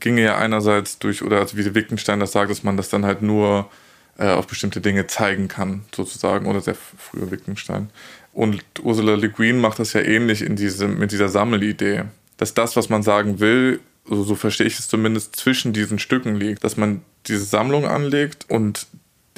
ginge 0.00 0.22
ja 0.22 0.38
einerseits 0.38 0.98
durch, 0.98 1.22
oder 1.22 1.40
also 1.40 1.58
wie 1.58 1.74
Wittgenstein 1.74 2.20
das 2.20 2.32
sagt, 2.32 2.50
dass 2.50 2.62
man 2.62 2.78
das 2.78 2.88
dann 2.88 3.04
halt 3.04 3.20
nur 3.20 3.70
äh, 4.18 4.28
auf 4.28 4.46
bestimmte 4.46 4.80
Dinge 4.80 5.06
zeigen 5.06 5.48
kann, 5.48 5.84
sozusagen, 5.94 6.46
oder 6.46 6.60
sehr 6.60 6.74
früher 6.74 7.30
Wittgenstein. 7.30 7.90
Und 8.32 8.62
Ursula 8.82 9.14
Le 9.14 9.28
Guin 9.28 9.60
macht 9.60 9.78
das 9.78 9.92
ja 9.92 10.00
ähnlich 10.00 10.42
in 10.42 10.56
diesem, 10.56 10.98
mit 10.98 11.12
dieser 11.12 11.28
Sammelidee. 11.28 12.04
Dass 12.36 12.54
das, 12.54 12.76
was 12.76 12.88
man 12.88 13.02
sagen 13.02 13.40
will, 13.40 13.80
so, 14.04 14.22
so 14.22 14.34
verstehe 14.34 14.66
ich 14.66 14.78
es 14.78 14.88
zumindest, 14.88 15.36
zwischen 15.36 15.72
diesen 15.72 15.98
Stücken 15.98 16.36
liegt. 16.36 16.64
Dass 16.64 16.76
man 16.76 17.02
diese 17.26 17.44
Sammlung 17.44 17.86
anlegt 17.86 18.46
und 18.48 18.86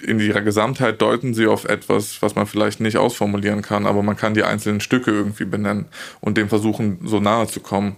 in 0.03 0.21
ihrer 0.21 0.43
Gesamtheit 0.43 1.01
deuten 1.01 1.35
sie 1.35 1.47
auf 1.47 1.65
etwas, 1.65 2.21
was 2.21 2.35
man 2.35 2.47
vielleicht 2.47 2.81
nicht 2.81 2.97
ausformulieren 2.97 3.63
kann, 3.63 3.87
aber 3.87 4.03
man 4.03 4.17
kann 4.17 4.35
die 4.35 4.43
einzelnen 4.43 4.81
Stücke 4.81 5.11
irgendwie 5.11 5.45
benennen 5.45 5.87
und 6.21 6.37
dem 6.37 6.49
versuchen, 6.49 6.99
so 7.05 7.21
nahe 7.21 7.47
zu 7.47 7.61
kommen 7.61 7.97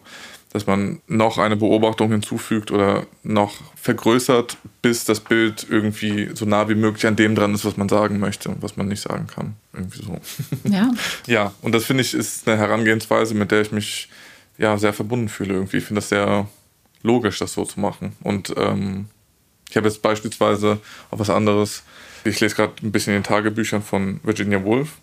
dass 0.56 0.66
man 0.66 1.02
noch 1.06 1.36
eine 1.36 1.54
Beobachtung 1.54 2.10
hinzufügt 2.10 2.70
oder 2.70 3.06
noch 3.22 3.56
vergrößert, 3.74 4.56
bis 4.80 5.04
das 5.04 5.20
Bild 5.20 5.66
irgendwie 5.68 6.30
so 6.32 6.46
nah 6.46 6.66
wie 6.70 6.74
möglich 6.74 7.06
an 7.06 7.14
dem 7.14 7.34
dran 7.34 7.54
ist, 7.54 7.66
was 7.66 7.76
man 7.76 7.90
sagen 7.90 8.18
möchte, 8.18 8.56
was 8.62 8.78
man 8.78 8.88
nicht 8.88 9.02
sagen 9.02 9.26
kann. 9.26 9.56
Irgendwie 9.74 10.02
so. 10.02 10.18
Ja. 10.72 10.90
ja, 11.26 11.54
und 11.60 11.72
das 11.72 11.84
finde 11.84 12.04
ich 12.04 12.14
ist 12.14 12.48
eine 12.48 12.56
Herangehensweise, 12.56 13.34
mit 13.34 13.50
der 13.50 13.60
ich 13.60 13.70
mich 13.70 14.08
ja 14.56 14.78
sehr 14.78 14.94
verbunden 14.94 15.28
fühle 15.28 15.52
irgendwie. 15.52 15.76
Ich 15.76 15.84
finde 15.84 16.00
das 16.00 16.08
sehr 16.08 16.48
logisch, 17.02 17.38
das 17.38 17.52
so 17.52 17.66
zu 17.66 17.78
machen. 17.78 18.16
Und 18.22 18.54
ähm, 18.56 19.10
ich 19.68 19.76
habe 19.76 19.88
jetzt 19.88 20.00
beispielsweise 20.00 20.78
auch 21.10 21.18
was 21.18 21.28
anderes. 21.28 21.82
Ich 22.24 22.40
lese 22.40 22.54
gerade 22.54 22.72
ein 22.82 22.92
bisschen 22.92 23.12
in 23.12 23.18
den 23.18 23.26
Tagebüchern 23.26 23.82
von 23.82 24.20
Virginia 24.22 24.64
Woolf. 24.64 24.96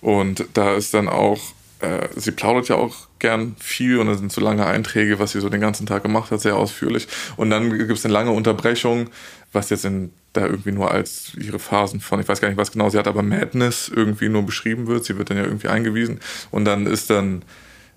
Und 0.00 0.46
da 0.54 0.74
ist 0.74 0.94
dann 0.94 1.06
auch 1.06 1.38
äh, 1.80 2.08
sie 2.16 2.32
plaudert 2.32 2.68
ja 2.68 2.76
auch 2.76 3.05
gern 3.18 3.56
viel 3.58 3.98
und 3.98 4.06
da 4.06 4.14
sind 4.14 4.32
so 4.32 4.40
lange 4.40 4.66
Einträge, 4.66 5.18
was 5.18 5.32
sie 5.32 5.40
so 5.40 5.48
den 5.48 5.60
ganzen 5.60 5.86
Tag 5.86 6.02
gemacht 6.02 6.30
hat, 6.30 6.40
sehr 6.40 6.56
ausführlich. 6.56 7.08
Und 7.36 7.50
dann 7.50 7.70
gibt 7.70 7.90
es 7.90 8.04
eine 8.04 8.14
lange 8.14 8.30
Unterbrechung, 8.30 9.10
was 9.52 9.70
jetzt 9.70 9.84
in, 9.84 10.12
da 10.32 10.46
irgendwie 10.46 10.72
nur 10.72 10.90
als 10.90 11.32
ihre 11.34 11.58
Phasen 11.58 12.00
von, 12.00 12.20
ich 12.20 12.28
weiß 12.28 12.40
gar 12.40 12.48
nicht, 12.48 12.58
was 12.58 12.72
genau 12.72 12.90
sie 12.90 12.98
hat, 12.98 13.08
aber 13.08 13.22
Madness 13.22 13.90
irgendwie 13.94 14.28
nur 14.28 14.44
beschrieben 14.44 14.86
wird. 14.86 15.04
Sie 15.04 15.16
wird 15.16 15.30
dann 15.30 15.38
ja 15.38 15.44
irgendwie 15.44 15.68
eingewiesen 15.68 16.20
und 16.50 16.64
dann 16.64 16.86
ist 16.86 17.10
dann 17.10 17.42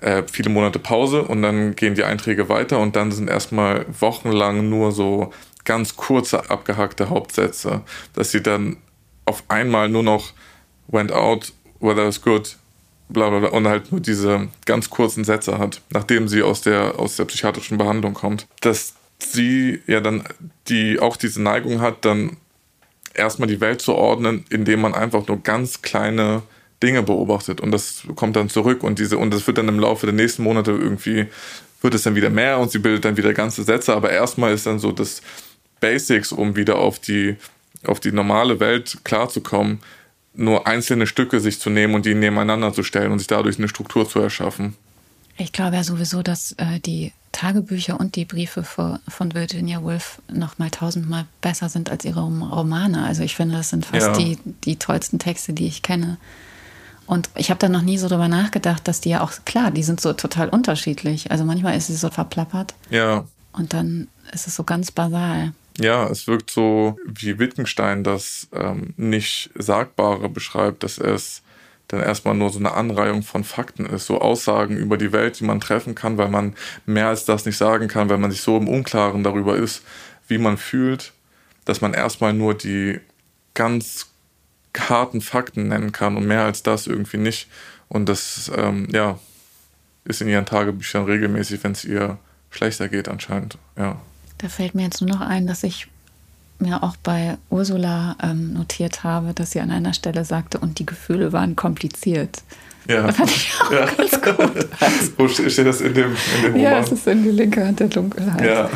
äh, 0.02 0.24
viele 0.32 0.50
Monate 0.50 0.80
Pause 0.80 1.24
und 1.24 1.42
dann 1.42 1.76
gehen 1.76 1.96
die 1.96 2.04
Einträge 2.04 2.50
weiter 2.50 2.80
und 2.80 2.96
dann 2.96 3.12
sind 3.12 3.30
erstmal 3.30 3.86
wochenlang 4.00 4.70
nur 4.70 4.92
so 4.92 5.34
ganz 5.66 5.96
kurze 5.96 6.50
abgehackte 6.50 7.10
Hauptsätze, 7.10 7.82
dass 8.14 8.32
sie 8.32 8.42
dann 8.42 8.78
auf 9.26 9.44
einmal 9.50 9.90
nur 9.90 10.04
noch 10.04 10.34
went 10.88 11.12
out, 11.12 11.54
weather 11.80 12.08
is 12.08 12.22
good, 12.22 12.58
bla 13.10 13.30
bla 13.30 13.40
bla 13.40 13.50
und 13.50 13.68
halt 13.68 13.92
nur 13.92 14.02
diese 14.02 14.48
ganz 14.66 14.90
kurzen 14.90 15.24
Sätze 15.24 15.58
hat, 15.58 15.82
nachdem 15.90 16.28
sie 16.28 16.44
aus 16.44 16.62
der, 16.62 17.00
aus 17.00 17.16
der 17.16 17.26
psychiatrischen 17.26 17.78
Behandlung 17.78 18.14
kommt. 18.14 18.48
Dass 18.62 18.94
sie 19.20 19.82
ja 19.88 20.00
dann 20.00 20.24
die 20.68 21.00
auch 21.00 21.18
diese 21.18 21.42
Neigung 21.42 21.82
hat, 21.82 22.06
dann 22.06 22.38
erstmal 23.14 23.50
die 23.50 23.60
Welt 23.60 23.82
zu 23.82 23.96
ordnen, 23.96 24.46
indem 24.50 24.82
man 24.82 24.94
einfach 24.94 25.28
nur 25.28 25.42
ganz 25.44 25.82
kleine 25.82 26.44
Dinge 26.82 27.04
beobachtet 27.04 27.60
und 27.60 27.72
das 27.72 28.04
kommt 28.16 28.38
dann 28.38 28.48
zurück 28.48 28.84
und 28.84 29.00
diese 29.00 29.18
und 29.18 29.34
das 29.34 29.46
wird 29.48 29.58
dann 29.58 29.68
im 29.68 29.80
Laufe 29.80 30.06
der 30.06 30.16
nächsten 30.16 30.44
Monate 30.44 30.72
irgendwie 30.72 31.26
wird 31.82 31.94
es 31.94 32.04
dann 32.04 32.16
wieder 32.16 32.30
mehr 32.30 32.58
und 32.60 32.72
sie 32.72 32.80
bildet 32.80 33.06
dann 33.06 33.18
wieder 33.18 33.34
ganze 33.34 33.64
Sätze, 33.64 33.94
aber 33.94 34.12
erstmal 34.12 34.54
ist 34.54 34.66
dann 34.66 34.80
so 34.80 34.92
das 34.92 35.22
Basics, 35.82 36.32
um 36.32 36.56
wieder 36.56 36.78
auf 36.78 37.00
die 37.00 37.36
auf 37.86 38.00
die 38.00 38.12
normale 38.12 38.60
Welt 38.60 39.00
klarzukommen, 39.04 39.80
nur 40.34 40.68
einzelne 40.68 41.08
Stücke 41.08 41.40
sich 41.40 41.60
zu 41.60 41.70
nehmen 41.70 41.96
und 41.96 42.06
die 42.06 42.16
nebeneinander 42.16 42.74
zu 42.74 42.84
stellen 42.84 43.12
und 43.12 43.20
sich 43.20 43.28
dadurch 43.28 43.58
eine 43.58 43.68
Struktur 43.68 44.08
zu 44.08 44.20
erschaffen. 44.20 44.76
Ich 45.38 45.54
glaube 45.54 45.78
ja 45.78 45.84
sowieso, 45.84 46.22
dass 46.22 46.52
äh, 46.54 46.80
die 46.80 47.14
Tagebücher 47.32 48.00
und 48.00 48.16
die 48.16 48.26
Briefe 48.26 48.64
für, 48.64 49.00
von 49.08 49.34
Virginia 49.34 49.82
Woolf 49.82 50.22
noch 50.32 50.58
mal 50.58 50.70
tausendmal 50.70 51.26
besser 51.42 51.70
sind 51.70 51.90
als 51.90 52.04
ihre 52.04 52.22
Romane. 52.22 53.06
Also 53.06 53.24
ich 53.24 53.36
finde, 53.36 53.56
das 53.56 53.70
sind 53.70 53.86
fast 53.86 54.08
ja. 54.08 54.14
die, 54.14 54.38
die 54.66 54.76
tollsten 54.76 55.20
Texte, 55.20 55.54
die 55.54 55.68
ich 55.68 55.82
kenne. 55.82 56.18
Und 57.06 57.30
ich 57.36 57.50
habe 57.50 57.60
da 57.60 57.70
noch 57.70 57.82
nie 57.82 57.98
so 57.98 58.08
drüber 58.08 58.28
nachgedacht, 58.28 58.88
dass 58.88 59.02
die 59.02 59.10
ja 59.10 59.22
auch, 59.22 59.32
klar, 59.46 59.72
die 59.72 59.84
sind 59.84 60.02
so 60.02 60.14
total 60.14 60.50
unterschiedlich. 60.50 61.32
Also 61.32 61.44
manchmal 61.44 61.78
ist 61.78 61.88
sie 61.88 61.96
so 61.96 62.10
verplappert. 62.10 62.76
Ja. 62.90 63.26
Und 63.52 63.74
dann 63.74 64.08
ist 64.32 64.48
es 64.48 64.56
so 64.56 64.64
ganz 64.64 64.92
basal. 64.92 65.54
Ja, 65.80 66.08
es 66.08 66.28
wirkt 66.28 66.50
so, 66.50 66.98
wie 67.06 67.40
Wittgenstein 67.40 68.04
das 68.04 68.50
ähm, 68.54 68.94
nicht 68.98 69.50
Sagbare 69.56 70.28
beschreibt, 70.28 70.84
dass 70.84 70.98
es 70.98 71.42
dann 71.88 72.02
erstmal 72.02 72.36
nur 72.36 72.50
so 72.50 72.60
eine 72.60 72.74
Anreihung 72.74 73.24
von 73.24 73.44
Fakten 73.44 73.86
ist, 73.86 74.06
so 74.06 74.20
Aussagen 74.20 74.78
über 74.78 74.98
die 74.98 75.12
Welt, 75.12 75.40
die 75.40 75.46
man 75.46 75.60
treffen 75.60 75.96
kann, 75.96 76.18
weil 76.18 76.30
man 76.30 76.56
mehr 76.86 77.08
als 77.08 77.26
das 77.26 77.46
nicht 77.46 77.58
sagen 77.58 77.88
kann, 77.88 78.10
weil 78.10 78.18
man 78.18 78.30
sich 78.30 78.42
so 78.42 78.58
im 78.58 78.68
Unklaren 78.68 79.24
darüber 79.24 79.56
ist, 79.56 79.82
wie 80.28 80.38
man 80.38 80.58
fühlt, 80.58 81.14
dass 81.66 81.82
man 81.82 81.94
erstmal 81.94 82.34
nur 82.34 82.54
die 82.54 83.00
ganz 83.56 84.08
harten 84.78 85.22
Fakten 85.22 85.70
nennen 85.70 85.92
kann 85.92 86.16
und 86.16 86.28
mehr 86.28 86.44
als 86.44 86.62
das 86.62 86.88
irgendwie 86.88 87.18
nicht. 87.18 87.50
Und 87.88 88.08
das, 88.08 88.52
ähm, 88.56 88.88
ja, 88.92 89.18
ist 90.04 90.22
in 90.22 90.28
ihren 90.28 90.46
Tagebüchern 90.46 91.06
regelmäßig, 91.06 91.64
wenn 91.64 91.72
es 91.72 91.86
ihr 91.86 92.20
schlechter 92.52 92.88
geht 92.88 93.08
anscheinend, 93.08 93.58
ja. 93.78 94.00
Da 94.40 94.50
fällt 94.50 94.74
mir 94.74 94.84
jetzt 94.84 95.02
nur 95.02 95.10
noch 95.10 95.22
ein, 95.22 95.48
dass 95.48 95.64
ich 95.64 95.88
mir 96.60 96.84
auch 96.84 96.96
bei 96.98 97.38
Ursula 97.50 98.16
ähm, 98.22 98.54
notiert 98.54 99.04
habe, 99.04 99.34
dass 99.34 99.52
sie 99.52 99.60
an 99.60 99.72
einer 99.72 99.94
Stelle 99.94 100.26
sagte, 100.26 100.60
und 100.60 100.80
die 100.80 100.86
Gefühle 100.86 101.32
waren 101.32 101.56
kompliziert. 101.56 102.42
Ja. 102.88 103.04
Das 103.08 103.18
fand 103.18 103.32
ich 103.32 103.54
auch 103.62 103.72
ja. 103.72 103.86
ganz 103.86 104.22
gut. 104.22 104.68
Wo 105.18 105.28
steht 105.28 105.66
das 105.66 105.82
in 105.82 105.94
dem, 105.94 106.16
in 106.38 106.44
dem 106.44 106.54
Roman? 106.54 106.62
Ja, 106.62 106.80
es 106.80 106.92
ist 106.92 107.08
in 107.08 107.24
die 107.24 107.30
linke 107.30 107.66
Hand 107.66 107.80
der 107.80 107.88
Dunkelheit. 107.88 108.44
Ja. 108.44 108.70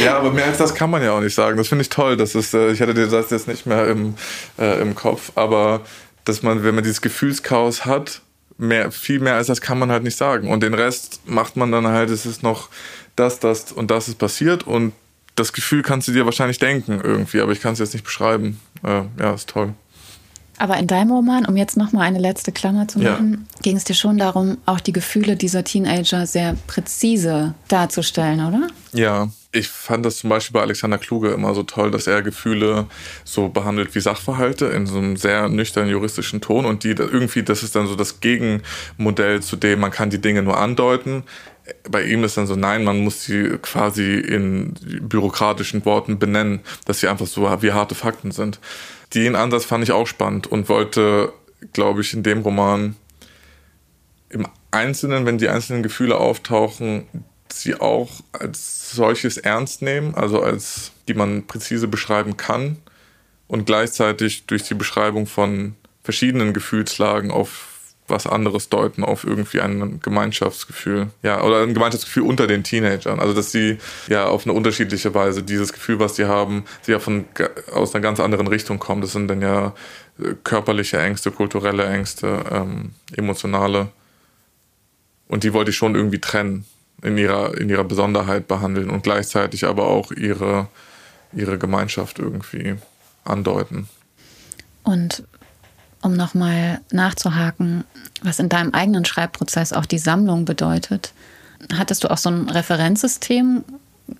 ja, 0.04 0.18
aber 0.18 0.32
mehr 0.32 0.46
als 0.46 0.58
das 0.58 0.74
kann 0.74 0.90
man 0.90 1.02
ja 1.02 1.12
auch 1.12 1.20
nicht 1.20 1.34
sagen. 1.34 1.56
Das 1.56 1.68
finde 1.68 1.82
ich 1.82 1.88
toll. 1.88 2.16
Das 2.16 2.34
ist, 2.34 2.54
äh, 2.54 2.72
ich 2.72 2.80
hatte 2.80 2.94
den 2.94 3.10
Satz 3.10 3.30
jetzt 3.30 3.48
nicht 3.48 3.66
mehr 3.66 3.86
im, 3.88 4.14
äh, 4.58 4.80
im 4.80 4.94
Kopf, 4.94 5.32
aber 5.34 5.82
dass 6.24 6.42
man, 6.42 6.64
wenn 6.64 6.74
man 6.74 6.84
dieses 6.84 7.00
Gefühlschaos 7.00 7.84
hat, 7.84 8.22
mehr, 8.56 8.92
viel 8.92 9.20
mehr 9.20 9.34
als 9.34 9.48
das 9.48 9.60
kann 9.60 9.78
man 9.78 9.90
halt 9.90 10.02
nicht 10.02 10.16
sagen. 10.16 10.48
Und 10.50 10.62
den 10.62 10.74
Rest 10.74 11.20
macht 11.26 11.56
man 11.56 11.72
dann 11.72 11.86
halt, 11.86 12.10
es 12.10 12.26
ist 12.26 12.42
noch 12.42 12.68
das, 13.20 13.38
das 13.38 13.72
und 13.72 13.90
das 13.90 14.08
ist 14.08 14.18
passiert 14.18 14.66
und 14.66 14.92
das 15.36 15.52
Gefühl 15.52 15.82
kannst 15.82 16.08
du 16.08 16.12
dir 16.12 16.24
wahrscheinlich 16.24 16.58
denken 16.58 17.00
irgendwie, 17.02 17.40
aber 17.40 17.52
ich 17.52 17.60
kann 17.60 17.72
es 17.72 17.78
jetzt 17.78 17.92
nicht 17.92 18.04
beschreiben. 18.04 18.60
Äh, 18.82 19.02
ja, 19.18 19.34
ist 19.34 19.48
toll. 19.48 19.74
Aber 20.58 20.76
in 20.76 20.86
deinem 20.86 21.10
Roman, 21.12 21.46
um 21.46 21.56
jetzt 21.56 21.78
nochmal 21.78 22.06
eine 22.06 22.18
letzte 22.18 22.52
Klammer 22.52 22.86
zu 22.86 22.98
machen, 22.98 23.46
ja. 23.48 23.62
ging 23.62 23.76
es 23.78 23.84
dir 23.84 23.94
schon 23.94 24.18
darum, 24.18 24.58
auch 24.66 24.80
die 24.80 24.92
Gefühle 24.92 25.36
dieser 25.36 25.64
Teenager 25.64 26.26
sehr 26.26 26.54
präzise 26.66 27.54
darzustellen, 27.68 28.44
oder? 28.46 28.66
Ja, 28.92 29.30
ich 29.52 29.68
fand 29.68 30.06
das 30.06 30.18
zum 30.18 30.30
Beispiel 30.30 30.54
bei 30.54 30.62
Alexander 30.62 30.98
Kluge 30.98 31.30
immer 31.30 31.54
so 31.54 31.62
toll, 31.64 31.90
dass 31.90 32.06
er 32.06 32.22
Gefühle 32.22 32.86
so 33.24 33.48
behandelt 33.48 33.94
wie 33.94 34.00
Sachverhalte 34.00 34.66
in 34.66 34.86
so 34.86 34.98
einem 34.98 35.16
sehr 35.16 35.48
nüchternen 35.48 35.90
juristischen 35.90 36.40
Ton 36.40 36.66
und 36.66 36.84
die 36.84 36.90
irgendwie, 36.90 37.42
das 37.42 37.62
ist 37.62 37.74
dann 37.74 37.86
so 37.86 37.96
das 37.96 38.20
Gegenmodell 38.20 39.42
zu 39.42 39.56
dem, 39.56 39.80
man 39.80 39.90
kann 39.90 40.10
die 40.10 40.20
Dinge 40.20 40.42
nur 40.42 40.56
andeuten. 40.56 41.24
Bei 41.88 42.02
ihm 42.02 42.24
ist 42.24 42.36
dann 42.36 42.46
so, 42.46 42.56
nein, 42.56 42.84
man 42.84 43.00
muss 43.00 43.24
sie 43.24 43.58
quasi 43.62 44.14
in 44.14 44.74
bürokratischen 45.02 45.84
Worten 45.84 46.18
benennen, 46.18 46.60
dass 46.84 47.00
sie 47.00 47.08
einfach 47.08 47.26
so 47.26 47.42
wie 47.62 47.72
harte 47.72 47.94
Fakten 47.94 48.30
sind 48.30 48.60
den 49.14 49.36
Ansatz 49.36 49.64
fand 49.64 49.84
ich 49.84 49.92
auch 49.92 50.06
spannend 50.06 50.46
und 50.46 50.68
wollte, 50.68 51.32
glaube 51.72 52.00
ich, 52.00 52.14
in 52.14 52.22
dem 52.22 52.42
Roman 52.42 52.96
im 54.28 54.46
Einzelnen, 54.70 55.26
wenn 55.26 55.38
die 55.38 55.48
einzelnen 55.48 55.82
Gefühle 55.82 56.16
auftauchen, 56.16 57.06
sie 57.52 57.74
auch 57.74 58.10
als 58.32 58.90
solches 58.90 59.36
ernst 59.38 59.82
nehmen, 59.82 60.14
also 60.14 60.42
als 60.42 60.92
die 61.08 61.14
man 61.14 61.46
präzise 61.46 61.88
beschreiben 61.88 62.36
kann 62.36 62.76
und 63.48 63.66
gleichzeitig 63.66 64.46
durch 64.46 64.62
die 64.62 64.74
Beschreibung 64.74 65.26
von 65.26 65.74
verschiedenen 66.02 66.52
Gefühlslagen 66.52 67.30
auf 67.30 67.70
was 68.10 68.26
anderes 68.26 68.68
deuten 68.68 69.04
auf 69.04 69.24
irgendwie 69.24 69.60
ein 69.60 70.00
Gemeinschaftsgefühl. 70.00 71.08
Ja, 71.22 71.42
oder 71.42 71.62
ein 71.62 71.74
Gemeinschaftsgefühl 71.74 72.24
unter 72.24 72.46
den 72.46 72.64
Teenagern. 72.64 73.20
Also, 73.20 73.32
dass 73.32 73.52
sie 73.52 73.78
ja 74.08 74.26
auf 74.26 74.44
eine 74.44 74.52
unterschiedliche 74.52 75.14
Weise 75.14 75.42
dieses 75.42 75.72
Gefühl, 75.72 76.00
was 76.00 76.16
sie 76.16 76.26
haben, 76.26 76.64
sie 76.82 76.92
ja 76.92 76.98
von, 76.98 77.24
aus 77.72 77.94
einer 77.94 78.02
ganz 78.02 78.20
anderen 78.20 78.48
Richtung 78.48 78.78
kommen. 78.78 79.00
Das 79.00 79.12
sind 79.12 79.28
dann 79.28 79.40
ja 79.40 79.74
äh, 80.18 80.34
körperliche 80.44 81.00
Ängste, 81.00 81.30
kulturelle 81.30 81.86
Ängste, 81.86 82.44
ähm, 82.50 82.90
emotionale. 83.16 83.88
Und 85.28 85.44
die 85.44 85.52
wollte 85.52 85.70
ich 85.70 85.76
schon 85.76 85.94
irgendwie 85.94 86.20
trennen, 86.20 86.64
in 87.02 87.18
ihrer, 87.18 87.56
in 87.58 87.68
ihrer 87.68 87.84
Besonderheit 87.84 88.48
behandeln 88.48 88.90
und 88.90 89.02
gleichzeitig 89.02 89.66
aber 89.66 89.86
auch 89.86 90.12
ihre, 90.12 90.68
ihre 91.32 91.58
Gemeinschaft 91.58 92.18
irgendwie 92.18 92.76
andeuten. 93.24 93.88
Und 94.82 95.24
um 96.02 96.14
nochmal 96.14 96.80
nachzuhaken, 96.90 97.84
was 98.22 98.38
in 98.38 98.48
deinem 98.48 98.72
eigenen 98.72 99.04
Schreibprozess 99.04 99.72
auch 99.72 99.86
die 99.86 99.98
Sammlung 99.98 100.44
bedeutet, 100.44 101.12
hattest 101.76 102.04
du 102.04 102.10
auch 102.10 102.18
so 102.18 102.30
ein 102.30 102.48
Referenzsystem 102.48 103.64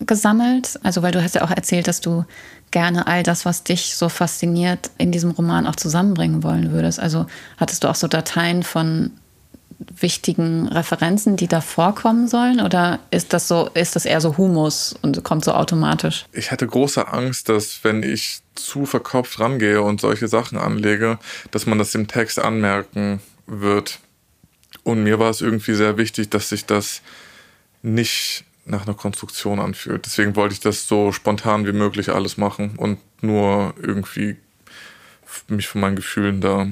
gesammelt? 0.01 0.79
Also, 0.83 1.03
weil 1.03 1.13
du 1.13 1.23
hast 1.23 1.35
ja 1.35 1.43
auch 1.43 1.51
erzählt, 1.51 1.89
dass 1.89 2.01
du 2.01 2.25
gerne 2.71 3.07
all 3.07 3.23
das, 3.23 3.45
was 3.45 3.65
dich 3.65 3.97
so 3.97 4.09
fasziniert, 4.09 4.91
in 4.99 5.11
diesem 5.11 5.31
Roman 5.31 5.67
auch 5.67 5.77
zusammenbringen 5.77 6.43
wollen 6.43 6.71
würdest. 6.71 7.01
Also, 7.01 7.27
hattest 7.57 7.83
du 7.83 7.89
auch 7.89 7.95
so 7.95 8.09
Dateien 8.09 8.63
von 8.63 9.11
wichtigen 9.95 10.69
Referenzen, 10.69 11.37
die 11.37 11.49
da 11.49 11.61
vorkommen 11.61 12.29
sollen? 12.29 12.61
Oder 12.61 13.01
ist 13.11 13.33
das 13.33 13.49
so, 13.49 13.71
ist 13.75 13.97
das 13.97 14.05
eher 14.05 14.21
so 14.21 14.37
Humus 14.37 14.95
und 15.03 15.25
kommt 15.25 15.45
so 15.45 15.53
automatisch? 15.53 16.27
Ich 16.33 16.51
hatte 16.51 16.67
große 16.67 17.09
Angst, 17.09 17.49
dass 17.49 17.83
wenn 17.83 18.03
ich 18.03 18.41
zu 18.55 18.87
verkopft 18.87 19.41
rangehe 19.41 19.83
und 19.83 20.01
solche 20.01 20.29
Sachen 20.29 20.59
anlege, 20.59 21.19
dass 21.51 21.67
man 21.67 21.79
das 21.79 21.95
im 21.95 22.09
Text 22.09 22.39
anmerken 22.39 23.21
wird. 23.47 23.99
Und 24.85 25.03
mir 25.03 25.19
war 25.19 25.31
es 25.31 25.41
irgendwie 25.41 25.75
sehr 25.75 25.97
wichtig, 25.97 26.31
dass 26.31 26.51
sich 26.51 26.67
das 26.67 27.01
nicht 27.83 28.45
nach 28.65 28.87
einer 28.87 28.95
Konstruktion 28.95 29.59
anfühlt. 29.59 30.07
Deswegen 30.07 30.37
wollte 30.37 30.55
ich 30.55 30.61
das 30.61 30.87
so 30.87 31.13
spontan 31.13 31.67
wie 31.67 31.73
möglich 31.73 32.11
alles 32.11 32.37
machen 32.37 32.77
und 32.77 32.99
nur 33.21 33.75
irgendwie 33.81 34.37
mich 35.49 35.69
von 35.69 35.81
meinen 35.81 35.97
Gefühlen 35.97 36.41
da 36.41 36.69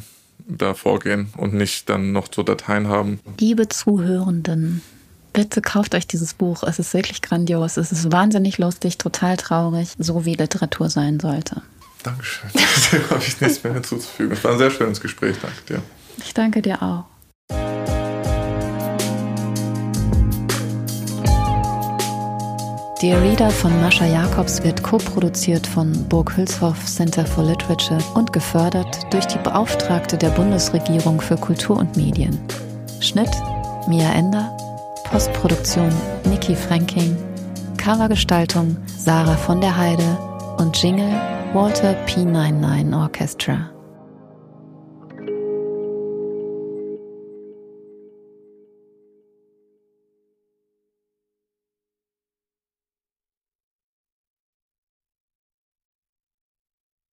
da 0.46 0.74
vorgehen 0.74 1.28
und 1.36 1.54
nicht 1.54 1.88
dann 1.88 2.12
noch 2.12 2.28
so 2.32 2.42
Dateien 2.42 2.88
haben. 2.88 3.20
Liebe 3.38 3.68
Zuhörenden, 3.68 4.82
bitte 5.32 5.60
kauft 5.60 5.94
euch 5.94 6.06
dieses 6.06 6.34
Buch. 6.34 6.62
Es 6.62 6.78
ist 6.78 6.94
wirklich 6.94 7.22
grandios. 7.22 7.76
Es 7.76 7.92
ist 7.92 8.10
wahnsinnig 8.12 8.58
lustig, 8.58 8.98
total 8.98 9.36
traurig, 9.36 9.90
so 9.98 10.24
wie 10.24 10.34
Literatur 10.34 10.90
sein 10.90 11.20
sollte. 11.20 11.62
Dankeschön. 12.02 12.50
Da 12.90 13.10
habe 13.10 13.24
ich 13.26 13.40
nichts 13.40 13.62
mehr 13.64 13.74
hinzuzufügen. 13.74 14.32
Es 14.32 14.44
war 14.44 14.52
ein 14.52 14.58
sehr 14.58 14.70
schönes 14.70 15.00
Gespräch. 15.00 15.36
Danke 15.42 15.60
dir. 15.68 15.82
Ich 16.18 16.32
danke 16.32 16.62
dir 16.62 16.82
auch. 16.82 17.04
Dear 23.00 23.22
Reader 23.22 23.50
von 23.50 23.80
Mascha 23.80 24.06
Jacobs 24.06 24.60
wird 24.64 24.82
co-produziert 24.82 25.64
von 25.64 25.92
Burg 26.08 26.36
Hülshoff 26.36 26.84
Center 26.84 27.24
for 27.24 27.44
Literature 27.44 28.02
und 28.14 28.32
gefördert 28.32 29.06
durch 29.12 29.24
die 29.26 29.38
Beauftragte 29.38 30.18
der 30.18 30.30
Bundesregierung 30.30 31.20
für 31.20 31.36
Kultur 31.36 31.76
und 31.76 31.96
Medien. 31.96 32.36
Schnitt 32.98 33.30
Mia 33.86 34.10
Ender, 34.10 34.50
Postproduktion 35.04 35.90
Niki 36.24 36.56
Franking, 36.56 37.16
Covergestaltung 37.76 38.76
Sarah 38.96 39.36
von 39.36 39.60
der 39.60 39.76
Heide 39.76 40.18
und 40.56 40.76
Jingle 40.82 41.20
Walter 41.54 41.94
P99 42.04 43.00
Orchestra. 43.00 43.77